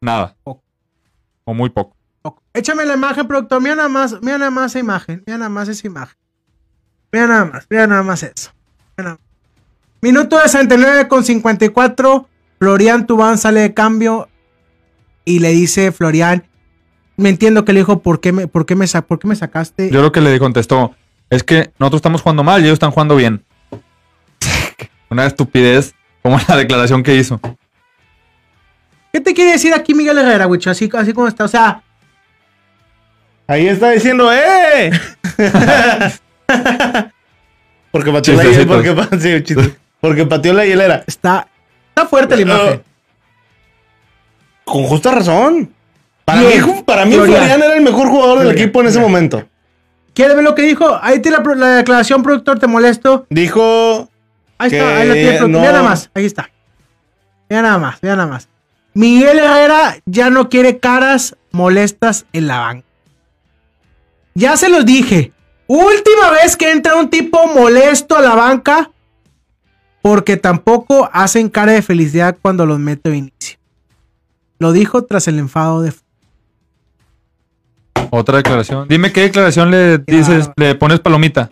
nada. 0.00 0.36
O 1.44 1.54
muy 1.54 1.70
poco. 1.70 1.96
Échame 2.54 2.84
la 2.84 2.94
imagen, 2.94 3.26
productor. 3.26 3.60
Mira 3.62 3.74
nada 3.76 3.88
más, 3.88 4.16
mira 4.22 4.38
nada 4.38 4.50
más 4.50 4.72
esa 4.72 4.78
imagen. 4.78 5.22
Mira 5.26 5.38
nada 5.38 5.48
más 5.48 5.68
esa 5.68 5.86
imagen. 5.86 6.16
Mira 7.10 7.26
nada 7.26 7.44
más, 7.46 7.66
mira 7.68 7.86
nada 7.86 8.02
más 8.02 8.22
eso. 8.22 8.50
Mira 8.96 9.10
nada 9.10 9.16
más. 9.16 9.26
Minuto 10.00 10.36
de 10.36 10.42
69 10.42 11.08
con 11.08 11.24
54. 11.24 12.28
Florian 12.58 13.06
Tubán 13.06 13.38
sale 13.38 13.60
de 13.60 13.74
cambio 13.74 14.28
y 15.24 15.40
le 15.40 15.50
dice 15.50 15.90
Florian, 15.92 16.44
me 17.16 17.28
entiendo 17.28 17.64
que 17.64 17.72
le 17.72 17.80
dijo, 17.80 18.00
¿por 18.02 18.20
qué 18.20 18.32
me, 18.32 18.46
por 18.46 18.66
qué 18.66 18.74
me, 18.76 18.86
sa- 18.86 19.02
por 19.02 19.18
qué 19.18 19.26
me 19.28 19.34
sacaste? 19.36 19.90
Yo 19.90 19.98
creo 19.98 20.12
que 20.12 20.20
le 20.20 20.38
contestó, 20.38 20.94
es 21.30 21.42
que 21.42 21.72
nosotros 21.78 21.98
estamos 21.98 22.22
jugando 22.22 22.44
mal 22.44 22.60
y 22.60 22.64
ellos 22.64 22.74
están 22.74 22.90
jugando 22.92 23.16
bien. 23.16 23.44
Una 25.10 25.26
estupidez 25.26 25.94
como 26.22 26.38
la 26.48 26.56
declaración 26.56 27.02
que 27.02 27.16
hizo. 27.16 27.40
¿Qué 29.12 29.20
te 29.20 29.34
quiere 29.34 29.52
decir 29.52 29.74
aquí 29.74 29.94
Miguel 29.94 30.18
Herrera, 30.18 30.46
Wicho? 30.46 30.70
Así, 30.70 30.88
así 30.94 31.12
como 31.12 31.28
está. 31.28 31.44
O 31.44 31.48
sea, 31.48 31.82
Ahí 33.46 33.66
está 33.68 33.90
diciendo, 33.90 34.32
¡eh! 34.32 34.90
porque 37.90 38.10
pateó 38.12 38.34
la 38.34 38.42
Chistecitos. 38.42 38.66
porque, 38.76 38.92
pa- 38.92 39.18
sí, 39.18 39.42
chiste. 39.42 39.74
porque 40.00 40.24
pateó 40.26 40.52
la 40.54 40.64
hielera. 40.64 41.04
está, 41.06 41.48
está 41.88 42.06
fuerte 42.06 42.36
la 42.36 42.42
imagen. 42.42 42.82
Con 44.64 44.84
justa 44.84 45.10
razón. 45.10 45.72
Para 46.24 46.40
Bien. 46.40 46.64
mí, 46.66 46.82
para 46.86 47.04
mí 47.04 47.14
Florian. 47.14 47.36
Florian 47.38 47.62
era 47.62 47.74
el 47.76 47.82
mejor 47.82 48.08
jugador 48.08 48.38
del 48.38 48.52
equipo 48.52 48.80
en 48.80 48.86
ese 48.86 48.94
Florian. 48.98 49.12
momento. 49.12 49.48
¿Quieres 50.14 50.36
ver 50.36 50.44
lo 50.44 50.54
que 50.54 50.62
dijo? 50.62 50.98
Ahí 51.02 51.18
tiene 51.20 51.38
la, 51.38 51.54
la 51.54 51.68
declaración, 51.78 52.22
productor, 52.22 52.58
te 52.58 52.66
molesto. 52.66 53.26
Dijo, 53.28 54.08
Ahí 54.58 54.70
está, 54.72 54.96
ahí 54.98 55.08
lo 55.08 55.14
tiene, 55.14 55.40
no- 55.40 55.48
Mira 55.60 55.72
nada 55.72 55.82
más, 55.82 56.10
ahí 56.14 56.24
está. 56.24 56.48
Mira 57.50 57.62
nada 57.62 57.78
más, 57.78 57.98
mira 58.00 58.14
nada 58.16 58.28
más. 58.28 58.48
Miguel 58.94 59.38
Herrera 59.38 59.96
ya 60.04 60.30
no 60.30 60.48
quiere 60.48 60.78
caras 60.78 61.36
molestas 61.50 62.26
en 62.32 62.46
la 62.46 62.58
banca. 62.58 62.86
Ya 64.34 64.56
se 64.56 64.68
los 64.68 64.84
dije. 64.84 65.32
Última 65.66 66.30
vez 66.30 66.56
que 66.56 66.70
entra 66.70 66.96
un 66.96 67.08
tipo 67.08 67.46
molesto 67.46 68.16
a 68.16 68.22
la 68.22 68.34
banca. 68.34 68.90
Porque 70.02 70.36
tampoco 70.36 71.08
hacen 71.12 71.48
cara 71.48 71.72
de 71.72 71.82
felicidad 71.82 72.36
cuando 72.42 72.66
los 72.66 72.78
meto 72.78 73.10
de 73.10 73.18
inicio. 73.18 73.58
Lo 74.58 74.72
dijo 74.72 75.04
tras 75.04 75.28
el 75.28 75.38
enfado 75.38 75.80
de 75.82 75.92
Otra 78.10 78.38
declaración. 78.38 78.88
Dime 78.88 79.12
qué 79.12 79.22
declaración 79.22 79.70
le 79.70 79.98
dices, 79.98 80.50
le 80.56 80.74
pones 80.74 81.00
palomita. 81.00 81.50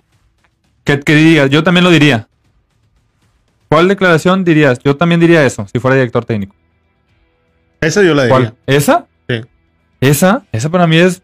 Que, 0.82 0.98
que 0.98 1.14
digas, 1.14 1.48
yo 1.50 1.62
también 1.62 1.84
lo 1.84 1.90
diría. 1.90 2.28
¿Cuál 3.68 3.86
declaración 3.86 4.42
dirías? 4.42 4.80
Yo 4.80 4.96
también 4.96 5.20
diría 5.20 5.46
eso, 5.46 5.64
si 5.72 5.78
fuera 5.78 5.94
director 5.94 6.24
técnico. 6.24 6.56
Esa 7.80 8.02
yo 8.02 8.14
la 8.14 8.24
diría. 8.24 8.36
¿Cuál? 8.38 8.54
¿Esa? 8.66 9.06
Sí. 9.28 9.40
Esa, 10.00 10.42
esa 10.52 10.68
para 10.70 10.86
mí 10.86 10.96
es 10.96 11.22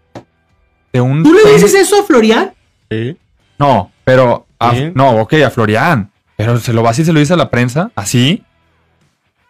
de 0.92 1.00
un... 1.00 1.22
¿Tú 1.22 1.32
le 1.32 1.52
dices 1.52 1.74
eso 1.74 2.00
a 2.00 2.04
Florian? 2.04 2.52
Sí. 2.90 3.16
No, 3.58 3.90
pero... 4.04 4.46
a- 4.58 4.74
Sí. 4.74 4.90
no, 4.94 5.10
ok, 5.20 5.34
a 5.46 5.50
Florian. 5.50 6.10
Pero 6.36 6.58
se 6.58 6.72
lo 6.72 6.82
vas 6.82 6.98
y 6.98 7.04
se 7.04 7.12
lo 7.12 7.20
dice 7.20 7.32
a 7.32 7.36
la 7.36 7.50
prensa, 7.50 7.90
así. 7.94 8.42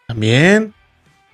También. 0.07 0.73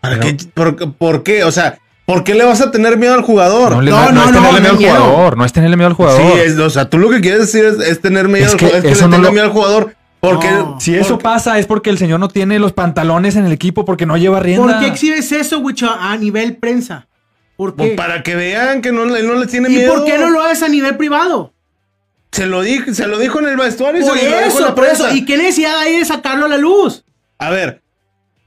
¿Para 0.00 0.18
Pero- 0.18 0.36
qué? 0.36 0.44
Por, 0.54 0.92
por 0.94 1.22
qué? 1.22 1.44
O 1.44 1.52
sea, 1.52 1.78
¿por 2.06 2.24
qué 2.24 2.34
le 2.34 2.44
vas 2.44 2.60
a 2.60 2.70
tener 2.70 2.96
miedo 2.96 3.14
al 3.14 3.22
jugador? 3.22 3.72
No, 3.72 3.82
le- 3.82 3.90
No, 3.90 4.06
no, 4.06 4.12
no, 4.12 4.24
es 4.24 4.32
tenerle 4.32 4.60
no 4.68 4.74
miedo 4.78 4.94
al 4.94 5.00
jugador. 5.02 5.36
No 5.36 5.44
es 5.44 5.52
tenerle 5.52 5.76
miedo 5.76 5.88
al 5.88 5.94
jugador. 5.94 6.20
Sí, 6.22 6.38
es- 6.40 6.58
o 6.58 6.70
sea, 6.70 6.88
tú 6.88 6.98
lo 6.98 7.10
que 7.10 7.20
quieres 7.20 7.40
decir 7.40 7.64
es, 7.64 7.78
es 7.80 8.00
tener 8.00 8.28
miedo 8.28 8.46
Es 8.46 8.52
al 8.52 8.58
que 8.58 8.66
jugador. 8.66 8.86
Es 8.86 8.92
que 8.92 8.98
eso 8.98 9.04
le 9.04 9.08
no 9.10 9.16
tenga 9.16 9.28
lo- 9.28 9.32
miedo 9.32 9.44
al 9.46 9.52
jugador. 9.52 9.94
Porque. 10.22 10.50
No. 10.50 10.80
Si 10.80 10.94
eso 10.94 11.10
porque- 11.14 11.22
pasa 11.24 11.58
es 11.58 11.66
porque 11.66 11.90
el 11.90 11.98
señor 11.98 12.20
no 12.20 12.28
tiene 12.28 12.58
los 12.60 12.72
pantalones 12.72 13.34
en 13.36 13.44
el 13.44 13.52
equipo 13.52 13.84
porque 13.84 14.06
no 14.06 14.16
lleva 14.16 14.38
rienda. 14.40 14.62
¿Por 14.74 14.80
qué 14.80 14.86
exhibes 14.86 15.32
eso, 15.32 15.58
Wicho, 15.58 15.90
a 15.90 16.16
nivel 16.16 16.56
prensa? 16.56 17.08
¿Por 17.56 17.74
pues, 17.74 17.90
qué? 17.90 17.96
para 17.96 18.22
que 18.22 18.34
vean 18.36 18.80
que 18.82 18.92
no, 18.92 19.04
le- 19.04 19.22
no 19.24 19.34
le 19.34 19.46
tiene 19.46 19.68
¿Y 19.68 19.76
miedo. 19.76 19.92
por 19.94 20.04
qué 20.04 20.16
no 20.18 20.30
lo 20.30 20.40
haces 20.42 20.62
a 20.62 20.68
nivel 20.68 20.96
privado? 20.96 21.52
Se 22.30 22.46
lo, 22.46 22.62
dijo, 22.62 22.94
se 22.94 23.06
lo 23.08 23.18
dijo 23.18 23.40
en 23.40 23.48
el 23.48 23.56
vestuario 23.56 24.00
y 24.00 24.04
Por 24.04 24.16
se 24.16 24.24
lo 24.24 24.28
dijo 24.30 24.40
en 24.40 24.48
eso, 24.48 24.60
la 24.60 24.74
por 24.74 24.86
eso. 24.86 25.12
¿Y 25.14 25.24
qué 25.26 25.36
necesidad 25.36 25.76
hay 25.80 25.98
de 25.98 26.04
sacarlo 26.04 26.46
a 26.46 26.48
la 26.48 26.56
luz? 26.56 27.04
A 27.38 27.50
ver, 27.50 27.82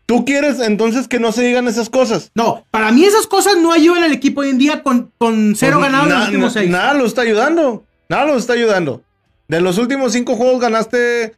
¿tú 0.05 0.25
quieres 0.25 0.59
entonces 0.59 1.07
que 1.07 1.19
no 1.19 1.31
se 1.33 1.43
digan 1.43 1.67
esas 1.67 1.89
cosas? 1.89 2.31
No, 2.33 2.65
para 2.71 2.91
mí 2.91 3.03
esas 3.05 3.27
cosas 3.27 3.57
no 3.57 3.71
ayudan 3.73 4.03
al 4.03 4.11
equipo 4.13 4.41
hoy 4.41 4.49
en 4.49 4.57
día 4.57 4.81
con, 4.81 5.11
con 5.19 5.53
cero 5.55 5.77
Pues, 5.79 5.91
ganados 5.91 6.09
en 6.11 6.15
los 6.19 6.25
últimos 6.29 6.53
seis. 6.53 6.69
Nada 6.71 6.93
lo 6.95 7.05
está 7.05 7.21
ayudando. 7.21 7.83
Nada 8.09 8.25
lo 8.25 8.37
está 8.37 8.53
ayudando. 8.53 9.03
De 9.47 9.61
los 9.61 9.77
últimos 9.77 10.13
cinco 10.13 10.35
juegos 10.35 10.59
ganaste 10.61 11.35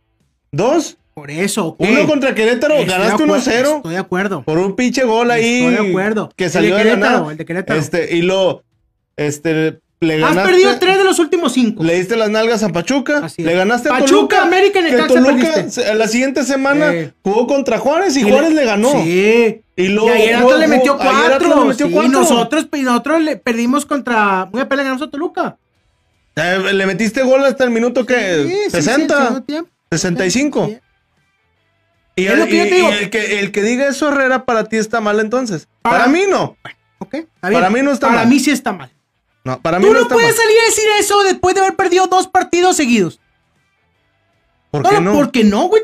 dos. 0.52 0.98
Por 1.14 1.32
eso, 1.32 1.76
¿qué? 1.80 1.90
Uno 1.90 2.06
contra 2.08 2.36
Querétaro, 2.36 2.76
Estoy 2.76 2.90
ganaste 2.94 3.24
acuerdo, 3.24 3.36
1-0. 3.38 3.76
Estoy 3.78 3.92
de 3.94 3.98
acuerdo. 4.00 4.44
Por 4.44 4.60
un 4.60 4.76
pinche 4.76 5.04
gol 5.04 5.32
ahí. 5.32 5.64
Estoy 5.66 5.84
de 5.86 5.90
acuerdo. 5.90 6.30
Que 6.36 6.44
El 6.46 6.52
salió 6.52 6.76
de 6.76 6.84
de, 6.84 6.90
la 6.90 6.96
Querétaro, 6.96 7.18
nada. 7.20 7.32
el 7.32 7.38
de 7.40 7.46
Querétaro. 7.46 7.80
Este, 7.80 8.16
y 8.16 8.22
lo. 8.22 8.64
Este. 9.16 9.80
Le 10.00 10.14
Has 10.24 10.30
ganaste. 10.36 10.52
perdido 10.52 10.78
tres 10.78 10.98
de 11.00 11.04
los 11.04 11.18
últimos 11.18 11.54
cinco. 11.54 11.84
Le 11.84 11.96
diste 11.96 12.16
las 12.16 12.30
nalgas 12.30 12.62
a 12.62 12.70
Pachuca. 12.70 13.28
Le 13.38 13.54
ganaste 13.56 13.90
a 13.90 13.94
Pachuca, 13.94 14.12
Toluca. 14.12 14.42
América 14.44 14.80
y 14.80 14.92
que 14.92 14.98
Toluca, 15.08 15.70
se- 15.72 15.96
la 15.96 16.08
siguiente 16.08 16.44
semana 16.44 16.94
Eh. 16.94 17.14
jugó 17.24 17.48
contra 17.48 17.80
Juárez 17.80 18.16
y, 18.16 18.20
Y 18.20 18.30
Juárez 18.32 18.52
le, 18.54 18.64
ganó. 18.64 18.92
Sí. 18.92 19.62
Y 19.76 19.82
Y, 19.84 19.88
luego 19.88 20.12
ayer 20.12 20.36
jugó- 20.38 20.52
Atlas 20.54 20.70
le 20.70 20.78
metió 20.78 21.02
ayer 21.02 21.14
cuatro. 21.40 21.50
le 21.64 21.66
metió 21.70 21.88
sí, 21.88 21.94
cuatro. 21.94 22.12
nosotros, 22.12 22.68
y 22.74 22.82
nosotros 22.84 23.22
le 23.24 23.38
perdimos 23.38 23.88
contra. 23.88 24.46
Muy 24.52 24.62
apenas 24.62 24.86
ganamos 24.86 25.08
a 25.08 25.10
Toluca. 25.10 25.58
Eh, 26.36 26.74
le 26.74 26.86
metiste 26.86 27.24
gol 27.24 27.44
hasta 27.44 27.64
el 27.64 27.72
minuto 27.72 28.06
que 28.06 28.44
Sí, 28.44 28.50
sí, 28.50 28.58
sí, 28.66 28.70
60, 28.70 29.18
segundo 29.18 29.42
tiempo. 29.42 29.72
65. 29.92 30.66
Sí. 30.68 30.80
Y, 32.16 32.26
Es 32.26 32.32
el, 32.34 32.40
lo 32.40 32.46
que 32.48 32.58
yo 32.58 32.66
y- 32.66 32.70
te 32.70 32.76
digo. 32.76 32.90
y 32.90 32.94
el 32.94 33.10
que, 33.10 33.40
el 33.40 33.52
que 33.52 33.62
diga 33.64 33.88
eso 33.88 34.10
Herrera 34.10 34.46
para 34.46 34.64
ti 34.66 34.78
está 34.78 35.02
mal 35.02 35.20
entonces. 35.20 35.68
Para- 35.82 35.98
Para, 36.00 36.08
mí 36.10 36.22
no. 36.30 36.58
Ok, 37.00 37.14
está 37.14 37.50
bien. 37.50 37.62
Para 37.62 37.70
mí 37.70 37.82
no 37.84 37.92
está 37.92 38.08
Para 38.08 38.20
mal. 38.22 38.28
mí 38.28 38.40
sí 38.40 38.52
está 38.52 38.74
mal. 38.74 38.90
No, 39.44 39.62
para 39.62 39.78
mí 39.80 39.86
Tú 39.86 39.90
no 39.94 40.00
no 40.00 40.02
está 40.04 40.16
puedes 40.16 40.36
mal. 40.36 40.38
salir 40.46 40.58
a 40.62 40.66
decir 40.66 40.84
eso 41.00 41.24
después 41.24 41.54
de 41.56 41.62
haber 41.62 41.76
perdido 41.76 42.08
dos 42.08 42.28
partidos 42.28 42.76
seguidos. 42.76 43.20
¿Por 44.72 44.84
No, 44.84 44.90
qué 44.90 45.00
no? 45.02 45.14
¿Por 45.14 45.32
qué 45.32 45.44
no, 45.46 45.68
güey? 45.70 45.82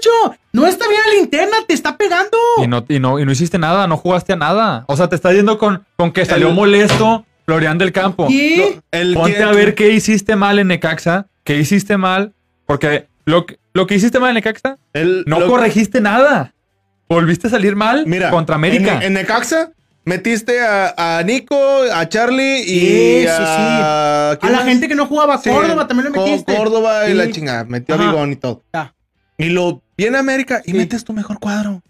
No 0.52 0.68
está 0.68 0.88
bien 0.90 1.00
la 1.08 1.14
linterna, 1.14 1.58
te 1.68 1.74
está 1.74 1.96
pegando. 1.98 2.38
Y 2.62 2.68
no, 2.68 2.84
y, 2.90 3.00
no, 3.00 3.18
y 3.20 3.26
no 3.26 3.32
hiciste 3.32 3.58
nada, 3.58 3.88
no 3.88 3.96
jugaste 3.96 4.34
a 4.34 4.36
nada. 4.36 4.84
O 4.88 4.98
sea, 4.98 5.08
te 5.08 5.16
está 5.16 5.32
yendo 5.32 5.58
con, 5.58 5.86
con 5.96 6.12
que 6.12 6.26
salió 6.26 6.50
El- 6.50 6.54
molesto 6.56 7.26
Florian 7.46 7.78
del 7.78 7.92
Campo. 7.94 8.28
¿Y? 8.30 8.58
No, 8.58 8.84
el 8.92 9.14
Ponte 9.14 9.38
que- 9.38 9.44
a 9.44 9.52
ver 9.52 9.76
qué 9.76 9.92
hiciste 9.92 10.36
mal 10.36 10.60
en 10.60 10.68
Necaxa, 10.68 11.28
qué 11.46 11.58
hiciste 11.58 11.96
mal, 11.98 12.34
porque 12.66 13.08
lo, 13.26 13.46
que- 13.46 13.58
lo 13.74 13.88
que 13.88 13.96
hiciste 13.96 14.20
mal 14.20 14.30
en 14.30 14.36
Necaxa, 14.36 14.78
el- 14.94 15.24
no 15.28 15.40
lo- 15.40 15.48
corregiste 15.48 16.02
nada. 16.02 16.54
Volviste 17.10 17.48
a 17.48 17.50
salir 17.50 17.76
mal 17.76 18.06
Mira, 18.08 18.30
contra 18.30 18.56
América. 18.56 18.96
En, 18.98 19.04
en 19.04 19.14
Necaxa 19.14 19.72
metiste 20.06 20.62
a, 20.62 21.20
a 21.20 21.24
Nico, 21.24 21.56
a 21.94 22.08
Charlie 22.10 22.62
y 22.62 22.66
Sí, 22.66 23.22
sí, 23.22 23.28
a... 23.30 24.32
A 24.32 24.38
¿quién 24.40 24.52
la 24.54 24.60
gente 24.60 24.88
que 24.88 24.96
no 24.96 25.06
jugaba 25.06 25.38
Sí, 25.38 25.50
Córdoba 25.50 25.88
también 25.88 26.12
lo 26.12 26.22
metiste. 26.24 26.56
Córdoba 26.56 27.06
y 27.08 27.12
Sí. 27.12 27.18
la 27.18 27.32
chingada. 27.32 27.64
Metió 27.66 27.96
a. 27.96 27.98
Bigón 27.98 28.32
y 28.32 28.36
todo. 28.36 28.64
Ya. 28.74 28.94
Y 29.38 29.50
lo 29.50 29.82
viene 29.98 30.18
a 30.18 30.20
América 30.22 30.62
y 30.66 30.72
Sí. 30.72 30.78
metes 30.78 31.04
tu 31.04 31.14
mejor 31.14 31.40
cuadro. 31.40 31.82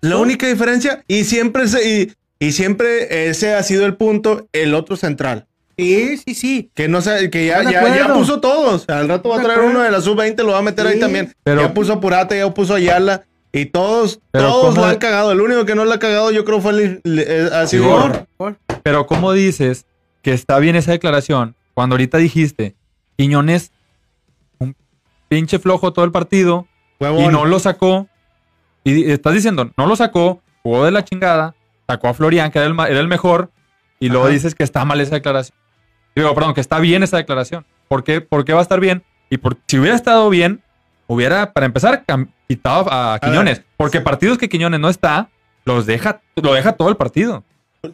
La 0.00 0.16
única 0.18 0.46
diferencia, 0.46 1.02
y 1.08 1.24
siempre 1.24 1.66
se, 1.66 1.88
y, 1.88 2.12
y 2.38 2.52
siempre 2.52 3.28
ese 3.30 3.54
ha 3.54 3.62
sido 3.64 3.84
el 3.84 3.94
punto, 3.96 4.46
el 4.52 4.74
otro 4.74 4.96
central. 4.96 5.46
Sí, 5.78 6.16
sí, 6.18 6.34
sí. 6.34 6.70
Que 6.74 6.88
no 6.88 7.00
sé, 7.00 7.30
que 7.30 7.46
ya, 7.46 7.62
ya, 7.62 7.96
ya 7.96 8.12
puso 8.12 8.40
todos. 8.40 8.88
Al 8.88 9.08
rato 9.08 9.28
va 9.28 9.38
a 9.38 9.42
traer 9.42 9.60
uno 9.60 9.80
de 9.80 9.90
la 9.92 10.00
sub-20, 10.00 10.42
lo 10.42 10.52
va 10.52 10.58
a 10.58 10.62
meter 10.62 10.86
ahí 10.86 10.98
también. 10.98 11.32
Pero- 11.44 11.60
ya 11.62 11.72
puso 11.72 11.92
a 11.92 12.00
Purata, 12.00 12.34
ya 12.36 12.52
puso 12.52 12.74
a 12.74 12.76
Ayala. 12.78 13.24
Y 13.52 13.66
todos, 13.66 14.20
todos 14.32 14.74
¿cómo 14.74 14.82
la 14.86 14.90
han 14.92 14.98
cagado. 14.98 15.32
El 15.32 15.40
único 15.40 15.64
que 15.64 15.74
no 15.74 15.84
la 15.86 15.94
ha 15.94 15.98
cagado, 15.98 16.30
yo 16.32 16.44
creo, 16.44 16.60
fue 16.60 16.72
el, 16.72 17.00
el- 17.04 17.52
ha 17.52 17.66
sido 17.66 17.84
Igor. 17.84 18.00
Igor. 18.10 18.26
Por- 18.36 18.58
Pero 18.82 19.06
¿cómo 19.06 19.32
dices 19.32 19.86
que 20.22 20.32
está 20.32 20.58
bien 20.58 20.76
esa 20.76 20.90
declaración 20.92 21.54
cuando 21.74 21.94
ahorita 21.94 22.18
dijiste, 22.18 22.74
Quiñones, 23.16 23.72
un 24.58 24.74
pinche 25.28 25.58
flojo 25.58 25.92
todo 25.92 26.04
el 26.04 26.12
partido, 26.12 26.66
Huevón. 27.00 27.24
y 27.24 27.28
no 27.28 27.44
lo 27.46 27.58
sacó. 27.58 28.08
Y 28.84 29.10
estás 29.10 29.32
diciendo, 29.34 29.70
no 29.76 29.86
lo 29.86 29.96
sacó, 29.96 30.42
jugó 30.62 30.84
de 30.84 30.90
la 30.90 31.04
chingada, 31.04 31.54
sacó 31.86 32.08
a 32.08 32.14
Florian, 32.14 32.50
que 32.50 32.58
era 32.58 32.66
el, 32.66 32.74
ma- 32.74 32.88
era 32.88 33.00
el 33.00 33.08
mejor, 33.08 33.50
y 34.00 34.08
luego 34.08 34.24
Ajá. 34.26 34.32
dices 34.34 34.54
que 34.54 34.62
está 34.64 34.84
mal 34.84 35.00
esa 35.00 35.14
declaración. 35.14 35.56
Digo, 36.18 36.34
perdón, 36.34 36.52
que 36.52 36.60
está 36.60 36.80
bien 36.80 37.04
esa 37.04 37.16
declaración. 37.16 37.64
¿Por 37.86 38.02
qué, 38.02 38.20
por 38.20 38.44
qué 38.44 38.52
va 38.52 38.58
a 38.58 38.62
estar 38.62 38.80
bien? 38.80 39.04
Y 39.30 39.36
por, 39.38 39.56
si 39.68 39.78
hubiera 39.78 39.94
estado 39.94 40.28
bien, 40.30 40.60
hubiera, 41.06 41.52
para 41.52 41.64
empezar, 41.64 42.04
quitado 42.48 42.92
a 42.92 43.20
Quiñones. 43.22 43.62
Porque 43.76 44.00
partidos 44.00 44.36
que 44.36 44.48
Quiñones 44.48 44.80
no 44.80 44.88
está, 44.88 45.28
los 45.64 45.86
deja, 45.86 46.20
lo 46.34 46.54
deja 46.54 46.72
todo 46.72 46.88
el 46.88 46.96
partido. 46.96 47.44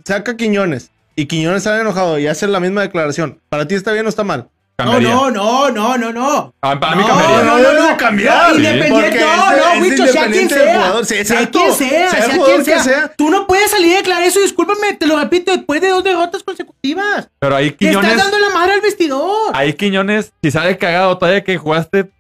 Saca 0.07 0.39
Quiñones. 0.39 0.91
y 1.17 1.27
Quiñones 1.27 1.65
sale 1.65 1.83
enojado 1.83 2.19
y 2.19 2.27
hace 2.27 2.47
la 2.47 2.61
misma 2.61 2.81
declaración, 2.81 3.41
¿para 3.51 3.69
ti 3.69 3.75
está 3.75 3.93
bien 3.93 4.07
o 4.07 4.09
está 4.09 4.25
mal? 4.25 4.49
No, 4.77 4.85
Cambiaría. 4.91 5.15
no, 5.15 5.31
no, 5.31 5.71
no, 5.71 5.97
no, 5.99 6.13
no. 6.13 6.55
Ah, 6.61 6.81
para 6.81 6.97
mí 6.97 7.03
No, 7.03 7.09
cambiaría. 7.09 7.45
no, 7.45 7.59
no, 7.73 7.91
no. 7.91 7.97
cambiar. 7.97 8.49
No, 8.49 8.55
Sí. 8.57 8.57
independiente, 8.67 9.21
no, 9.21 9.53
es- 9.53 9.75
no, 9.77 9.81
Wicho, 9.83 10.07
sea 10.09 10.27
quien 10.27 10.49
sea. 10.49 11.05
sea 11.05 11.49
quien 11.49 11.73
sea, 11.75 12.11
Sea 12.11 12.45
quien 12.45 12.65
sea. 12.65 12.83
sea. 12.83 13.13
Tú 13.17 13.31
no 13.31 13.47
puedes 13.47 13.71
salir 13.71 13.95
a 13.95 13.97
declarar 13.99 14.25
eso, 14.25 14.41
discúlpame, 14.41 14.95
te 14.95 15.07
lo 15.07 15.17
repito, 15.17 15.53
después 15.53 15.81
de 15.81 15.91
dos 15.91 16.03
derrotas 16.03 16.43
consecutivas. 16.43 17.29
Pero 17.39 17.55
ahí 17.55 17.71
Quiñones. 17.73 18.11
estás 18.11 18.25
dando 18.31 18.39
la 18.49 18.53
madre 18.53 18.73
al 18.73 18.81
vestidor. 18.81 19.53
Ahí 19.55 19.75
Quiñones, 19.75 20.33
si 20.43 20.51
sale 20.51 20.77
cagado 20.77 21.17
todavía 21.19 21.45
que 21.45 21.57
jugaste 21.57 22.11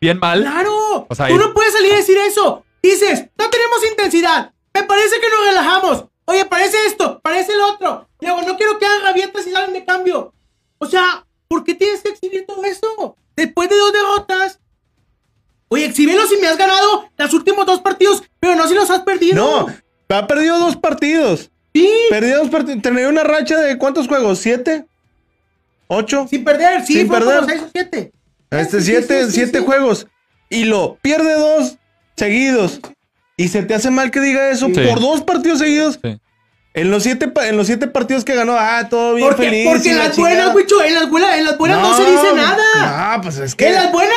bien 0.00 0.18
mal. 0.20 0.42
Claro. 0.42 1.06
O 1.08 1.14
sea, 1.16 1.26
Tú 1.26 1.32
ahí- 1.32 1.38
no 1.40 1.52
puedes 1.52 1.72
salir 1.72 1.94
a 1.94 1.96
decir 1.96 2.16
eso. 2.18 2.64
Dices, 2.80 3.24
no 3.36 3.50
tenemos 3.50 3.84
intensidad. 3.90 4.52
Me 4.72 4.84
parece 4.84 5.18
que 5.20 5.28
nos 5.30 5.46
relajamos. 5.48 6.04
Oye, 6.26 6.44
parece 6.44 6.76
esto, 6.86 7.20
parece 7.24 7.52
el 7.54 7.60
otro. 7.60 8.06
Y 8.20 8.26
Luego, 8.26 8.42
no 8.42 8.56
quiero 8.56 8.78
que 8.78 8.86
hagan 8.86 9.02
gavietas 9.02 9.44
y 9.46 9.50
salen 9.50 9.72
de 9.72 9.84
cambio. 9.84 10.32
O 10.78 10.86
sea, 10.86 11.24
¿por 11.48 11.64
qué 11.64 11.74
tienes 11.74 12.00
que 12.02 12.10
exhibir 12.10 12.44
todo 12.46 12.64
eso? 12.64 13.16
Después 13.36 13.68
de 13.68 13.76
dos 13.76 13.92
derrotas. 13.92 14.60
Oye, 15.68 15.86
exhíbelo 15.86 16.26
si 16.26 16.36
me 16.36 16.46
has 16.46 16.56
ganado 16.56 17.08
los 17.16 17.34
últimos 17.34 17.66
dos 17.66 17.80
partidos, 17.80 18.22
pero 18.38 18.54
no 18.54 18.68
si 18.68 18.74
los 18.74 18.88
has 18.90 19.02
perdido. 19.02 19.34
No, 19.36 19.66
ha 20.16 20.26
perdido 20.26 20.58
dos 20.58 20.76
partidos. 20.76 21.50
Sí. 21.74 21.88
Perdió 22.10 22.38
dos 22.38 22.50
partidos. 22.50 22.82
Tenía 22.82 23.08
una 23.08 23.24
racha 23.24 23.58
de 23.58 23.76
¿cuántos 23.78 24.06
juegos? 24.06 24.38
¿Siete? 24.38 24.86
¿Ocho? 25.88 26.26
Sin 26.28 26.44
perder, 26.44 26.84
sí, 26.86 26.94
Sin 26.94 27.08
fue 27.08 27.18
perder. 27.18 27.36
como 27.40 27.48
seis 27.48 27.62
o 27.62 27.68
siete. 27.72 28.12
Este, 28.50 28.80
Sí, 28.80 28.86
siete, 28.86 29.20
sí, 29.24 29.26
sí, 29.26 29.32
siete 29.32 29.58
sí. 29.58 29.64
juegos. 29.64 30.06
Y 30.48 30.64
lo 30.66 30.96
pierde 31.02 31.34
dos 31.34 31.76
seguidos. 32.16 32.80
Y 33.36 33.48
se 33.48 33.64
te 33.64 33.74
hace 33.74 33.90
mal 33.90 34.12
que 34.12 34.20
diga 34.20 34.50
eso 34.50 34.66
Sí. 34.66 34.74
por 34.74 35.00
dos 35.00 35.22
partidos 35.22 35.58
seguidos. 35.58 35.98
En 36.74 36.90
los 36.90 37.04
siete, 37.04 37.32
en 37.44 37.56
los 37.56 37.66
siete 37.68 37.86
partidos 37.86 38.24
que 38.24 38.34
ganó, 38.34 38.56
ah, 38.58 38.88
todo 38.90 39.14
bien 39.14 39.28
Porque, 39.28 39.44
feliz. 39.44 39.66
porque 39.68 39.90
en 39.90 39.98
la 39.98 40.08
las 40.08 40.16
buenas. 40.16 40.54
Wicho, 40.54 40.82
en 40.82 40.94
las 40.94 41.08
buenas, 41.08 41.38
en 41.38 41.44
las 41.44 41.56
buenas 41.56 41.80
no, 41.80 41.96
se 41.96 42.02
dice 42.10 42.34
nada. 42.34 43.14
No, 43.16 43.22
pues 43.22 43.36
es 43.38 43.54
que. 43.54 43.68
En 43.68 43.74
las 43.74 43.92
buenas, 43.92 44.16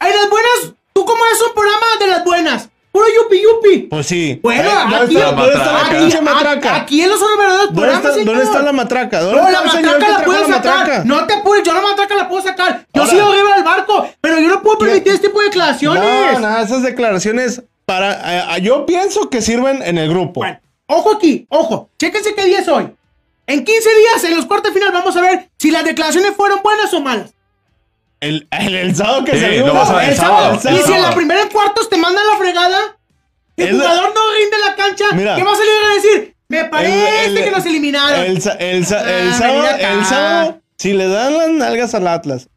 en 0.00 0.16
las 0.16 0.30
buenas, 0.30 0.72
¿tú 0.94 1.04
cómo 1.04 1.20
es 1.32 1.42
un 1.46 1.54
programa 1.54 1.86
de 2.00 2.06
las 2.06 2.24
buenas? 2.24 2.68
Puro 2.90 3.04
yupi 3.14 3.42
yupi. 3.42 3.78
Pues 3.90 4.06
sí. 4.06 4.40
Bueno, 4.42 4.70
¿dónde 4.70 4.96
aquí, 4.96 5.16
está, 5.16 5.32
¿dónde 5.32 5.52
está 5.52 5.72
la 5.72 5.88
pinche 5.98 6.16
aquí- 6.16 6.24
matraca? 6.24 6.76
aquí 6.76 7.02
en 7.02 7.08
los 7.10 7.20
verdaderos 7.20 7.66
¿Dónde 7.66 7.80
programas, 7.82 8.16
está, 8.16 8.24
¿Dónde 8.24 8.44
está 8.44 8.62
la 8.62 8.72
matraca? 8.72 9.20
¿Dónde 9.20 9.40
No, 9.42 9.48
está 9.48 9.60
la 9.60 9.66
matraca 9.66 10.08
la 10.08 10.48
la 10.48 10.56
sacar. 10.56 11.06
No 11.06 11.26
te 11.26 11.34
apures, 11.34 11.62
yo 11.62 11.74
la 11.74 11.80
matraca 11.82 12.14
la 12.14 12.28
puedo 12.28 12.42
sacar. 12.42 12.86
Yo 12.94 13.02
Ahora- 13.02 13.12
sigo 13.12 13.30
arriba 13.30 13.54
del 13.56 13.64
barco, 13.64 14.08
pero 14.22 14.40
yo 14.40 14.48
no 14.48 14.62
puedo 14.62 14.78
permitir 14.78 15.12
este 15.12 15.28
tipo 15.28 15.40
de 15.40 15.44
declaraciones. 15.48 16.02
No, 16.02 16.38
no, 16.40 16.58
esas 16.58 16.82
declaraciones 16.82 17.62
para. 17.84 18.56
eh, 18.56 18.62
yo 18.62 18.86
pienso 18.86 19.28
que 19.28 19.42
sirven 19.42 19.82
en 19.82 19.98
el 19.98 20.08
grupo. 20.08 20.40
Bueno, 20.40 20.58
ojo 20.88 21.12
aquí, 21.12 21.46
ojo. 21.48 21.88
Chéquense 21.98 22.34
qué 22.34 22.44
día 22.44 22.58
es 22.60 22.68
hoy. 22.68 22.92
En 23.46 23.64
15 23.64 23.88
días, 23.98 24.24
en 24.24 24.36
los 24.36 24.44
cuartos 24.46 24.74
de 24.74 24.78
final, 24.80 24.92
vamos 24.92 25.16
a 25.16 25.20
ver 25.22 25.48
si 25.58 25.70
las 25.70 25.84
declaraciones 25.84 26.32
fueron 26.36 26.60
buenas 26.62 26.92
o 26.92 27.00
malas. 27.00 27.30
El, 28.20 28.48
el, 28.50 28.74
el 28.74 28.96
sábado 28.96 29.24
que 29.24 29.32
Sí, 29.32 29.40
salió. 29.40 29.66
lo 29.68 29.74
vas 29.74 29.88
a 29.90 29.94
ver 29.94 30.04
El 30.04 30.10
el 30.10 30.16
sábado. 30.16 30.58
sábado. 30.60 30.80
Y 30.80 30.82
si 30.86 30.92
en 30.92 31.02
la 31.02 31.14
primera 31.14 31.40
en 31.42 31.48
cuartos 31.48 31.88
te 31.88 31.96
mandan 31.96 32.26
la 32.26 32.36
fregada, 32.36 32.78
el 33.56 33.78
la- 33.78 33.84
jugador 33.84 34.12
no 34.14 34.20
rinde 34.36 34.56
en 34.56 34.60
la 34.62 34.74
cancha, 34.76 35.04
Mira. 35.14 35.36
¿qué 35.36 35.44
va 35.44 35.52
a 35.52 35.56
salir 35.56 35.70
a 35.72 35.94
decir? 35.94 36.34
Me 36.48 36.64
parece 36.64 37.24
El- 37.26 37.38
el- 37.38 37.44
que 37.44 37.50
nos 37.52 37.64
eliminaron. 37.64 38.20
El, 38.20 38.36
Ah, 38.38 38.84
sábado, 38.84 40.04
sábado, 40.08 40.60
si 40.76 40.92
le 40.92 41.06
dan 41.08 41.36
las 41.38 41.48
nalgas 41.50 41.94
al 41.94 42.08
Atlas, 42.08 42.48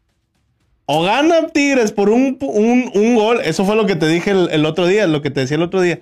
o 0.86 1.02
gana 1.04 1.46
Tigres 1.48 1.92
por 1.92 2.10
un, 2.10 2.36
un, 2.40 2.90
un 2.94 3.14
gol, 3.14 3.40
eso 3.44 3.64
fue 3.64 3.76
lo 3.76 3.86
que 3.86 3.94
te 3.96 4.08
dije 4.08 4.30
el, 4.32 4.48
el 4.50 4.66
otro 4.66 4.86
día, 4.86 5.06
lo 5.06 5.22
que 5.22 5.30
te 5.30 5.40
decía 5.40 5.56
el 5.56 5.62
otro 5.62 5.80
día. 5.80 6.00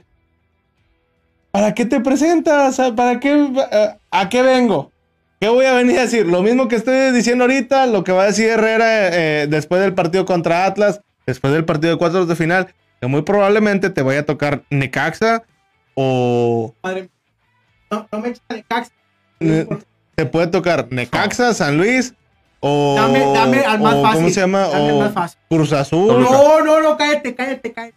¿Para 1.52 1.74
qué 1.74 1.84
te 1.84 2.00
presentas? 2.00 2.78
¿A- 2.80 2.94
¿Para 2.94 3.18
qué? 3.20 3.32
eh, 3.72 3.94
¿A 4.10 4.28
qué 4.28 4.42
vengo? 4.42 4.92
¿Qué 5.40 5.48
voy 5.48 5.64
a 5.64 5.72
venir 5.72 5.98
a 5.98 6.02
decir? 6.02 6.26
Lo 6.26 6.42
mismo 6.42 6.68
que 6.68 6.76
estoy 6.76 7.12
diciendo 7.12 7.44
ahorita, 7.44 7.86
lo 7.86 8.04
que 8.04 8.12
va 8.12 8.24
a 8.24 8.26
decir 8.26 8.48
Herrera 8.50 9.08
eh, 9.08 9.46
después 9.48 9.80
del 9.80 9.94
partido 9.94 10.26
contra 10.26 10.66
Atlas, 10.66 11.00
después 11.26 11.52
del 11.52 11.64
partido 11.64 11.92
de 11.92 11.98
cuartos 11.98 12.28
de 12.28 12.36
final, 12.36 12.74
que 13.00 13.06
muy 13.06 13.22
probablemente 13.22 13.88
te 13.90 14.02
vaya 14.02 14.20
a 14.20 14.26
tocar 14.26 14.62
Necaxa 14.70 15.42
o 15.94 16.74
Madre. 16.82 17.08
No, 17.90 18.06
no 18.12 18.20
me 18.20 18.28
eches 18.28 18.42
a 18.48 18.54
Necaxa. 18.54 18.92
Ne- 19.40 19.66
te 20.14 20.26
puede 20.26 20.48
tocar 20.48 20.88
Necaxa, 20.90 21.54
San 21.54 21.78
Luis 21.78 22.12
o 22.60 22.94
Dame, 22.96 23.20
dame 23.32 23.64
al 23.64 23.80
más 23.80 23.94
o 23.94 24.02
fácil. 24.02 24.16
¿cómo 24.20 24.28
se 24.34 24.40
llama? 24.40 24.60
Dame 24.68 24.88
al 24.90 24.94
O 24.94 24.98
más 25.00 25.12
fácil. 25.14 25.38
Cruz 25.48 25.72
Azul. 25.72 26.20
No, 26.22 26.60
no, 26.62 26.80
no, 26.82 26.96
cállate, 26.98 27.34
cállate, 27.34 27.72
cállate. 27.72 27.94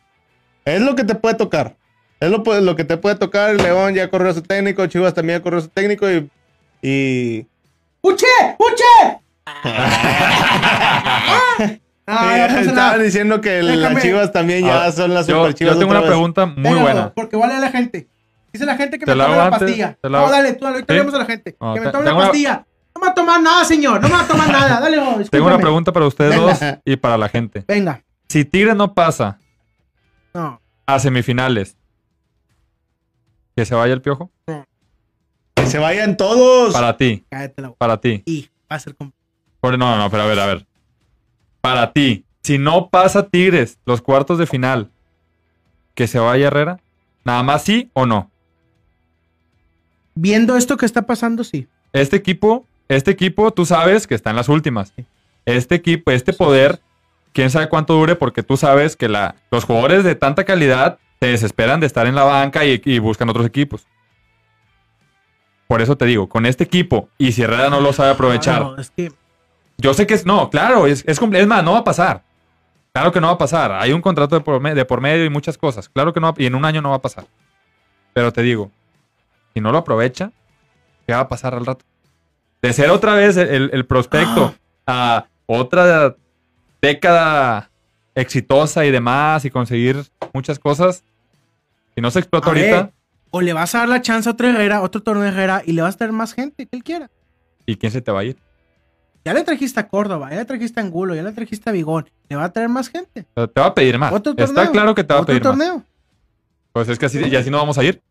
Es 0.63 0.79
lo 0.81 0.95
que 0.95 1.03
te 1.03 1.15
puede 1.15 1.35
tocar. 1.35 1.75
Es 2.19 2.29
lo, 2.29 2.43
pu- 2.43 2.61
lo 2.61 2.75
que 2.75 2.83
te 2.85 2.97
puede 2.97 3.15
tocar. 3.15 3.55
León 3.55 3.93
ya 3.95 4.09
corrió 4.09 4.31
a 4.31 4.33
su 4.33 4.41
técnico, 4.41 4.85
Chivas 4.87 5.13
también 5.13 5.39
ya 5.39 5.43
corrió 5.43 5.59
a 5.59 5.63
su 5.63 5.69
técnico 5.69 6.09
y 6.09 6.29
y 6.81 7.45
¡Uche! 8.01 8.25
¡Uche! 8.59 9.19
Ah, 12.05 12.35
no 12.37 12.47
pasa 12.47 12.59
estaban 12.59 12.75
nada. 12.75 12.97
diciendo 12.97 13.39
que 13.39 13.63
las. 13.63 14.01
Chivas 14.01 14.31
también 14.33 14.65
ya 14.65 14.83
Ah, 14.83 14.91
son 14.91 15.13
las 15.13 15.25
Yo, 15.25 15.37
super 15.37 15.51
yo 15.51 15.57
Chivas. 15.57 15.73
tengo 15.79 15.85
otra 15.85 15.99
una 15.99 16.01
vez. 16.01 16.09
pregunta 16.09 16.45
muy 16.45 16.77
buena. 16.79 17.13
Porque 17.13 17.37
vale 17.37 17.53
a 17.53 17.59
la 17.61 17.71
gente. 17.71 18.09
Dice 18.51 18.65
la 18.65 18.75
gente 18.75 18.99
que 18.99 19.05
Te 19.05 19.11
me 19.11 19.15
la 19.15 19.23
tome 19.25 19.37
la 19.37 19.45
antes, 19.45 19.59
pastilla. 19.61 19.97
te 20.01 20.09
la 20.09 20.19
No, 20.19 20.29
dale, 20.29 20.53
tú, 20.53 20.67
ahorita 20.67 20.93
¿Sí? 20.93 20.99
vemos 20.99 21.13
a 21.13 21.17
la 21.19 21.25
gente. 21.25 21.55
No, 21.61 21.73
que 21.73 21.79
me 21.79 21.91
tome 21.91 22.03
la 22.03 22.09
tengo 22.09 22.17
una- 22.19 22.27
pastilla. 22.27 22.65
No 22.93 22.99
me 23.01 23.07
va 23.07 23.11
a 23.11 23.15
tomar 23.15 23.41
nada, 23.41 23.63
señor. 23.65 24.01
No 24.01 24.09
me 24.09 24.15
va 24.15 24.21
a 24.21 24.27
tomar 24.27 24.49
nada. 24.49 24.79
Dale, 24.81 24.97
no, 25.17 25.17
Tengo 25.29 25.45
una 25.47 25.57
pregunta 25.59 25.93
para 25.93 26.05
ustedes 26.05 26.31
Venga. 26.31 26.45
dos 26.45 26.59
y 26.83 26.97
para 26.97 27.17
la 27.17 27.29
gente. 27.29 27.63
Venga. 27.67 28.01
Si 28.27 28.43
Tigre 28.43 28.75
no 28.75 28.93
pasa 28.93 29.39
No. 30.33 30.59
a 30.85 30.99
semifinales, 30.99 31.77
¿que 33.55 33.65
se 33.65 33.75
vaya 33.75 33.93
el 33.93 34.01
piojo? 34.01 34.31
Que 35.55 35.65
se 35.65 35.77
vayan 35.79 36.17
todos. 36.17 36.73
Para 36.73 36.97
ti, 36.97 37.23
Cállate 37.29 37.61
la 37.61 37.67
boca. 37.69 37.77
para 37.79 38.01
ti. 38.01 38.23
Y 38.25 38.49
va 38.71 38.75
a 38.75 38.79
ser. 38.79 38.95
Por- 38.95 39.11
No, 39.61 39.77
no, 39.77 39.97
no, 39.97 40.09
pero 40.09 40.23
a 40.23 40.25
ver, 40.27 40.39
a 40.39 40.45
ver. 40.45 40.65
Para 41.61 41.93
ti, 41.93 42.25
si 42.41 42.57
no 42.57 42.89
pasa 42.89 43.27
Tigres 43.29 43.77
los 43.85 44.01
cuartos 44.01 44.37
de 44.37 44.45
final, 44.47 44.91
¿que 45.93 46.07
se 46.07 46.19
vaya 46.19 46.47
Herrera? 46.47 46.79
¿Nada 47.23 47.43
más 47.43 47.63
sí 47.63 47.89
o 47.93 48.05
no? 48.05 48.29
Viendo 50.15 50.57
esto 50.57 50.77
que 50.77 50.85
está 50.85 51.03
pasando, 51.03 51.43
sí. 51.43 51.67
Este 51.93 52.15
equipo, 52.17 52.65
este 52.87 53.11
equipo, 53.11 53.51
tú 53.51 53.65
sabes 53.65 54.05
que 54.07 54.15
está 54.15 54.29
en 54.29 54.35
las 54.35 54.49
últimas. 54.49 54.93
Este 55.45 55.75
equipo, 55.75 56.11
este 56.11 56.33
poder, 56.33 56.81
quién 57.31 57.49
sabe 57.49 57.69
cuánto 57.69 57.93
dure, 57.93 58.15
porque 58.15 58.43
tú 58.43 58.57
sabes 58.57 58.95
que 58.95 59.07
la, 59.09 59.35
los 59.51 59.63
jugadores 59.63 60.03
de 60.03 60.15
tanta 60.15 60.43
calidad 60.43 60.99
se 61.23 61.29
desesperan 61.29 61.79
de 61.79 61.85
estar 61.87 62.05
en 62.05 62.15
la 62.15 62.25
banca 62.25 62.65
y, 62.65 62.81
y 62.83 62.99
buscan 62.99 63.29
otros 63.29 63.45
equipos. 63.45 63.87
Por 65.69 65.81
eso 65.81 65.95
te 65.95 66.03
digo, 66.05 66.27
con 66.27 66.45
este 66.45 66.65
equipo, 66.65 67.07
y 67.17 67.31
si 67.31 67.43
Herrera 67.43 67.69
no 67.69 67.79
lo 67.79 67.93
sabe 67.93 68.11
aprovechar, 68.11 68.61
No, 68.61 68.75
es 68.77 68.89
que. 68.91 69.09
yo 69.77 69.93
sé 69.93 70.05
que 70.05 70.15
es, 70.15 70.25
no, 70.25 70.49
claro, 70.49 70.85
es, 70.85 71.05
es, 71.07 71.17
es 71.21 71.47
más, 71.47 71.63
no 71.63 71.71
va 71.71 71.77
a 71.79 71.83
pasar. 71.85 72.23
Claro 72.91 73.13
que 73.13 73.21
no 73.21 73.27
va 73.27 73.33
a 73.33 73.37
pasar. 73.37 73.71
Hay 73.71 73.93
un 73.93 74.01
contrato 74.01 74.35
de 74.35 74.41
por, 74.41 74.59
me- 74.59 74.75
de 74.75 74.83
por 74.83 74.99
medio 74.99 75.23
y 75.23 75.29
muchas 75.29 75.57
cosas. 75.57 75.87
Claro 75.87 76.11
que 76.13 76.19
no, 76.19 76.27
va- 76.27 76.35
y 76.37 76.45
en 76.45 76.55
un 76.55 76.65
año 76.65 76.81
no 76.81 76.89
va 76.89 76.97
a 76.97 77.01
pasar. 77.01 77.25
Pero 78.13 78.33
te 78.33 78.41
digo, 78.41 78.69
si 79.53 79.61
no 79.61 79.71
lo 79.71 79.77
aprovecha, 79.77 80.31
¿qué 81.07 81.13
va 81.13 81.21
a 81.21 81.29
pasar 81.29 81.55
al 81.55 81.65
rato? 81.65 81.85
De 82.61 82.73
ser 82.73 82.89
otra 82.89 83.15
vez 83.15 83.37
el, 83.37 83.47
el- 83.47 83.69
el 83.71 83.85
prospecto 83.85 84.53
a 84.85 85.25
otra 85.45 86.15
década 86.81 87.69
exitosa 88.13 88.83
y 88.85 88.91
demás 88.91 89.45
y 89.45 89.49
conseguir 89.49 90.03
muchas 90.33 90.59
cosas, 90.59 91.03
si 91.95 92.01
no 92.01 92.11
se 92.11 92.19
explota 92.19 92.49
A 92.49 92.53
ver, 92.53 92.73
ahorita, 92.73 92.93
o 93.31 93.41
le 93.41 93.53
vas 93.53 93.73
a 93.75 93.79
dar 93.79 93.89
la 93.89 94.01
chance 94.01 94.29
a 94.29 94.31
otro 94.33 94.47
Herrera, 94.47 94.81
otro 94.81 95.01
torneo 95.01 95.23
de 95.23 95.29
Herrera, 95.29 95.61
y 95.65 95.73
le 95.73 95.81
vas 95.81 95.95
a 95.95 95.97
traer 95.97 96.13
más 96.13 96.33
gente 96.33 96.65
que 96.67 96.75
él 96.77 96.83
quiera. 96.83 97.09
¿y 97.65 97.77
quién 97.77 97.91
se 97.91 98.01
te 98.01 98.11
va 98.11 98.19
a 98.19 98.23
ir? 98.25 98.37
Ya 99.25 99.33
le 99.33 99.41
trajiste 99.43 99.79
a 99.79 99.87
Córdoba, 99.87 100.29
ya 100.31 100.35
le 100.37 100.45
trajiste 100.45 100.79
a 100.81 100.83
Angulo, 100.83 101.15
ya 101.15 101.23
le 101.23 101.31
trajiste 101.31 101.69
a 101.69 101.73
Bigón. 101.73 102.09
Le 102.27 102.35
va 102.35 102.43
a 102.43 102.51
traer 102.51 102.67
más 102.67 102.89
gente. 102.89 103.23
Te 103.33 103.59
va 103.61 103.67
a 103.67 103.73
pedir 103.73 103.97
más. 103.97 104.11
Otro 104.11 104.33
Está 104.33 104.47
torneo. 104.53 104.71
claro 104.73 104.95
que 104.95 105.03
te 105.05 105.13
va 105.13 105.21
a 105.21 105.25
pedir 105.25 105.41
más. 105.41 105.51
torneo. 105.57 105.83
Pues 106.73 106.89
es 106.89 106.99
que 106.99 107.05
así, 107.05 107.19
y 107.23 107.35
así 107.35 107.49
no 107.49 107.57
vamos 107.57 107.77
a 107.77 107.83
ir. 107.85 108.01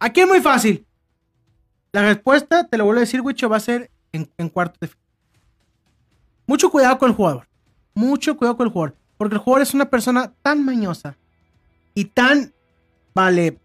Aquí 0.00 0.20
es 0.20 0.26
muy 0.26 0.40
fácil. 0.40 0.84
La 1.92 2.02
respuesta, 2.02 2.66
te 2.66 2.76
lo 2.76 2.86
vuelvo 2.86 2.98
a 2.98 3.00
decir, 3.02 3.20
Wicho, 3.20 3.48
va 3.48 3.58
a 3.58 3.60
ser 3.60 3.90
en, 4.10 4.28
en 4.36 4.48
cuarto 4.48 4.78
de 4.80 4.88
final. 4.88 5.04
Mucho 6.46 6.70
cuidado 6.70 6.98
con 6.98 7.10
el 7.10 7.14
jugador. 7.16 7.46
Mucho 7.94 8.36
cuidado 8.36 8.56
con 8.56 8.66
el 8.66 8.72
jugador. 8.72 8.96
Porque 9.16 9.36
el 9.36 9.40
jugador 9.40 9.62
es 9.62 9.74
una 9.74 9.88
persona 9.88 10.32
tan 10.42 10.64
mañosa 10.64 11.16
y 11.94 12.06
tan. 12.06 12.52
Vale. 13.14 13.58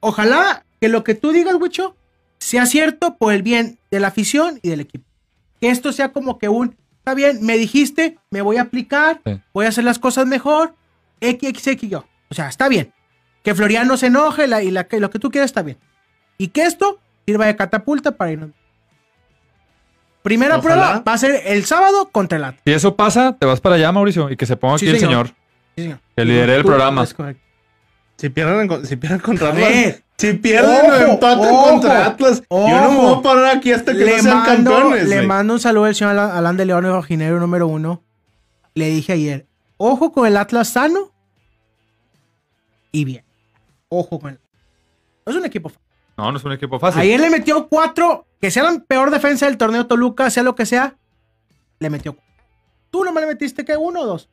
Ojalá 0.00 0.64
que 0.80 0.88
lo 0.88 1.02
que 1.04 1.14
tú 1.14 1.32
digas, 1.32 1.54
Wicho, 1.58 1.96
sea 2.38 2.66
cierto 2.66 3.16
por 3.16 3.32
el 3.32 3.42
bien 3.42 3.78
de 3.90 4.00
la 4.00 4.08
afición 4.08 4.58
y 4.62 4.68
del 4.68 4.80
equipo. 4.80 5.04
Que 5.60 5.70
esto 5.70 5.92
sea 5.92 6.12
como 6.12 6.38
que 6.38 6.48
un. 6.48 6.76
Está 6.98 7.14
bien, 7.14 7.38
me 7.42 7.56
dijiste, 7.56 8.18
me 8.30 8.42
voy 8.42 8.56
a 8.56 8.62
aplicar, 8.62 9.20
Sí. 9.24 9.40
voy 9.52 9.66
a 9.66 9.68
hacer 9.70 9.84
las 9.84 9.98
cosas 9.98 10.26
mejor. 10.26 10.74
X, 11.20 11.48
X, 11.50 11.66
X, 11.68 11.90
yo. 11.90 12.04
O 12.30 12.34
sea, 12.34 12.48
está 12.48 12.68
bien. 12.68 12.92
Que 13.42 13.54
Floriano 13.54 13.96
se 13.96 14.06
enoje 14.06 14.46
la- 14.46 14.62
y 14.62 14.70
la, 14.70 14.84
que 14.84 15.00
lo 15.00 15.10
que 15.10 15.18
tú 15.18 15.30
quieras 15.30 15.50
está 15.50 15.62
bien. 15.62 15.78
Y 16.38 16.48
que 16.48 16.62
esto 16.64 16.98
sirva 17.26 17.46
de 17.46 17.56
catapulta 17.56 18.12
para 18.12 18.32
irnos. 18.32 18.50
Primera 20.22 20.56
Ojalá. 20.56 20.62
prueba 20.74 21.02
va 21.06 21.12
a 21.12 21.18
ser 21.18 21.42
el 21.46 21.64
sábado 21.66 22.08
contra 22.10 22.38
el 22.38 22.44
Atlas. 22.44 22.62
Si 22.64 22.72
eso 22.72 22.96
pasa, 22.96 23.36
te 23.38 23.44
vas 23.46 23.60
para 23.60 23.74
allá, 23.76 23.92
Mauricio, 23.92 24.30
y 24.30 24.36
que 24.36 24.46
se 24.46 24.56
ponga 24.56 24.78
Sí, 24.78 24.86
aquí 24.86 24.94
el 24.94 25.00
señor. 25.00 25.26
señor. 25.28 25.36
Sí, 25.76 25.82
señor. 25.82 26.00
Que 26.16 26.24
lidere 26.24 26.56
el 26.56 26.64
programa. 26.64 27.02
es 27.04 27.12
correcto. 27.12 27.42
Si 28.16 28.28
pierden, 28.30 28.70
en- 28.70 28.86
si 28.86 28.96
pierden 28.96 29.20
contra 29.20 29.48
Atlas, 29.50 30.00
Si 30.16 30.32
pierden 30.34 30.70
o 30.70 30.94
Ojo, 30.94 31.12
empatan 31.12 31.38
ojo, 31.52 31.70
contra 31.70 32.06
Atlas, 32.06 32.42
yo 32.48 32.56
no 32.58 32.90
me 32.92 32.96
ojo. 32.98 33.02
voy 33.08 33.18
a 33.18 33.22
parar 33.22 33.56
aquí 33.56 33.72
hasta 33.72 33.92
que 33.92 33.98
Le 33.98 34.16
no 34.16 34.22
sean 34.22 34.36
mando, 34.38 34.70
campeones. 34.72 35.08
le 35.08 35.22
mando 35.26 35.54
un 35.54 35.60
saludo 35.60 35.84
al 35.86 35.94
señor 35.96 36.16
Alan, 36.16 36.56
de 36.56 36.64
León, 36.64 36.84
el 36.86 36.92
rojinegro 36.92 37.40
número 37.40 37.66
uno. 37.66 38.02
Le 38.74 38.88
dije 38.90 39.12
ayer, 39.14 39.46
ojo 39.76 40.12
con 40.12 40.26
el 40.26 40.36
Atlas 40.36 40.68
sano 40.68 41.10
y 42.92 43.04
bien. 43.04 43.24
Ojo 43.88 44.18
con 44.20 44.30
el 44.32 44.40
No 45.26 45.32
es 45.32 45.38
un 45.38 45.44
equipo 45.46 45.68
fácil. 45.68 45.82
No, 46.16 46.30
no 46.30 46.38
es 46.38 46.44
un 46.44 46.52
equipo 46.52 46.78
fácil. 46.78 47.00
Ayer 47.00 47.18
le 47.18 47.30
metió 47.30 47.68
cuatro, 47.68 48.26
que 48.40 48.50
sea 48.52 48.62
la 48.62 48.78
peor 48.86 49.10
defensa 49.10 49.46
del 49.46 49.56
torneo 49.56 49.86
Toluca, 49.86 50.30
sea 50.30 50.42
lo 50.44 50.54
que 50.54 50.64
sea, 50.66 50.94
le 51.80 51.90
metió 51.90 52.14
cuatro. 52.14 52.32
Tú 52.90 53.02
nomás 53.02 53.22
le 53.22 53.30
metiste, 53.30 53.64
¿qué? 53.64 53.76
¿Uno 53.76 54.02
o 54.02 54.06
dos? 54.06 54.28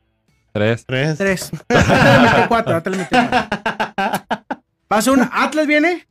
Tres. 0.52 0.84
Tres. 0.86 1.18
Tres. 1.18 1.50
Le 1.68 2.18
metió 2.20 2.48
cuatro, 2.48 2.82
le 2.84 2.96
metió 2.98 3.18
cuatro. 3.30 4.44
Pasa 4.88 5.12
un 5.12 5.28
Atlas 5.32 5.66
viene 5.66 6.06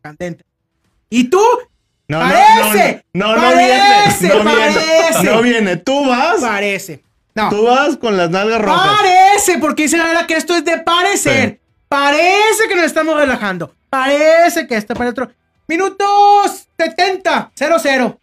candente. 0.00 0.44
¿Y 1.10 1.24
tú? 1.24 1.42
No, 2.06 2.20
Parece, 2.20 3.04
no, 3.14 3.28
no, 3.28 3.36
no, 3.36 3.42
no 3.42 3.50
parece, 3.50 4.26
viene. 4.28 4.44
No 4.44 4.44
viene. 4.44 4.74
parece. 4.74 5.22
No 5.24 5.42
viene. 5.42 5.76
Tú 5.78 6.06
vas. 6.06 6.40
Parece. 6.40 7.02
No. 7.34 7.48
Tú 7.48 7.64
vas 7.64 7.96
con 7.96 8.16
las 8.16 8.30
nalgas 8.30 8.60
rojas. 8.60 8.98
Parece, 9.00 9.58
porque 9.58 9.84
dice 9.84 9.96
la 9.96 10.04
verdad 10.04 10.26
que 10.26 10.36
esto 10.36 10.54
es 10.54 10.64
de 10.64 10.78
parecer. 10.78 11.60
Parece 11.88 12.68
que 12.68 12.76
nos 12.76 12.84
estamos 12.84 13.16
relajando. 13.16 13.74
Parece 13.88 14.66
que 14.66 14.76
esto 14.76 14.94
para 14.94 15.10
otro. 15.10 15.30
Minutos 15.66 16.68
70, 16.76 17.52
0-0. 17.56 18.18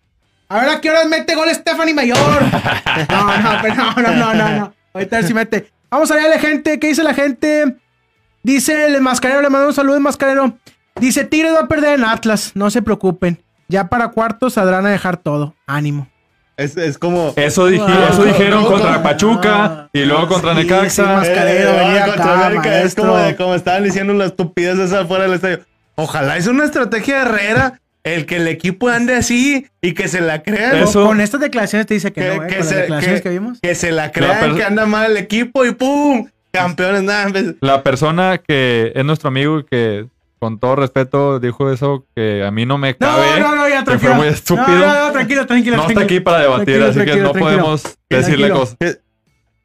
A 0.50 0.60
ver 0.60 0.70
a 0.70 0.82
qué 0.82 0.90
horas 0.90 1.08
mete 1.08 1.34
gol 1.34 1.50
Stephanie 1.54 1.94
Mayor. 1.94 2.18
No, 3.10 3.38
no, 3.38 3.62
pero 3.62 3.76
no, 3.76 3.94
no, 3.96 4.12
no, 4.12 4.34
no, 4.34 4.50
no. 4.50 4.74
Ahorita 4.94 5.16
a 5.18 5.20
ver 5.20 5.28
si 5.28 5.34
mete. 5.34 5.72
Vamos 5.90 6.10
a 6.12 6.16
leerle, 6.16 6.40
gente. 6.40 6.80
¿Qué 6.80 6.88
dice 6.88 7.04
la 7.04 7.14
gente? 7.14 7.76
Dice 8.44 8.86
el 8.88 9.02
mascarero, 9.02 9.42
le 9.42 9.50
mando 9.50 9.68
un 9.68 9.74
saludo, 9.74 9.96
el 9.96 10.02
mascarero. 10.02 10.58
Dice, 11.00 11.24
Tigres 11.26 11.54
va 11.54 11.62
a 11.62 11.68
perder 11.68 12.00
en 12.00 12.06
Atlas. 12.06 12.52
No 12.56 12.70
se 12.70 12.82
preocupen. 12.82 13.42
Ya 13.68 13.88
para 13.88 14.10
cuartos 14.10 14.54
saldrán 14.54 14.86
a 14.86 14.90
dejar 14.90 15.18
todo. 15.18 15.56
Ánimo. 15.68 16.08
Es, 16.58 16.76
es 16.78 16.98
como. 16.98 17.34
Eso, 17.38 17.68
dije- 17.68 17.84
Ah, 17.88 18.10
eso 18.12 18.24
dijeron 18.24 18.64
no, 18.64 18.68
contra 18.70 18.98
no, 18.98 19.04
Pachuca 19.04 19.90
y 19.94 20.04
luego 20.06 20.28
contra 20.28 20.52
sí, 20.54 20.58
Necaxa. 20.64 21.04
Mascarero, 21.06 21.70
Eh, 21.72 21.78
venía 21.80 22.02
ah, 22.02 22.06
acá, 22.06 22.16
contra 22.16 22.46
América, 22.48 22.82
es 22.82 22.96
como, 22.96 23.18
de, 23.18 23.36
como 23.36 23.56
estaban 23.56 23.84
diciendo 23.84 24.14
la 24.14 24.26
estupidez 24.26 24.78
esa 24.78 25.06
fuera 25.06 25.24
del 25.24 25.34
estadio. 25.34 25.62
Ojalá 25.96 26.38
es 26.38 26.48
una 26.48 26.66
estrategia 26.66 27.16
de 27.16 27.22
Herrera 27.22 27.81
el 28.04 28.26
que 28.26 28.38
el 28.38 28.48
equipo 28.48 28.90
ande 28.90 29.16
así 29.16 29.68
y 29.82 29.94
que 29.94 30.08
se 30.08 30.22
la 30.22 30.42
crean. 30.44 30.76
Eso- 30.78 31.06
Con 31.06 31.22
estas 31.22 31.42
declaraciones 31.42 31.86
te 31.88 31.94
dice 31.94 32.12
que, 32.12 32.22
que, 32.22 32.28
no, 32.28 32.34
¿eh? 32.44 32.48
que 32.48 32.56
Con 32.56 32.58
las 32.60 32.68
se, 32.70 32.76
declaraciones 32.76 33.22
que- 33.22 33.30
que, 33.30 33.34
vimos. 33.34 33.60
que 33.62 33.76
se 33.76 33.92
la 33.92 34.06
La 34.08 34.12
crean, 34.12 34.40
per- 34.40 34.56
que 34.56 34.64
anda 34.64 34.86
mal 34.86 35.12
el 35.12 35.18
equipo 35.18 35.66
y 35.66 35.72
¡pum! 35.74 36.28
Campeones, 36.52 37.04
nada. 37.04 37.32
La 37.62 37.82
persona 37.84 38.38
que 38.46 38.92
es 38.96 39.06
nuestro 39.06 39.30
amigo 39.30 39.60
y 39.60 39.64
que 39.66 40.08
con 40.40 40.60
todo 40.60 40.76
respeto 40.76 41.40
dijo 41.40 41.72
eso 41.72 42.06
que 42.16 42.44
a 42.44 42.52
mí 42.52 42.66
no 42.66 42.78
me 42.80 42.92
No, 42.92 42.98
cabe. 42.98 43.40
no, 43.40 43.56
no, 43.56 43.70
ya 43.70 43.80
que 43.80 43.86
tranquilo. 43.86 44.12
fue 44.12 44.20
muy 44.20 44.28
estúpido. 44.28 44.68
No, 44.68 44.86
no, 44.88 45.06
no, 45.06 45.12
tranquilo, 45.12 45.46
tranquilo. 45.46 45.78
No 45.78 45.88
está 45.88 46.02
aquí 46.02 46.20
para 46.20 46.40
debatir, 46.40 46.80
Tranquilo, 46.80 46.88
así 46.90 47.00
que 47.00 47.06
no 47.22 47.32
tranquilo. 47.32 47.46
podemos 47.46 47.84
decirle 48.10 48.48
Tranquilo. 48.48 48.60
cosas. 48.60 48.78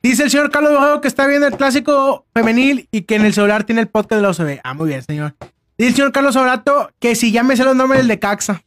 Dice 0.02 0.22
el 0.24 0.30
señor 0.30 0.50
Carlos 0.52 0.74
Borrego 0.78 1.00
que 1.00 1.08
está 1.08 1.26
viendo 1.26 1.48
el 1.48 1.54
clásico 1.56 2.26
femenil 2.34 2.86
y 2.92 3.02
que 3.02 3.16
en 3.16 3.24
el 3.24 3.32
celular 3.32 3.64
tiene 3.64 3.80
el 3.80 3.88
podcast 3.88 4.18
de 4.18 4.22
la 4.22 4.28
OCB. 4.30 4.60
Ah, 4.62 4.74
muy 4.74 4.88
bien, 4.88 5.02
señor. 5.02 5.34
Dice 5.78 5.88
el 5.90 5.94
señor 5.94 6.12
Carlos 6.12 6.36
Obrato 6.36 6.90
que 6.98 7.14
si 7.14 7.32
ya 7.32 7.42
me 7.42 7.56
sé 7.56 7.64
los 7.64 7.76
nombres 7.76 8.00
del 8.00 8.08
de 8.08 8.18
Caxa. 8.18 8.62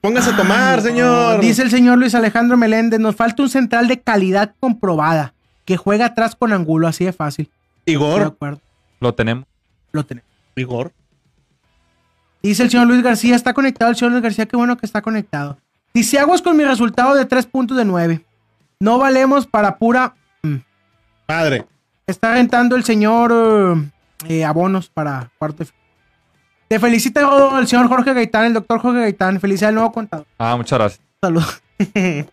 Póngase 0.00 0.30
a 0.30 0.36
tomar, 0.36 0.80
señor. 0.80 1.40
Dice 1.40 1.62
el 1.62 1.70
señor 1.70 1.98
Luis 1.98 2.14
Alejandro 2.14 2.56
Meléndez, 2.56 2.98
nos 3.00 3.14
falta 3.14 3.42
un 3.42 3.50
central 3.50 3.86
de 3.86 4.00
calidad 4.00 4.54
comprobada 4.60 5.34
que 5.66 5.76
juega 5.76 6.06
atrás 6.06 6.34
con 6.34 6.52
ángulo, 6.54 6.88
así 6.88 7.04
de 7.04 7.12
fácil. 7.12 7.50
De 7.84 7.92
Igor. 7.92 8.22
acuerdo, 8.22 8.60
Lo 9.00 9.14
tenemos. 9.14 9.44
lo 9.92 10.04
tenemos. 10.06 10.28
Igor. 10.56 10.92
Dice 12.42 12.62
el 12.62 12.70
señor 12.70 12.86
Luis 12.86 13.02
García, 13.02 13.36
está 13.36 13.52
conectado 13.52 13.90
el 13.90 13.96
señor 13.96 14.12
Luis 14.12 14.22
García, 14.22 14.46
qué 14.46 14.56
bueno 14.56 14.76
que 14.78 14.86
está 14.86 15.02
conectado. 15.02 15.58
Dice, 15.92 16.18
aguas 16.18 16.40
con 16.40 16.56
mi 16.56 16.64
resultado 16.64 17.14
de 17.14 17.26
3 17.26 17.46
puntos 17.46 17.76
de 17.76 17.84
9. 17.84 18.24
No 18.80 18.98
valemos 18.98 19.46
para 19.46 19.76
pura... 19.76 20.14
Madre. 21.28 21.64
Está 22.06 22.32
rentando 22.32 22.74
el 22.76 22.84
señor 22.84 23.32
eh, 23.34 23.90
eh, 24.28 24.44
abonos 24.44 24.88
para 24.88 25.30
cuarto. 25.38 25.58
de 25.58 25.64
final. 25.66 25.78
Te 26.68 26.80
felicita 26.80 27.58
el 27.58 27.66
señor 27.66 27.88
Jorge 27.88 28.12
Gaitán, 28.14 28.46
el 28.46 28.54
doctor 28.54 28.80
Jorge 28.80 29.00
Gaitán. 29.00 29.38
Felicidad 29.40 29.68
al 29.68 29.74
nuevo 29.74 29.92
contador. 29.92 30.26
Ah, 30.38 30.56
muchas 30.56 30.78
gracias. 30.78 31.00
Saludos. 31.20 31.62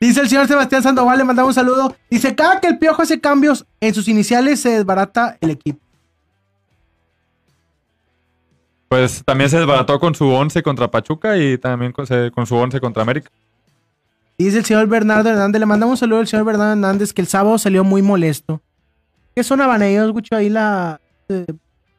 Dice 0.00 0.20
el 0.20 0.28
señor 0.28 0.46
Sebastián 0.46 0.82
Sandoval, 0.82 1.18
le 1.18 1.24
mandamos 1.24 1.50
un 1.50 1.54
saludo. 1.54 1.96
Dice, 2.10 2.34
cada 2.34 2.60
que 2.60 2.68
el 2.68 2.78
piojo 2.78 3.02
hace 3.02 3.20
cambios 3.20 3.66
en 3.80 3.94
sus 3.94 4.06
iniciales 4.08 4.60
se 4.60 4.70
desbarata 4.70 5.36
el 5.40 5.50
equipo. 5.50 5.80
Pues 8.88 9.22
también 9.24 9.50
se 9.50 9.58
desbarató 9.58 9.98
con 10.00 10.14
su 10.14 10.26
11 10.28 10.62
contra 10.62 10.90
Pachuca 10.90 11.36
y 11.36 11.58
también 11.58 11.92
con, 11.92 12.06
se- 12.06 12.30
con 12.30 12.46
su 12.46 12.56
11 12.56 12.80
contra 12.80 13.02
América. 13.02 13.30
Dice 14.38 14.58
el 14.58 14.64
señor 14.64 14.86
Bernardo 14.86 15.28
Hernández, 15.30 15.58
le 15.58 15.66
mandamos 15.66 15.94
un 15.94 15.96
saludo 15.98 16.20
al 16.20 16.28
señor 16.28 16.46
Bernardo 16.46 16.72
Hernández, 16.72 17.12
que 17.12 17.20
el 17.20 17.26
sábado 17.26 17.58
salió 17.58 17.82
muy 17.82 18.02
molesto. 18.02 18.62
¿Qué 19.34 19.42
zona 19.42 19.66
van 19.66 19.82
ellos, 19.82 20.12
Gucho? 20.12 20.36
Ahí 20.36 20.48
la 20.48 21.00
eh, 21.28 21.44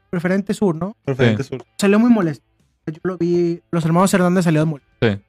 preferente 0.09 0.53
sur, 0.53 0.73
¿no? 0.75 0.95
Preferente 1.03 1.43
Sí. 1.43 1.49
sur. 1.49 1.65
Salió 1.77 1.99
muy 1.99 2.09
molesto. 2.09 2.45
Yo 2.87 2.99
lo 3.03 3.17
vi, 3.17 3.61
los 3.71 3.83
hermanos 3.85 4.13
Hernández 4.13 4.45
salieron 4.45 4.69
molestos. 4.69 4.97
Sí. 5.01 5.21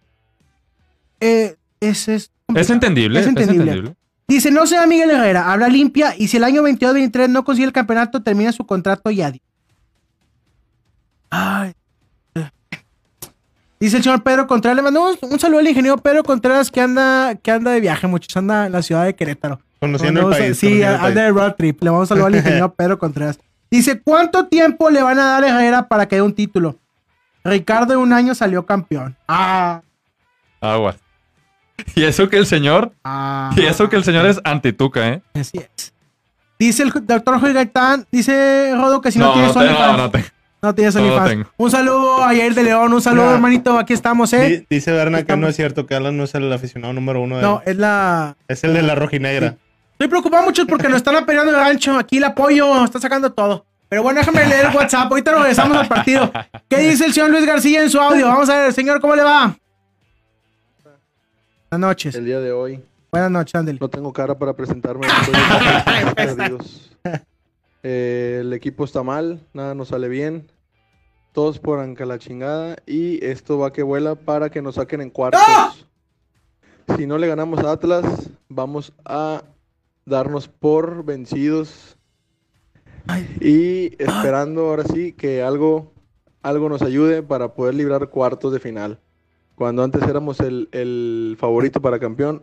Eh, 1.20 1.56
ese 1.80 2.14
es... 2.14 2.30
Es 2.54 2.70
entendible. 2.70 3.20
Es 3.20 3.26
entendible. 3.26 3.94
Dice, 4.26 4.50
no 4.52 4.64
sea 4.66 4.86
Miguel 4.86 5.10
Herrera, 5.10 5.52
habla 5.52 5.68
limpia 5.68 6.14
y 6.16 6.28
si 6.28 6.36
el 6.36 6.44
año 6.44 6.62
22-23 6.62 7.28
no 7.28 7.44
consigue 7.44 7.66
el 7.66 7.72
campeonato, 7.72 8.22
termina 8.22 8.52
su 8.52 8.64
contrato 8.64 9.10
y 9.10 9.20
adiós. 9.20 9.42
Ay. 11.30 11.72
Dice 13.80 13.96
el 13.96 14.02
señor 14.02 14.22
Pedro 14.22 14.46
Contreras, 14.46 14.76
le 14.76 14.82
mandamos 14.82 15.16
un 15.22 15.40
saludo 15.40 15.60
al 15.60 15.68
ingeniero 15.68 15.96
Pedro 15.96 16.22
Contreras 16.22 16.70
que 16.70 16.82
anda, 16.82 17.34
que 17.36 17.50
anda 17.50 17.70
de 17.70 17.80
viaje, 17.80 18.06
muchachos, 18.06 18.36
anda 18.36 18.66
en 18.66 18.72
la 18.72 18.82
ciudad 18.82 19.06
de 19.06 19.14
Querétaro. 19.14 19.58
Conociendo 19.80 20.20
No, 20.20 20.26
el 20.28 20.32
no, 20.34 20.38
país. 20.38 20.58
Sí, 20.58 20.82
anda 20.82 21.00
país. 21.00 21.14
de 21.14 21.30
road 21.30 21.54
trip. 21.54 21.82
Le 21.82 21.88
vamos 21.90 22.04
a 22.04 22.08
saludar 22.08 22.28
al 22.28 22.36
ingeniero 22.36 22.74
Pedro 22.76 22.98
Contreras. 22.98 23.38
Dice, 23.70 23.98
¿cuánto 24.00 24.46
tiempo 24.48 24.90
le 24.90 25.02
van 25.02 25.18
a 25.18 25.24
dar 25.24 25.44
a 25.44 25.48
Herrera 25.48 25.88
para 25.88 26.06
que 26.06 26.16
dé 26.16 26.22
un 26.22 26.34
título? 26.34 26.76
Ricardo 27.42 27.94
en 27.94 28.00
un 28.00 28.12
año 28.12 28.34
salió 28.34 28.66
campeón. 28.66 29.16
Ah, 29.26 29.80
Agua. 30.60 30.96
Y 31.94 32.04
eso 32.04 32.28
que 32.28 32.36
el 32.36 32.44
señor, 32.44 32.92
ah. 33.02 33.50
y 33.56 33.64
eso 33.64 33.88
que 33.88 33.96
el 33.96 34.04
señor 34.04 34.26
es 34.26 34.38
antituca, 34.44 35.08
¿eh? 35.08 35.22
Así 35.32 35.56
es. 35.56 35.94
Dice 36.58 36.82
el 36.82 36.90
doctor 36.90 37.40
Jorge 37.40 37.54
Gaitán, 37.54 38.06
dice 38.12 38.74
Rodo 38.74 39.00
que 39.00 39.10
si 39.10 39.18
no, 39.18 39.28
no, 39.28 39.32
tienes 39.32 39.54
no, 39.56 39.62
no, 39.92 39.96
no 39.96 40.10
te- 40.10 40.24
No 40.62 40.74
tienes 40.74 40.94
OnlyFans. 40.94 41.46
Un 41.56 41.70
saludo 41.70 42.22
a 42.22 42.28
Jair 42.28 42.54
de 42.54 42.62
León, 42.62 42.92
un 42.92 43.00
saludo 43.00 43.26
Ya. 43.30 43.34
hermanito, 43.34 43.78
aquí 43.78 43.94
estamos, 43.94 44.30
¿eh? 44.34 44.66
Di- 44.68 44.76
Dice 44.76 44.92
Berna 44.92 45.18
que 45.18 45.22
Estamos- 45.22 45.40
no 45.42 45.48
es 45.48 45.56
cierto, 45.56 45.86
que 45.86 45.94
Alan 45.94 46.16
no 46.16 46.24
es 46.24 46.34
el 46.34 46.52
aficionado 46.52 46.92
número 46.92 47.22
uno. 47.22 47.36
de- 47.36 47.42
No, 47.42 47.62
es 47.64 47.76
la... 47.76 48.36
Es 48.46 48.62
el 48.64 48.74
de 48.74 48.82
la 48.82 48.94
rojinegra. 48.94 49.56
Estoy 49.92 50.08
preocupado 50.08 50.44
mucho 50.44 50.66
porque 50.66 50.88
nos 50.88 50.98
están 50.98 51.16
apelando 51.16 51.50
el 51.50 51.56
gancho, 51.56 51.96
aquí 51.98 52.18
el 52.18 52.24
apoyo, 52.24 52.84
está 52.84 53.00
sacando 53.00 53.32
todo. 53.32 53.64
Pero 53.88 54.02
bueno, 54.02 54.20
déjame 54.20 54.46
leer 54.46 54.66
el 54.66 54.76
WhatsApp, 54.76 55.10
ahorita 55.10 55.32
regresamos 55.34 55.76
al 55.78 55.88
partido. 55.88 56.30
¿Qué 56.68 56.76
dice 56.78 57.06
el 57.06 57.12
señor 57.12 57.30
Luis 57.30 57.44
García 57.46 57.82
en 57.82 57.90
su 57.90 57.98
audio? 57.98 58.26
Vamos 58.28 58.48
a 58.50 58.58
ver, 58.62 58.72
señor, 58.72 59.00
¿cómo 59.00 59.16
le 59.16 59.22
va? 59.22 59.56
Buenas 61.70 61.88
noches. 61.88 62.14
El 62.14 62.24
día 62.26 62.40
de 62.40 62.52
hoy 62.52 62.82
Buenas 63.12 63.30
noches, 63.30 63.54
ándele. 63.56 63.78
no 63.80 63.88
tengo 63.88 64.12
cara 64.12 64.36
para 64.38 64.52
presentarme. 64.52 65.06
perdidos. 66.14 66.90
Eh, 67.82 68.38
el 68.40 68.52
equipo 68.52 68.84
está 68.84 69.02
mal, 69.02 69.40
nada 69.52 69.74
nos 69.74 69.88
sale 69.88 70.08
bien. 70.08 70.50
Todos 71.32 71.58
por 71.58 71.78
anca 71.78 72.04
la 72.06 72.18
chingada 72.18 72.76
y 72.86 73.24
esto 73.24 73.58
va 73.58 73.72
que 73.72 73.82
vuela 73.82 74.16
para 74.16 74.50
que 74.50 74.62
nos 74.62 74.74
saquen 74.74 75.00
en 75.00 75.10
cuartos. 75.10 75.40
Si 76.96 77.06
no 77.06 77.18
le 77.18 77.28
ganamos 77.28 77.60
a 77.60 77.72
Atlas, 77.72 78.30
vamos 78.48 78.92
a 79.04 79.44
darnos 80.04 80.48
por 80.48 81.04
vencidos 81.04 81.96
y 83.40 83.94
esperando 84.02 84.68
ahora 84.68 84.84
sí 84.84 85.12
que 85.12 85.42
algo, 85.42 85.92
algo 86.42 86.68
nos 86.68 86.82
ayude 86.82 87.22
para 87.22 87.54
poder 87.54 87.74
librar 87.74 88.08
cuartos 88.08 88.52
de 88.52 88.58
final. 88.58 88.98
Cuando 89.54 89.84
antes 89.84 90.02
éramos 90.02 90.40
el, 90.40 90.68
el 90.72 91.36
favorito 91.38 91.80
para 91.80 92.00
campeón, 92.00 92.42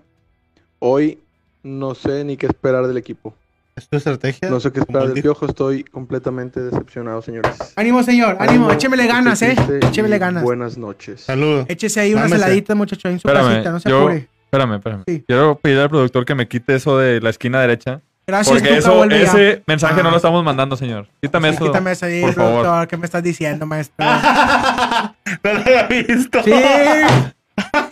hoy 0.79 1.19
no 1.63 1.93
sé 1.93 2.23
ni 2.23 2.37
qué 2.37 2.47
esperar 2.47 2.87
del 2.87 2.97
equipo. 2.97 3.33
¿Es 3.77 3.87
tu 3.87 3.97
estrategia? 3.97 4.49
No 4.49 4.59
sé 4.59 4.71
qué 4.71 4.81
él 4.81 5.13
del 5.13 5.21
piojo, 5.21 5.45
estoy 5.45 5.83
completamente 5.83 6.59
decepcionado, 6.59 7.21
señores. 7.21 7.55
Ánimo, 7.75 8.01
señor, 8.01 8.35
ánimo, 8.39 8.71
échemele 8.71 9.03
estoy 9.03 9.15
ganas, 9.17 9.41
¿eh? 9.43 9.55
Échemele 9.83 10.17
ganas. 10.17 10.41
Buenas 10.41 10.77
noches. 10.79 11.21
Saludos. 11.21 11.67
Échese 11.69 11.99
ahí 11.99 12.13
unas 12.13 12.29
Mámese. 12.29 12.43
heladitas, 12.45 12.75
muchacho, 12.75 13.07
en 13.07 13.19
su 13.19 13.27
Espérame, 13.27 13.49
casita, 13.51 13.71
no 13.71 13.79
se 13.79 13.89
yo- 13.89 13.99
apure. 13.99 14.27
Espérame, 14.45 14.73
espérame. 14.77 15.03
Sí. 15.07 15.23
Quiero 15.27 15.59
pedir 15.59 15.77
al 15.79 15.89
productor 15.89 16.25
que 16.25 16.33
me 16.33 16.47
quite 16.47 16.73
eso 16.75 16.97
de 16.97 17.21
la 17.21 17.29
esquina 17.29 17.61
derecha. 17.61 18.01
Gracias, 18.25 18.57
Porque 18.57 18.77
eso, 18.77 19.03
ese 19.05 19.63
mensaje 19.67 20.01
no 20.01 20.09
Ah. 20.09 20.11
lo 20.11 20.17
estamos 20.17 20.43
mandando, 20.43 20.75
señor. 20.75 21.07
Quítame 21.21 21.49
Sí, 21.49 21.55
eso. 21.55 21.65
quítame 21.65 21.91
eso 21.91 22.05
ahí, 22.07 22.21
por 22.21 22.33
favor. 22.33 22.51
productor, 22.63 22.87
¿qué 22.87 22.97
me 22.97 23.05
estás 23.05 23.23
diciendo, 23.23 23.65
maestro? 23.67 23.95
no 25.43 25.53
lo 25.53 25.59
había 25.59 25.83
visto. 25.87 26.43
Sí. 26.43 26.51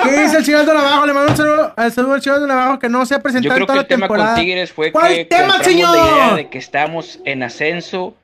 ¿Qué 0.03 0.21
dice 0.23 0.37
el 0.37 0.45
señor 0.45 0.61
Aldo 0.61 0.73
Navajo? 0.73 1.05
Le 1.05 1.13
mando 1.13 1.31
un 1.31 1.37
saludo 1.37 1.73
al 1.75 1.91
saludo 1.91 2.13
al 2.13 2.21
Aldo 2.29 2.47
Navajo 2.47 2.79
que 2.79 2.89
no 2.89 3.05
se 3.05 3.13
ha 3.15 3.17
Yo 3.17 3.23
presentado 3.23 3.55
creo 3.55 3.63
en 3.63 3.65
que 3.65 3.67
toda 3.67 3.79
el 3.79 3.83
la 3.83 3.87
tema 3.87 4.07
con 4.07 4.17
temporada. 4.17 4.39
Tigres 4.39 4.71
fue 4.71 4.91
¿Cuál 4.91 5.13
que 5.13 5.25
tema, 5.25 5.63
señor? 5.63 5.95
la 5.97 6.03
idea 6.13 6.35
de 6.35 6.49
que 6.49 6.57
estamos 6.57 7.19
en 7.25 7.43
ascenso 7.43 8.15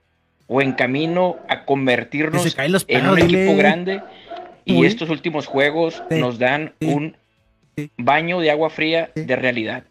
o 0.47 0.61
en 0.61 0.73
camino 0.73 1.37
a 1.47 1.63
convertirnos 1.65 2.43
se 2.43 2.53
caen 2.53 2.71
los 2.71 2.85
en 2.87 3.07
un 3.07 3.15
dile. 3.15 3.43
equipo 3.45 3.57
grande 3.57 4.01
y 4.65 4.79
Uy. 4.81 4.87
estos 4.87 5.09
últimos 5.09 5.47
juegos 5.47 6.03
Sí, 6.09 6.19
nos 6.19 6.37
dan 6.39 6.73
sí, 6.79 6.87
un 6.87 7.15
sí. 7.77 7.89
baño 7.97 8.39
de 8.39 8.51
agua 8.51 8.69
fría 8.69 9.11
de 9.15 9.35
realidad. 9.35 9.83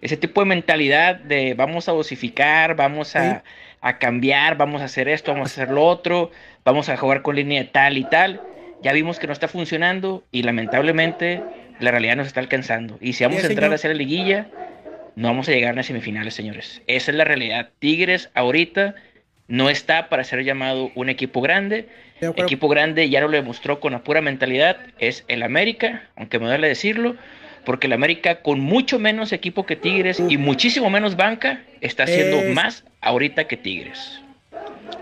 Ese 0.00 0.16
tipo 0.16 0.40
de 0.40 0.46
mentalidad 0.46 1.16
de 1.16 1.54
vamos 1.54 1.88
a 1.88 1.92
dosificar, 1.92 2.76
vamos 2.76 3.16
a, 3.16 3.42
a 3.80 3.98
cambiar, 3.98 4.56
vamos 4.56 4.80
a 4.80 4.84
hacer 4.84 5.08
esto, 5.08 5.32
vamos 5.32 5.50
a 5.50 5.52
hacer 5.62 5.74
lo 5.74 5.84
otro, 5.84 6.30
vamos 6.64 6.88
a 6.88 6.96
jugar 6.96 7.22
con 7.22 7.34
línea 7.34 7.62
de 7.62 7.68
tal 7.68 7.98
y 7.98 8.04
tal. 8.04 8.40
Ya 8.82 8.92
vimos 8.92 9.18
que 9.18 9.26
no 9.26 9.32
está 9.32 9.48
funcionando 9.48 10.24
y 10.30 10.42
lamentablemente 10.42 11.42
la 11.80 11.90
realidad 11.90 12.16
nos 12.16 12.26
está 12.28 12.40
alcanzando. 12.40 12.98
Y 13.00 13.14
si 13.14 13.24
vamos 13.24 13.40
Sí, 13.40 13.46
a 13.46 13.48
entrar 13.50 13.64
señor. 13.66 13.72
a 13.72 13.74
hacer 13.74 13.90
la 13.92 13.96
liguilla, 13.96 14.46
no 15.16 15.28
vamos 15.28 15.48
a 15.48 15.52
llegar 15.52 15.72
a 15.72 15.76
las 15.76 15.86
semifinales, 15.86 16.34
señores. 16.34 16.82
Esa 16.86 17.10
es 17.10 17.16
la 17.16 17.24
realidad. 17.24 17.70
Tigres 17.80 18.30
ahorita 18.34 18.94
no 19.48 19.68
está 19.70 20.08
para 20.08 20.22
ser 20.24 20.44
llamado 20.44 20.90
un 20.94 21.08
equipo 21.08 21.40
grande. 21.40 21.88
Equipo 22.36 22.68
grande 22.68 23.08
ya 23.10 23.20
no 23.20 23.28
lo 23.28 23.36
demostró 23.36 23.80
con 23.80 23.92
la 23.92 24.00
pura 24.04 24.20
mentalidad, 24.20 24.76
es 24.98 25.24
el 25.28 25.42
América, 25.42 26.04
aunque 26.16 26.38
me 26.38 26.46
duele 26.46 26.66
decirlo, 26.68 27.16
porque 27.64 27.86
el 27.86 27.92
América 27.92 28.42
con 28.42 28.60
mucho 28.60 28.98
menos 28.98 29.32
equipo 29.32 29.66
que 29.66 29.76
Tigres 29.76 30.20
y 30.28 30.36
muchísimo 30.36 30.90
menos 30.90 31.16
banca 31.16 31.62
está 31.80 32.04
haciendo 32.04 32.38
Es- 32.38 32.54
más 32.54 32.84
ahorita 33.00 33.44
que 33.46 33.56
Tigres. 33.56 34.20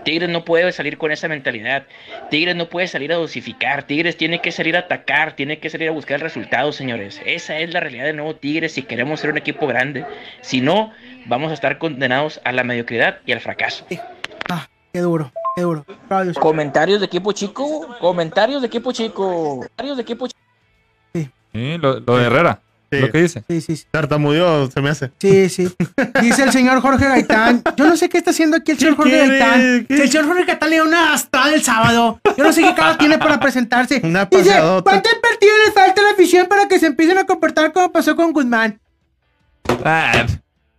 Tigres 0.03 0.29
no 0.29 0.45
puede 0.45 0.71
salir 0.71 0.97
con 0.97 1.11
esa 1.11 1.27
mentalidad. 1.27 1.83
Tigres 2.29 2.55
no 2.55 2.69
puede 2.69 2.87
salir 2.87 3.11
a 3.11 3.17
dosificar. 3.17 3.83
Tigres 3.83 4.15
tiene 4.15 4.39
que 4.39 4.53
salir 4.53 4.77
a 4.77 4.79
atacar, 4.79 5.35
tiene 5.35 5.59
que 5.59 5.69
salir 5.69 5.89
a 5.89 5.91
buscar 5.91 6.21
resultados, 6.21 6.77
señores. 6.77 7.21
Esa 7.25 7.59
es 7.59 7.73
la 7.73 7.81
realidad 7.81 8.05
del 8.05 8.15
nuevo 8.15 8.35
Tigres 8.35 8.71
si 8.71 8.83
queremos 8.83 9.19
ser 9.19 9.31
un 9.31 9.37
equipo 9.37 9.67
grande. 9.67 10.05
Si 10.41 10.61
no, 10.61 10.93
vamos 11.25 11.51
a 11.51 11.53
estar 11.53 11.77
condenados 11.77 12.39
a 12.45 12.53
la 12.53 12.63
mediocridad 12.63 13.17
y 13.25 13.33
al 13.33 13.41
fracaso. 13.41 13.85
Ah, 14.49 14.69
qué 14.93 14.99
duro, 14.99 15.31
qué 15.57 15.63
duro. 15.63 15.85
Comentarios 16.39 17.01
de 17.01 17.05
equipo 17.07 17.33
chico, 17.33 17.97
comentarios 17.99 18.61
de 18.61 18.67
equipo 18.67 18.93
chico, 18.93 19.57
comentarios 19.57 19.97
de 19.97 20.03
equipo 20.03 20.27
chico. 20.27 20.39
Sí, 21.13 21.77
lo, 21.79 21.99
lo 21.99 22.17
de 22.17 22.25
Herrera. 22.27 22.61
Sí. 22.89 22.99
Lo 22.99 23.11
que 23.11 23.21
dice. 23.21 23.43
Sí, 23.49 23.59
sí, 23.61 23.75
sí. 23.75 23.85
Tartamudeó, 23.91 24.71
se 24.71 24.81
me 24.81 24.89
hace. 24.89 25.11
Sí, 25.19 25.49
sí. 25.49 25.67
Dice 26.21 26.43
el 26.43 26.51
señor 26.53 26.79
Jorge 26.81 27.05
Gaitán. 27.05 27.61
Yo 27.75 27.85
no 27.85 27.97
sé 27.97 28.07
qué 28.07 28.17
está 28.17 28.31
haciendo 28.31 28.55
aquí 28.57 28.71
el 28.71 28.79
señor 28.79 28.95
Jorge 28.95 29.11
quiere? 29.11 29.37
Gaitán. 29.39 29.85
El 29.89 30.09
señor 30.09 30.25
Jorge 30.27 30.45
Gaitán 30.45 30.69
le 30.69 30.75
dio 30.77 30.85
una 30.85 31.09
gastada 31.11 31.53
el 31.53 31.61
sábado. 31.63 32.21
Yo 32.37 32.43
no 32.45 32.53
sé 32.53 32.61
qué 32.61 32.73
cara 32.75 32.97
tiene 32.97 33.17
para 33.17 33.39
presentarse. 33.39 33.99
Una 34.03 34.25
Dice, 34.25 34.43
paseadota. 34.43 34.89
¿cuántos 34.89 35.13
partidos 35.15 35.55
le 35.65 35.71
falta 35.73 36.01
a 36.01 36.03
la 36.05 36.11
afición 36.11 36.47
para 36.47 36.67
que 36.67 36.79
se 36.79 36.85
empiecen 36.87 37.17
a 37.17 37.25
comportar 37.25 37.73
como 37.73 37.91
pasó 37.91 38.15
con 38.15 38.31
Guzmán? 38.31 38.79
Ah, 39.83 40.25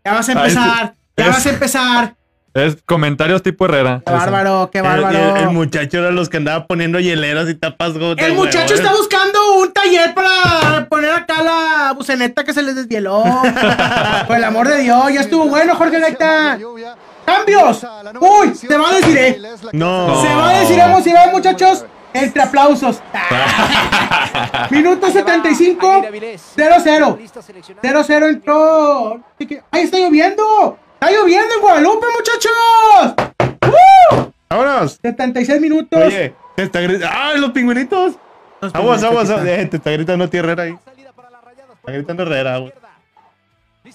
Ya 0.04 0.12
vas 0.14 0.28
a 0.28 0.32
Ay, 0.32 0.38
empezar. 0.38 0.94
Ya 1.16 1.26
vas 1.28 1.46
a 1.46 1.50
empezar. 1.50 2.14
Es 2.54 2.76
comentarios 2.86 3.42
tipo 3.42 3.64
Herrera. 3.66 4.02
Qué 4.04 4.12
bárbaro, 4.12 4.70
qué 4.72 4.80
bárbaro. 4.82 5.36
el- 5.36 5.42
el 5.44 5.50
muchacho 5.50 5.98
era 5.98 6.10
los 6.10 6.28
que 6.28 6.38
andaba 6.38 6.66
poniendo 6.66 6.98
hieleras 6.98 7.48
y 7.48 7.54
tapas 7.54 7.96
gotas. 7.98 8.26
El 8.26 8.34
muchacho 8.34 8.74
está 8.74 8.92
buscando 8.92 9.38
un 9.58 9.72
taller 9.72 10.12
para 10.14 10.86
poner 10.88 11.10
acá 11.12 11.42
la 11.42 11.92
buceneta 11.94 12.44
que 12.44 12.52
se 12.52 12.62
les 12.62 12.74
desvieló. 12.74 13.22
Por 14.26 14.36
el 14.36 14.44
amor 14.44 14.66
de 14.68 14.78
Dios, 14.82 15.12
ya 15.12 15.20
estuvo 15.20 15.44
bueno, 15.48 15.74
Jorge 15.76 16.00
Gaitán. 16.00 16.60
¡Cambios! 17.24 17.86
¡Uy! 18.20 18.54
Se 18.54 18.76
va 18.78 18.90
a 18.90 18.94
decir, 18.94 19.16
eh. 19.18 19.38
No. 19.72 20.22
Se 20.22 20.34
va 20.34 20.48
a 20.50 20.58
decir 20.60 20.78
emocionado, 20.78 21.30
muchachos. 21.32 21.84
Entre 22.14 22.42
aplausos. 22.42 23.02
Minuto 24.70 25.10
75. 25.10 26.02
0-0. 26.56 27.18
0-0 27.82 28.28
entró. 28.28 29.20
¡Ay, 29.70 29.82
está 29.82 29.98
lloviendo! 29.98 30.78
¡Está 31.00 31.10
lloviendo 31.12 31.54
en 31.54 31.60
Guadalupe, 31.60 32.06
muchachos! 32.16 33.14
¡Uh! 33.66 34.30
Vámonos. 34.50 34.98
76 35.00 35.60
minutos. 35.60 36.02
Oye, 36.04 36.34
te 36.56 36.62
está 36.64 36.80
gritando. 36.80 37.06
¡Ah, 37.10 37.34
los 37.36 37.52
pingüinitos! 37.52 38.14
Los 38.60 38.74
Aguas, 38.74 39.02
aguas, 39.04 39.30
aguas. 39.30 39.46
Eh, 39.46 39.66
te 39.70 39.76
está 39.76 39.90
gritando 39.92 40.28
tía 40.28 40.40
Herrera 40.40 40.64
ahí. 40.64 40.72
Está 40.72 41.92
gritando 41.92 42.22
Herrera, 42.24 42.58
güey. 42.58 42.72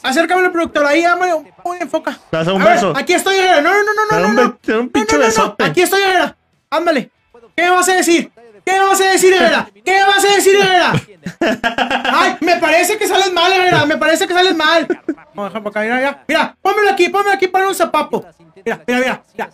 Acércame 0.02 0.46
al 0.46 0.52
productor 0.52 0.86
ahí, 0.86 1.02
dame 1.04 1.34
un 1.34 1.78
enfoca. 1.80 2.18
Te 2.30 2.38
vas 2.38 2.48
a 2.48 2.54
un 2.54 2.62
A 2.62 2.66
ver, 2.66 2.74
beso. 2.76 2.94
aquí 2.96 3.14
estoy, 3.14 3.36
Herrera. 3.36 3.62
No, 3.62 3.72
no, 3.72 3.80
no, 3.84 4.20
no, 4.20 4.34
no, 4.34 4.42
un, 4.44 4.58
te 4.58 4.72
da 4.72 4.80
un 4.80 4.86
No, 4.86 4.92
pinche 4.92 5.14
no, 5.18 5.20
no, 5.24 5.26
no. 5.28 5.28
besote. 5.28 5.64
Aquí 5.66 5.82
estoy, 5.82 6.02
Herrera. 6.02 6.38
Ándale. 6.70 7.12
¿Qué 7.56 7.64
me 7.64 7.70
vas 7.72 7.90
a 7.90 7.94
decir? 7.96 8.32
¿Qué 8.66 8.80
vas 8.80 9.02
a 9.02 9.12
decir, 9.12 9.34
Herrera? 9.34 9.68
¿Qué 9.84 10.04
vas 10.04 10.24
a 10.24 10.36
decir, 10.36 10.56
Herrera? 10.56 10.94
Ay, 12.14 12.38
me 12.42 12.58
parece 12.58 12.98
que 12.98 13.08
sales 13.08 13.32
mal, 13.34 13.52
Herrera. 13.52 13.86
Me 13.86 13.98
parece 13.98 14.28
que 14.28 14.34
sales 14.34 14.56
mal. 14.56 14.88
Vamos 15.34 15.46
a 15.46 15.50
dejar 15.50 15.64
por 15.64 15.72
acá, 15.72 15.82
mira, 15.82 15.96
mira. 15.98 16.24
Mira, 16.28 16.56
pónmelo 16.62 16.92
aquí, 16.92 17.10
pónmelo 17.10 17.34
aquí 17.36 17.48
para 17.48 17.68
un 17.68 17.76
zapapo. 17.76 18.26
Mira, 18.66 18.82
mira, 18.88 19.00
mira. 19.00 19.24
mira. 19.36 19.50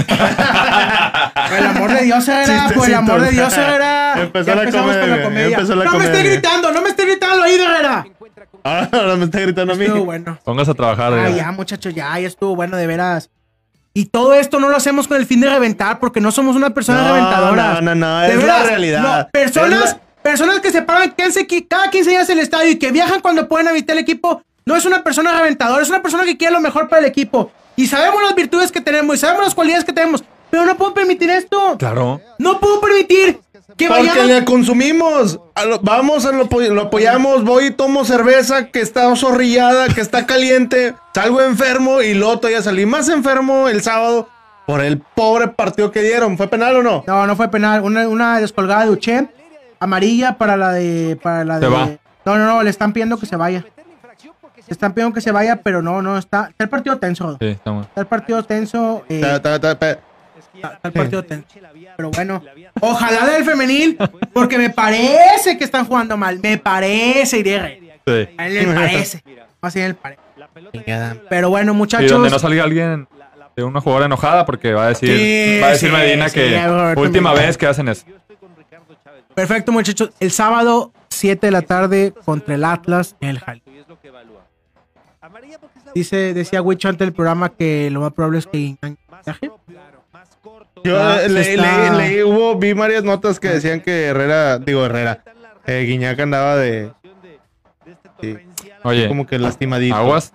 Por 1.50 1.58
el 1.58 1.66
amor 1.66 1.92
de 1.92 2.04
Dios, 2.04 2.28
Herrera. 2.28 2.70
Por 2.74 2.88
el 2.88 2.94
amor 2.94 3.20
de 3.20 3.30
Dios, 3.32 3.56
Herrera. 3.56 4.22
Empezó 4.22 4.54
la 4.54 4.62
empezamos 4.62 4.96
con 4.96 5.22
comedia, 5.22 5.56
empezó 5.56 5.74
la 5.74 5.84
no 5.84 5.92
me 5.92 6.04
esté 6.04 6.16
comedia. 6.18 6.32
gritando, 6.32 6.72
no 6.72 6.82
me 6.82 6.88
esté 6.90 7.04
gritando 7.04 7.42
ahí, 7.42 7.54
Herrera. 7.54 8.06
Ahora, 8.62 8.88
ahora 8.92 9.16
me 9.16 9.24
está 9.24 9.40
gritando 9.40 9.72
a 9.72 9.76
mí. 9.76 9.84
Estuvo 9.84 10.04
bueno. 10.04 10.38
Póngase 10.44 10.70
a 10.70 10.74
trabajar. 10.74 11.12
Ay, 11.12 11.20
Herrera. 11.20 11.36
ya, 11.36 11.52
muchachos, 11.52 11.94
ya, 11.94 12.18
ya 12.18 12.26
estuvo 12.26 12.54
bueno, 12.56 12.76
de 12.76 12.86
veras. 12.86 13.30
Y 13.92 14.06
todo 14.06 14.34
esto 14.34 14.60
no 14.60 14.68
lo 14.68 14.76
hacemos 14.76 15.08
con 15.08 15.16
el 15.16 15.26
fin 15.26 15.40
de 15.40 15.50
reventar, 15.50 15.98
porque 15.98 16.20
no 16.20 16.30
somos 16.30 16.54
una 16.56 16.70
persona 16.70 17.02
No, 17.02 17.08
reventadora. 17.14 17.74
no, 17.74 17.80
no, 17.80 17.94
no, 17.94 18.20
De 18.20 18.34
es 18.34 18.44
la 18.44 18.62
realidad. 18.62 19.28
personas, 19.32 19.84
Es 19.84 19.92
la- 19.94 20.00
personas 20.22 20.60
que 20.60 20.70
se 20.70 20.82
paran 20.82 21.10
15 21.16 21.46
qui- 21.48 21.66
cada 21.68 21.90
15 21.90 22.10
días 22.10 22.28
el 22.30 22.38
estadio 22.38 22.70
y 22.70 22.78
que 22.78 22.92
viajan 22.92 23.20
cuando 23.20 23.48
pueden 23.48 23.66
evitar 23.68 23.96
el 23.96 24.02
equipo, 24.02 24.42
no 24.64 24.76
es 24.76 24.84
una 24.86 25.02
persona 25.02 25.36
reventadora, 25.36 25.82
es 25.82 25.88
una 25.88 26.02
persona 26.02 26.24
que 26.24 26.36
quiere 26.36 26.52
lo 26.52 26.60
mejor 26.60 26.88
para 26.88 27.00
el 27.00 27.06
equipo. 27.06 27.50
Y 27.74 27.86
sabemos 27.88 28.22
las 28.22 28.34
virtudes 28.34 28.70
que 28.70 28.80
tenemos 28.80 29.16
y 29.16 29.18
sabemos 29.18 29.44
las 29.44 29.54
cualidades 29.54 29.84
que 29.84 29.92
tenemos, 29.92 30.22
pero 30.50 30.64
no 30.66 30.76
puedo 30.76 30.94
permitir 30.94 31.30
esto. 31.30 31.76
Claro. 31.78 32.20
No 32.38 32.60
puedo 32.60 32.80
permitir 32.80 33.40
que 33.76 33.88
Porque 33.88 34.08
vayan. 34.08 34.26
le 34.28 34.44
consumimos. 34.44 35.40
A 35.54 35.64
lo- 35.64 35.78
vamos, 35.80 36.24
a 36.26 36.32
lo, 36.32 36.44
lo 36.70 36.82
apoyamos. 36.82 37.44
Voy 37.44 37.66
y 37.66 37.70
tomo 37.70 38.04
cerveza 38.04 38.68
que 38.68 38.80
está 38.80 39.14
zorrillada, 39.16 39.88
que 39.88 40.00
está 40.00 40.26
caliente. 40.26 40.94
Salgo 41.14 41.40
enfermo 41.42 42.02
y 42.02 42.14
luego 42.14 42.38
todavía 42.38 42.62
salí 42.62 42.86
más 42.86 43.08
enfermo 43.08 43.68
el 43.68 43.82
sábado 43.82 44.28
por 44.66 44.80
el 44.80 44.98
pobre 44.98 45.48
partido 45.48 45.90
que 45.90 46.02
dieron. 46.02 46.36
¿Fue 46.36 46.48
penal 46.48 46.76
o 46.76 46.82
no? 46.82 47.04
No, 47.06 47.26
no 47.26 47.36
fue 47.36 47.48
penal. 47.48 47.82
Una, 47.82 48.06
una 48.08 48.40
descolgada 48.40 48.84
de 48.84 48.90
Uche. 48.90 49.28
Amarilla 49.78 50.36
para 50.36 50.56
la 50.56 50.72
de. 50.72 51.18
Para 51.22 51.44
la 51.44 51.54
Se 51.58 51.60
de. 51.60 51.68
va. 51.68 51.88
No, 52.26 52.36
no, 52.38 52.46
no, 52.46 52.62
le 52.62 52.70
están 52.70 52.92
pidiendo 52.92 53.16
que 53.18 53.26
se 53.26 53.36
vaya. 53.36 53.64
Le 54.66 54.72
están 54.74 54.92
pidiendo 54.92 55.14
que 55.14 55.20
se 55.22 55.32
vaya, 55.32 55.56
pero 55.62 55.80
no, 55.82 56.02
no, 56.02 56.18
está. 56.18 56.48
Está 56.50 56.64
el 56.64 56.70
partido 56.70 56.98
tenso. 56.98 57.36
Sí, 57.40 57.46
estamos. 57.46 57.86
Está 57.86 58.00
el 58.02 58.06
partido 58.06 58.42
tenso. 58.44 59.04
eh, 59.08 59.20
ta- 59.42 59.58
ta- 59.58 59.78
pe- 59.78 59.98
está 60.54 60.78
el 60.82 60.92
partido 60.92 61.24
tenso. 61.24 61.46
Pero 61.96 62.10
bueno, 62.10 62.42
ojalá 62.80 63.26
del 63.26 63.44
femenil, 63.44 63.98
porque 64.32 64.58
me 64.58 64.70
parece 64.70 65.56
que 65.58 65.64
están 65.64 65.84
jugando 65.86 66.16
mal. 66.16 66.38
Me 66.42 66.58
parece, 66.58 67.38
Irene. 67.38 67.80
Sí. 68.06 68.28
A 68.36 68.46
él 68.46 68.54
le 68.54 68.66
parece. 68.74 69.22
Así 69.60 69.78
le 69.80 69.94
parece. 69.94 70.20
Pero 71.28 71.50
bueno, 71.50 71.74
muchachos. 71.74 72.06
Y 72.10 72.12
donde 72.12 72.30
no 72.30 72.38
salga 72.38 72.64
alguien 72.64 73.08
de 73.56 73.64
una 73.64 73.80
jugadora 73.80 74.06
enojada 74.06 74.46
porque 74.46 74.72
va 74.72 74.86
a 74.86 74.88
decir, 74.88 75.08
Sí, 75.10 75.60
va 75.60 75.68
a 75.68 75.70
decir 75.70 75.90
sí, 75.90 75.96
Medina 75.96 76.30
que 76.30 77.00
última 77.00 77.34
vez 77.34 77.58
que 77.58 77.66
hacen 77.66 77.88
eso. 77.88 78.04
Perfecto, 79.34 79.72
muchachos. 79.72 80.10
El 80.20 80.30
sábado, 80.30 80.92
7 81.08 81.46
de 81.46 81.50
la 81.50 81.62
tarde, 81.62 82.12
contra 82.24 82.54
el 82.54 82.64
Atlas 82.64 83.16
en 83.20 83.30
el 83.30 83.40
Jalisco. 83.40 83.70
Dice, 85.94 86.34
decía 86.34 86.62
Wicho 86.62 86.88
antes 86.88 87.06
del 87.06 87.12
programa 87.12 87.48
que 87.50 87.90
lo 87.90 88.00
más 88.00 88.12
probable 88.12 88.38
es 88.38 88.46
que. 88.46 88.76
Yo 90.84 90.98
Ah, 91.02 91.16
está- 91.22 91.28
leí- 91.28 91.56
leí- 91.96 92.22
hubo, 92.22 92.56
vi 92.56 92.72
varias 92.72 93.04
notas 93.04 93.38
que 93.40 93.48
decían 93.48 93.80
que 93.80 94.04
Herrera, 94.06 94.58
digo 94.58 94.84
Herrera, 94.84 95.22
eh, 95.66 95.84
Guiñac 95.86 96.18
andaba 96.20 96.56
de. 96.56 96.92
Sí, 98.20 98.36
Oye, 98.84 99.08
como 99.08 99.26
que 99.26 99.38
lastimadito. 99.38 99.94
aguas, 99.94 100.32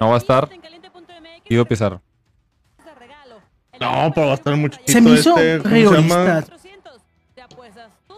no 0.00 0.08
va 0.08 0.14
a 0.16 0.18
estar 0.18 0.48
Guido 1.48 1.64
Pizarro. 1.66 2.00
No, 3.80 4.12
pero 4.14 4.26
va 4.26 4.32
a 4.32 4.36
estar 4.36 4.54
mucho. 4.56 4.78
Se 4.86 5.00
me 5.00 5.10
hizo 5.10 5.36
este, 5.36 5.58
rigorista. 5.68 6.44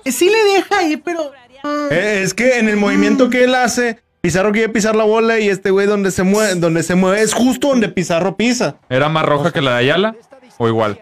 Eh, 0.04 0.12
Sí 0.12 0.28
le 0.28 0.42
deja 0.54 0.78
ahí, 0.80 0.96
pero... 0.98 1.32
ah, 1.62 1.88
Eh, 1.90 2.20
es 2.22 2.34
que 2.34 2.58
en 2.58 2.68
el 2.68 2.76
movimiento 2.76 3.30
que 3.30 3.44
él 3.44 3.54
hace, 3.54 4.02
Pizarro 4.20 4.52
quiere 4.52 4.68
pisar 4.68 4.94
la 4.94 5.04
bola 5.04 5.38
y 5.38 5.48
este 5.48 5.70
güey 5.70 5.86
donde 5.86 6.10
se 6.10 6.22
mueve, 6.22 6.54
donde 6.56 6.82
se 6.82 6.94
mueve 6.94 7.22
es 7.22 7.32
justo 7.32 7.68
donde 7.68 7.88
Pizarro 7.88 8.36
pisa. 8.36 8.76
¿Era 8.90 9.08
más 9.08 9.24
roja 9.24 9.50
que 9.52 9.62
la 9.62 9.72
de 9.72 9.76
Ayala 9.78 10.14
o 10.58 10.68
igual? 10.68 11.00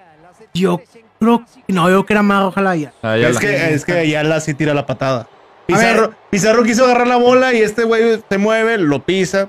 Yo 0.55 0.81
creo 1.19 1.45
que... 1.45 1.73
No, 1.73 1.89
yo 1.89 1.95
creo 1.95 2.07
que 2.07 2.13
era 2.15 2.23
más 2.23 2.43
roja 2.43 2.61
la 2.61 2.77
ya. 2.77 2.93
La 3.03 3.11
de 3.11 3.15
Ayala. 3.17 3.31
Es 3.31 3.39
que, 3.39 3.75
es 3.75 3.85
que 3.85 3.93
Ayala 3.93 4.41
sí 4.41 4.55
tira 4.55 4.75
la 4.75 4.87
patada. 4.87 5.29
Pizarro, 5.67 6.15
Pizarro 6.31 6.65
quiso 6.65 6.85
agarrar 6.85 7.07
la 7.07 7.17
bola 7.17 7.55
y 7.55 7.63
este 7.63 7.85
güey 7.85 8.23
se 8.29 8.39
mueve, 8.39 8.79
lo 8.79 9.05
pisa. 9.05 9.49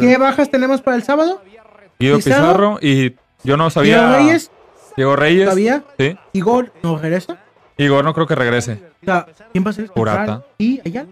¿Qué 0.00 0.16
bajas 0.18 0.50
tenemos 0.50 0.80
para 0.80 0.96
el 0.96 1.02
sábado? 1.02 1.42
Guido 1.98 2.16
Pizarro? 2.16 2.46
Pizarro 2.46 2.78
y 2.82 3.14
yo 3.44 3.56
no 3.56 3.70
sabía. 3.70 3.98
Diego 3.98 4.16
Reyes, 4.16 4.50
Diego 4.96 5.16
Reyes. 5.16 5.44
¿Todavía? 5.44 5.84
Sí. 5.98 6.18
Igor, 6.32 6.72
¿no 6.82 6.98
regresa? 6.98 7.38
Igor 7.76 8.04
no 8.04 8.14
creo 8.14 8.26
que 8.26 8.34
regrese. 8.34 8.82
O 9.02 9.04
sea, 9.04 9.26
¿quién 9.52 9.64
va 9.64 9.70
a 9.70 9.74
ser 9.74 9.88
central? 9.88 10.44
¿Y 10.58 10.80
allá? 10.86 11.06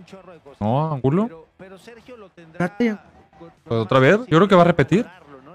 No, 0.58 0.92
Angulo. 0.92 1.46
Pues 1.56 1.70
otra 3.80 3.98
vez. 3.98 4.18
Yo 4.28 4.38
creo 4.38 4.48
que 4.48 4.54
va 4.54 4.62
a 4.62 4.66
repetir. 4.66 5.06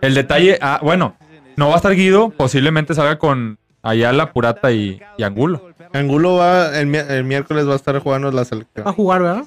El 0.01 0.13
detalle, 0.13 0.57
ah, 0.61 0.79
bueno, 0.81 1.15
no 1.59 1.67
va 1.67 1.73
a 1.73 1.75
estar 1.75 1.93
Guido. 1.93 2.29
Posiblemente 2.29 2.95
salga 2.95 3.19
con 3.19 3.59
Ayala, 3.83 4.31
Purata 4.31 4.71
y, 4.71 5.01
y 5.17 5.23
Angulo. 5.23 5.69
Angulo 5.93 6.35
va, 6.35 6.79
el, 6.79 6.95
el 6.95 7.23
miércoles 7.25 7.67
va 7.67 7.73
a 7.73 7.75
estar 7.75 7.99
jugando 7.99 8.31
la 8.31 8.45
selección. 8.45 8.85
Va 8.85 8.91
a 8.91 8.93
jugar, 8.93 9.21
¿verdad? 9.21 9.45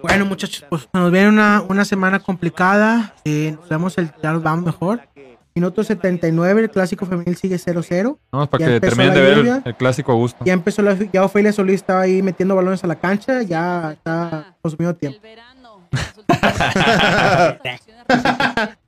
Bueno, 0.00 0.24
muchachos, 0.24 0.64
pues 0.68 0.88
nos 0.92 1.12
viene 1.12 1.28
una, 1.28 1.62
una 1.68 1.84
semana 1.84 2.18
complicada. 2.18 3.14
Eh, 3.24 3.56
nos 3.60 3.68
vemos 3.68 3.98
el, 3.98 4.10
ya 4.22 4.32
nos 4.32 4.42
vamos 4.42 4.64
mejor. 4.64 5.02
Minuto 5.54 5.84
79, 5.84 6.62
el 6.62 6.70
clásico 6.70 7.04
femenil 7.04 7.36
sigue 7.36 7.56
0-0. 7.56 8.16
No, 8.32 8.46
para 8.48 8.64
Ya 8.64 8.72
que 8.72 8.80
terminen 8.80 9.12
de 9.12 9.20
ver 9.20 9.62
el, 9.66 9.76
clásico 9.76 10.12
a 10.12 10.14
gusto. 10.14 10.42
Ya 10.46 10.54
empezó 10.54 10.80
la, 10.80 10.96
ya 11.12 11.24
Ofelia 11.24 11.52
Solís 11.52 11.74
estaba 11.74 12.00
ahí 12.00 12.22
metiendo 12.22 12.56
balones 12.56 12.82
a 12.82 12.86
la 12.86 12.94
cancha, 12.94 13.42
ya 13.42 13.92
está 13.92 14.56
consumiendo 14.62 14.96
tiempo. 14.96 15.20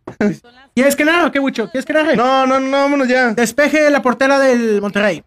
¿Quieres 0.75 0.97
que 0.97 1.05
nada? 1.05 1.31
¿Qué 1.31 1.41
mucho? 1.41 1.69
¿Quieres 1.71 1.85
que 1.87 1.93
nada? 1.93 2.15
No, 2.15 2.47
no, 2.47 2.61
no, 2.61 2.71
vámonos 2.79 3.09
ya. 3.09 3.29
Despeje 3.35 3.83
de 3.83 3.91
la 3.91 4.03
portera 4.03 4.39
del 4.39 4.81
Monterrey. 4.81 5.23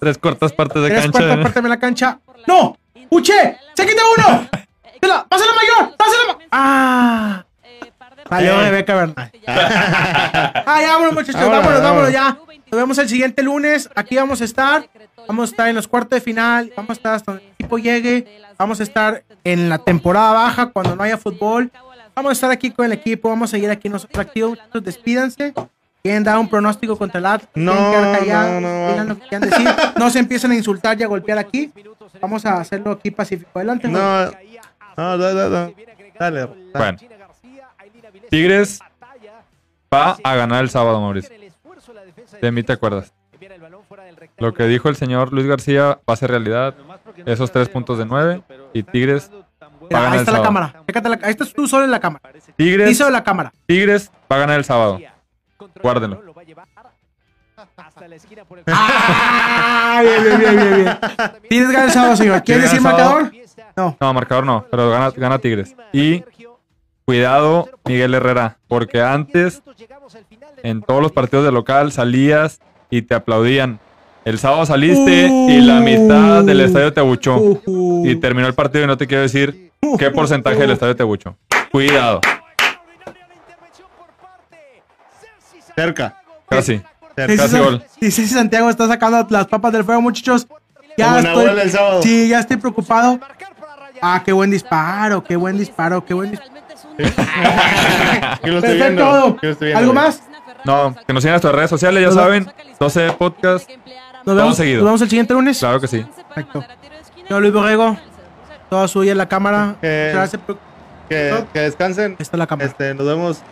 Tres 0.00 0.18
cuartas 0.18 0.52
partes 0.52 0.82
de 0.82 0.88
Tres 0.88 1.02
cancha. 1.02 1.18
cuartas 1.18 1.38
partes 1.42 1.62
de 1.62 1.68
la 1.68 1.78
cancha. 1.78 2.18
¡No! 2.46 2.76
¡Uche! 3.10 3.56
¡Se 3.74 3.86
quita 3.86 4.02
uno! 4.16 4.46
¡Dásela! 5.00 5.26
¡Pásala 5.28 5.52
mayor! 5.54 5.96
¡Dásela! 5.98 6.32
ma- 6.34 6.38
¡Ah! 6.50 7.44
Salió 8.28 8.60
Rebeca 8.60 8.94
Bernal. 8.94 9.32
Ah, 9.46 10.78
ya, 10.80 10.92
vámonos, 10.92 11.14
muchachos. 11.14 11.34
Vámonos, 11.40 11.62
Vámonos, 11.64 11.82
vámonos, 11.82 11.82
vámonos. 11.82 12.12
ya. 12.12 12.38
Nos 12.70 12.80
vemos 12.80 12.98
el 12.98 13.08
siguiente 13.08 13.42
lunes. 13.42 13.90
Aquí 13.96 14.14
vamos 14.16 14.40
a 14.40 14.44
estar. 14.44 14.88
Vamos 15.26 15.48
a 15.48 15.52
estar 15.52 15.68
en 15.68 15.74
los 15.74 15.88
cuartos 15.88 16.10
de 16.10 16.20
final. 16.20 16.72
Vamos 16.76 16.90
a 16.90 16.92
estar 16.92 17.14
hasta 17.14 17.32
donde 17.32 17.46
el 17.46 17.52
equipo 17.54 17.78
llegue. 17.78 18.40
Vamos 18.56 18.78
a 18.80 18.82
estar 18.84 19.24
en 19.42 19.68
la 19.68 19.78
temporada 19.78 20.32
baja 20.32 20.66
cuando 20.66 20.94
no 20.94 21.02
haya 21.02 21.16
fútbol. 21.18 21.70
Vamos 22.20 22.32
a 22.32 22.32
estar 22.34 22.50
aquí 22.50 22.70
con 22.70 22.84
el 22.84 22.92
equipo. 22.92 23.30
Vamos 23.30 23.48
a 23.48 23.52
seguir 23.52 23.70
aquí 23.70 23.88
nosotros 23.88 24.26
activos. 24.26 24.58
Despídanse. 24.74 25.54
¿Quieren 26.02 26.22
dar 26.22 26.38
un 26.38 26.50
pronóstico 26.50 26.98
contra 26.98 27.18
el 27.18 27.24
Atlas? 27.24 27.48
No, 27.54 27.72
no, 27.72 28.60
no. 28.60 29.04
Lo 29.04 29.18
que 29.18 29.26
quieran 29.26 29.48
decir. 29.48 29.66
No 29.96 30.10
se 30.10 30.18
empiecen 30.18 30.50
a 30.50 30.54
insultar 30.54 31.00
y 31.00 31.02
a 31.02 31.06
golpear 31.06 31.38
aquí. 31.38 31.72
Vamos 32.20 32.44
a 32.44 32.60
hacerlo 32.60 32.90
aquí 32.90 33.10
pacífico. 33.10 33.50
Adelante. 33.54 33.88
No, 33.88 34.26
no, 34.26 35.16
no, 35.16 35.32
no, 35.32 35.48
no. 35.48 35.72
Dale. 36.18 36.44
Bueno. 36.74 36.98
Tigres 38.28 38.80
va 39.92 40.18
a 40.22 40.34
ganar 40.34 40.62
el 40.62 40.68
sábado, 40.68 41.00
Mauricio. 41.00 41.34
De 42.42 42.52
mí 42.52 42.62
te 42.62 42.74
acuerdas. 42.74 43.14
Lo 44.36 44.52
que 44.52 44.64
dijo 44.64 44.90
el 44.90 44.96
señor 44.96 45.32
Luis 45.32 45.46
García 45.46 46.00
va 46.06 46.12
a 46.12 46.16
ser 46.16 46.30
realidad. 46.30 46.74
Esos 47.24 47.50
tres 47.50 47.70
puntos 47.70 47.96
de 47.96 48.04
nueve. 48.04 48.42
Y 48.74 48.82
Tigres 48.82 49.30
Mira, 49.90 50.12
ahí 50.12 50.18
está 50.18 50.32
la 50.32 50.42
cámara. 50.42 50.74
Chécate 50.86 51.08
la- 51.08 51.18
ahí 51.22 51.30
estás 51.30 51.52
tú 51.52 51.66
solo 51.66 51.84
en 51.84 51.90
la 51.90 52.00
cámara. 52.00 52.22
Tigres, 52.56 52.88
Piso 52.88 53.10
la 53.10 53.22
cámara. 53.24 53.52
Tigres 53.66 54.10
va 54.30 54.36
a 54.36 54.38
ganar 54.38 54.58
el 54.58 54.64
sábado. 54.64 54.98
Guárdenlo. 55.82 56.22
Ah, 58.66 60.00
bien, 60.02 60.22
bien, 60.24 60.38
bien, 60.38 60.56
bien, 60.56 60.74
bien. 60.84 60.98
Tienes 61.48 61.70
ganas 61.70 61.86
el 61.88 61.92
sábado, 61.92 62.16
señor. 62.16 62.42
¿Quieres 62.42 62.70
¿Quién 62.70 62.82
decir 62.82 62.82
gana 62.82 63.04
marcador? 63.04 63.32
No. 63.76 63.96
No, 64.00 64.14
marcador 64.14 64.44
no, 64.46 64.66
pero 64.70 64.90
gana, 64.90 65.10
gana 65.10 65.38
Tigres. 65.38 65.74
Y 65.92 66.24
cuidado, 67.04 67.68
Miguel 67.84 68.14
Herrera, 68.14 68.58
porque 68.68 69.02
antes 69.02 69.62
en 70.62 70.82
todos 70.82 71.02
los 71.02 71.12
partidos 71.12 71.44
de 71.44 71.52
local 71.52 71.92
salías 71.92 72.60
y 72.90 73.02
te 73.02 73.14
aplaudían. 73.14 73.80
El 74.24 74.38
sábado 74.38 74.66
saliste 74.66 75.26
y 75.48 75.60
la 75.60 75.80
mitad 75.80 76.44
del 76.44 76.60
estadio 76.60 76.92
te 76.92 77.00
abuchó. 77.00 77.36
Uh, 77.66 78.06
Y 78.06 78.16
terminó 78.16 78.46
el 78.46 78.54
partido 78.54 78.84
y 78.84 78.86
no 78.86 78.96
te 78.96 79.06
quiero 79.06 79.22
decir 79.22 79.72
qué 79.98 80.10
porcentaje 80.10 80.58
del 80.58 80.70
estadio 80.72 80.94
te 80.94 81.02
abuchó. 81.02 81.36
Cuidado, 81.72 82.20
Cerca. 85.74 86.16
casi. 86.48 86.82
Cerca. 87.16 87.36
Casi 87.36 87.58
gol. 87.58 87.82
Dice 88.00 88.26
Santiago 88.26 88.68
está 88.70 88.86
sacando 88.86 89.26
las 89.30 89.46
papas 89.46 89.72
del 89.72 89.84
fuego, 89.84 90.00
muchachos. 90.02 90.46
Ya 90.96 91.06
Como 91.22 91.40
estoy, 91.40 91.60
el 91.60 91.70
sábado. 91.70 92.02
sí, 92.02 92.28
ya 92.28 92.40
estoy 92.40 92.56
preocupado. 92.56 93.18
Ah, 94.02 94.22
qué 94.24 94.32
buen 94.32 94.50
disparo, 94.50 95.22
qué 95.22 95.36
buen 95.36 95.56
disparo, 95.56 96.04
qué 96.04 96.14
buen 96.14 96.30
disparo. 96.32 96.50
Aquí 96.98 98.50
lo 98.50 98.58
estoy 98.58 98.78
Perfecto. 98.78 98.78
viendo. 98.78 99.26
Aquí 99.36 99.46
lo 99.46 99.52
estoy 99.52 99.66
viendo, 99.68 99.78
¿Algo 99.78 99.92
más? 99.94 100.22
No, 100.64 100.94
que 101.06 101.12
nos 101.12 101.22
sigan 101.22 101.32
en 101.32 101.34
nuestras 101.36 101.54
redes 101.54 101.70
sociales, 101.70 102.02
ya 102.02 102.12
saben. 102.12 102.50
12 102.78 103.12
podcast. 103.12 103.70
Nos 104.24 104.36
vemos, 104.36 104.56
seguido. 104.56 104.78
nos 104.78 104.84
vemos 104.86 105.02
el 105.02 105.08
siguiente 105.10 105.34
lunes. 105.34 105.58
Claro 105.58 105.80
que 105.80 105.88
sí. 105.88 106.04
Perfecto. 106.34 106.64
Señor 107.26 107.42
Luis 107.42 107.52
Borrego, 107.54 107.96
toda 108.68 108.88
suya 108.88 109.12
en 109.12 109.18
la 109.18 109.28
cámara. 109.28 109.76
Eh, 109.82 110.10
Gracias 110.14 110.40
Que, 111.08 111.44
que 111.52 111.60
descansen. 111.60 112.12
Ahí 112.12 112.16
está 112.20 112.36
la 112.36 112.46
cámara. 112.46 112.68
Este, 112.68 112.94
nos 112.94 113.06
vemos 113.06 113.42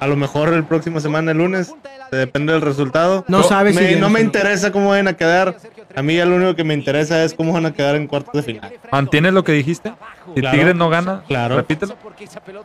a 0.00 0.06
lo 0.06 0.16
mejor 0.16 0.52
el 0.52 0.64
próximo 0.64 1.00
semana, 1.00 1.32
el 1.32 1.38
lunes. 1.38 1.72
Depende 2.10 2.52
del 2.52 2.62
resultado. 2.62 3.24
No 3.28 3.42
sabes 3.42 3.74
si 3.74 3.80
me, 3.80 3.86
vienes 3.88 4.00
No 4.02 4.10
me 4.10 4.20
interesa 4.20 4.70
cómo 4.72 4.90
van 4.90 5.08
a 5.08 5.14
quedar. 5.14 5.56
A 5.96 6.02
mí 6.02 6.16
ya 6.16 6.26
lo 6.26 6.36
único 6.36 6.54
que 6.54 6.64
me 6.64 6.74
interesa 6.74 7.22
es 7.24 7.34
cómo 7.34 7.52
van 7.52 7.66
a 7.66 7.72
quedar 7.72 7.96
en 7.96 8.06
cuartos 8.06 8.32
de 8.34 8.42
final. 8.42 8.72
¿Mantienes 8.92 9.32
lo 9.32 9.42
que 9.44 9.52
dijiste? 9.52 9.92
Si 10.34 10.40
Claro. 10.40 10.56
Tigres 10.58 10.74
no 10.76 10.88
gana, 10.90 11.22
Claro. 11.26 11.56
repítelo. 11.56 11.96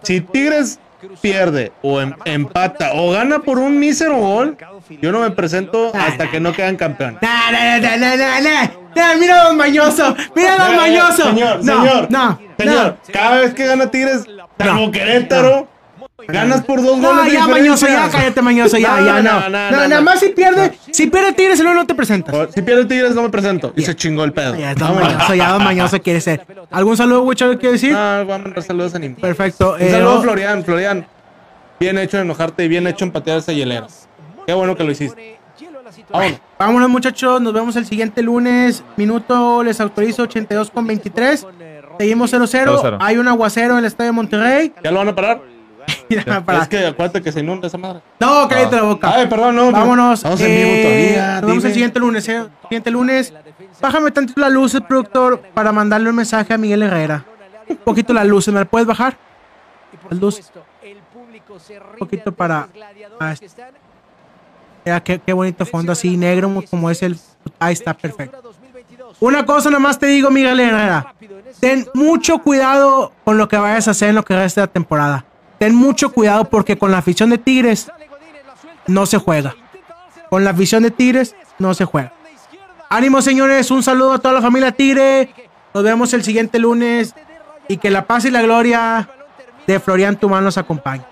Si 0.03 0.21
Tigres 0.21 0.79
pierde 1.21 1.71
o 1.81 2.01
em- 2.01 2.13
empata 2.25 2.91
o 2.93 3.11
gana 3.11 3.39
por 3.39 3.57
un 3.59 3.79
mísero 3.79 4.17
gol, 4.17 4.57
yo 5.01 5.11
no 5.11 5.19
me 5.21 5.31
presento 5.31 5.91
hasta 5.95 6.29
que 6.29 6.39
no 6.39 6.53
quedan 6.53 6.75
campeones. 6.75 7.21
Nah, 7.21 7.51
nah, 7.51 8.69
nah, 8.95 9.15
mira 9.19 9.43
los 9.45 9.55
mañoso, 9.55 10.15
mira 10.35 10.55
Eh, 10.55 10.75
mañoso. 10.75 11.23
Señor, 11.23 11.63
no, 11.63 11.81
señor, 11.81 12.07
no, 12.11 12.39
señor, 12.57 12.97
cada 13.11 13.39
vez 13.41 13.53
que 13.53 13.65
gana 13.65 13.89
Tigres, 13.91 14.25
No. 14.57 14.91
Querétaro, 14.91 15.67
ganas 16.27 16.63
por 16.63 16.81
dos 16.81 16.97
No, 16.97 17.09
goles 17.09 17.25
de 17.25 17.31
ya 17.31 17.47
mañoso, 17.47 17.87
ya 17.87 18.09
cállate 18.09 18.41
mañoso, 18.41 18.77
ya, 18.77 18.99
No, 18.99 19.05
ya, 19.05 19.21
no. 19.21 19.21
no, 19.21 19.39
No, 19.41 19.49
no, 19.49 19.71
no, 19.71 19.77
nada 19.87 19.87
no. 19.87 20.01
más 20.03 20.19
si 20.19 20.29
pierde, 20.29 20.73
si 20.91 21.07
pierde 21.07 21.33
Tigres, 21.33 21.59
luego 21.59 21.75
no 21.75 21.85
te 21.87 21.95
presentas. 21.95 22.33
O- 22.35 22.51
Si 22.51 22.61
pierde 22.61 22.85
Tigres 22.85 23.15
no 23.15 23.23
me 23.23 23.29
presento. 23.29 23.73
Y 23.75 23.81
se 23.83 23.95
chingó 23.95 24.23
el 24.23 24.33
pedo. 24.33 24.55
Ya, 24.55 24.75
don 24.75 24.89
Vámonos. 24.89 25.13
mañoso, 25.13 25.35
ya 25.35 25.59
mañoso 25.59 26.01
quiere 26.01 26.21
ser. 26.21 26.45
¿Algún 26.71 26.97
saludo, 26.97 27.23
Wicho, 27.23 27.49
quiere 27.57 27.73
decir? 27.73 27.93
Ah, 27.95 28.23
voy 28.25 28.33
a 28.33 28.37
mandar 28.39 28.63
saludos 28.63 28.93
a. 28.95 28.99
Perfecto. 28.99 29.75
Un 29.75 29.81
eh, 29.81 29.91
saludo 29.91 30.13
no- 30.13 30.19
a 30.19 30.21
Florian, 30.21 30.63
Florian. 30.63 31.07
Bien 31.79 31.97
hecho 31.97 32.17
en 32.17 32.23
enojarte 32.23 32.65
y 32.65 32.67
bien 32.67 32.85
hecho 32.87 33.05
en 33.05 33.11
patear 33.11 33.37
esa 33.39 33.53
hielera. 33.53 33.87
Qué 34.45 34.53
bueno 34.53 34.75
que 34.75 34.83
lo 34.83 34.91
hiciste. 34.91 35.37
Vámonos. 36.11 36.39
Vámonos, 36.57 36.89
muchachos. 36.89 37.41
Nos 37.41 37.53
vemos 37.53 37.75
el 37.75 37.85
siguiente 37.85 38.21
lunes. 38.21 38.83
Minuto 38.97 39.63
les 39.63 39.79
autorizo 39.79 40.23
82 40.23 40.71
con 40.71 40.85
23. 40.87 41.45
Seguimos 41.97 42.31
0-0. 42.33 42.81
0-0. 42.81 42.97
Hay 42.99 43.17
un 43.17 43.27
aguacero 43.27 43.73
en 43.73 43.79
el 43.79 43.85
estadio 43.85 44.09
de 44.09 44.15
Monterrey. 44.15 44.73
¿Ya 44.83 44.91
lo 44.91 44.99
van 44.99 45.09
a 45.09 45.15
parar? 45.15 45.41
Mira, 46.09 46.43
para- 46.43 46.63
Es 46.63 46.67
que 46.67 46.85
acuérdate 46.87 47.21
que 47.21 47.31
se 47.31 47.39
inunda 47.39 47.67
esa 47.67 47.77
madre. 47.77 48.01
No, 48.19 48.47
cállate 48.47 48.75
la 48.75 48.83
boca. 48.83 49.11
Ay, 49.13 49.27
perdón, 49.27 49.55
no. 49.55 49.71
Vámonos. 49.71 50.23
Vamos 50.23 50.41
en 50.41 50.47
eh, 50.51 50.63
vivo 50.63 50.83
todavía. 50.83 51.41
Nos 51.41 51.49
vemos 51.49 51.65
el 51.65 51.73
siguiente 51.73 51.99
lunes. 51.99 52.29
eh. 52.29 52.43
Siguiente 52.63 52.91
lunes. 52.91 53.33
Bájame 53.81 54.11
tantito 54.11 54.39
las 54.41 54.51
luces, 54.51 54.81
productor, 54.81 55.39
para 55.53 55.71
mandarle 55.71 56.09
un 56.09 56.15
mensaje 56.15 56.53
a 56.53 56.57
Miguel 56.57 56.83
Herrera. 56.83 57.25
Un 57.67 57.77
poquito 57.77 58.13
las 58.13 58.25
luces. 58.25 58.53
¿Me 58.53 58.59
la 58.59 58.65
puedes 58.65 58.87
bajar? 58.87 59.17
Las 60.09 60.19
luces. 60.19 60.51
Un 61.93 61.97
poquito 61.99 62.31
para. 62.31 62.67
ah, 63.19 63.33
Mira, 64.85 65.03
qué, 65.03 65.19
qué 65.19 65.33
bonito 65.33 65.65
fondo 65.65 65.91
así, 65.91 66.15
negro 66.17 66.63
como 66.69 66.89
es 66.89 67.03
el. 67.03 67.17
Ahí 67.59 67.73
está, 67.73 67.93
perfecto. 67.93 68.41
Una 69.19 69.45
cosa 69.45 69.69
nomás 69.69 69.99
te 69.99 70.07
digo, 70.07 70.29
Miguel 70.31 70.59
Herrera. 70.59 71.13
Ten 71.59 71.85
mucho 71.93 72.39
cuidado 72.39 73.11
con 73.25 73.37
lo 73.37 73.47
que 73.47 73.57
vayas 73.57 73.87
a 73.87 73.91
hacer 73.91 74.09
en 74.09 74.15
lo 74.15 74.23
que 74.23 74.35
resta 74.35 74.61
de 74.61 74.67
la 74.67 74.71
temporada. 74.73 75.25
Ten 75.59 75.75
mucho 75.75 76.11
cuidado 76.11 76.45
porque 76.45 76.77
con 76.77 76.91
la 76.91 76.99
afición 76.99 77.29
de 77.29 77.37
Tigres 77.37 77.91
no 78.87 79.05
se 79.05 79.17
juega. 79.17 79.55
Con 80.29 80.43
la 80.43 80.51
afición 80.51 80.83
de 80.83 80.91
Tigres 80.91 81.35
no 81.57 81.73
se 81.73 81.85
juega. 81.85 82.13
Ánimo, 82.89 83.21
señores. 83.21 83.69
Un 83.69 83.83
saludo 83.83 84.13
a 84.13 84.19
toda 84.19 84.33
la 84.33 84.41
familia 84.41 84.71
Tigre. 84.71 85.33
Nos 85.73 85.83
vemos 85.83 86.13
el 86.13 86.23
siguiente 86.23 86.59
lunes. 86.59 87.13
Y 87.67 87.77
que 87.77 87.91
la 87.91 88.07
paz 88.07 88.25
y 88.25 88.31
la 88.31 88.41
gloria 88.41 89.09
de 89.67 89.79
Florian 89.79 90.15
Tumán 90.17 90.43
nos 90.43 90.57
acompañe. 90.57 91.03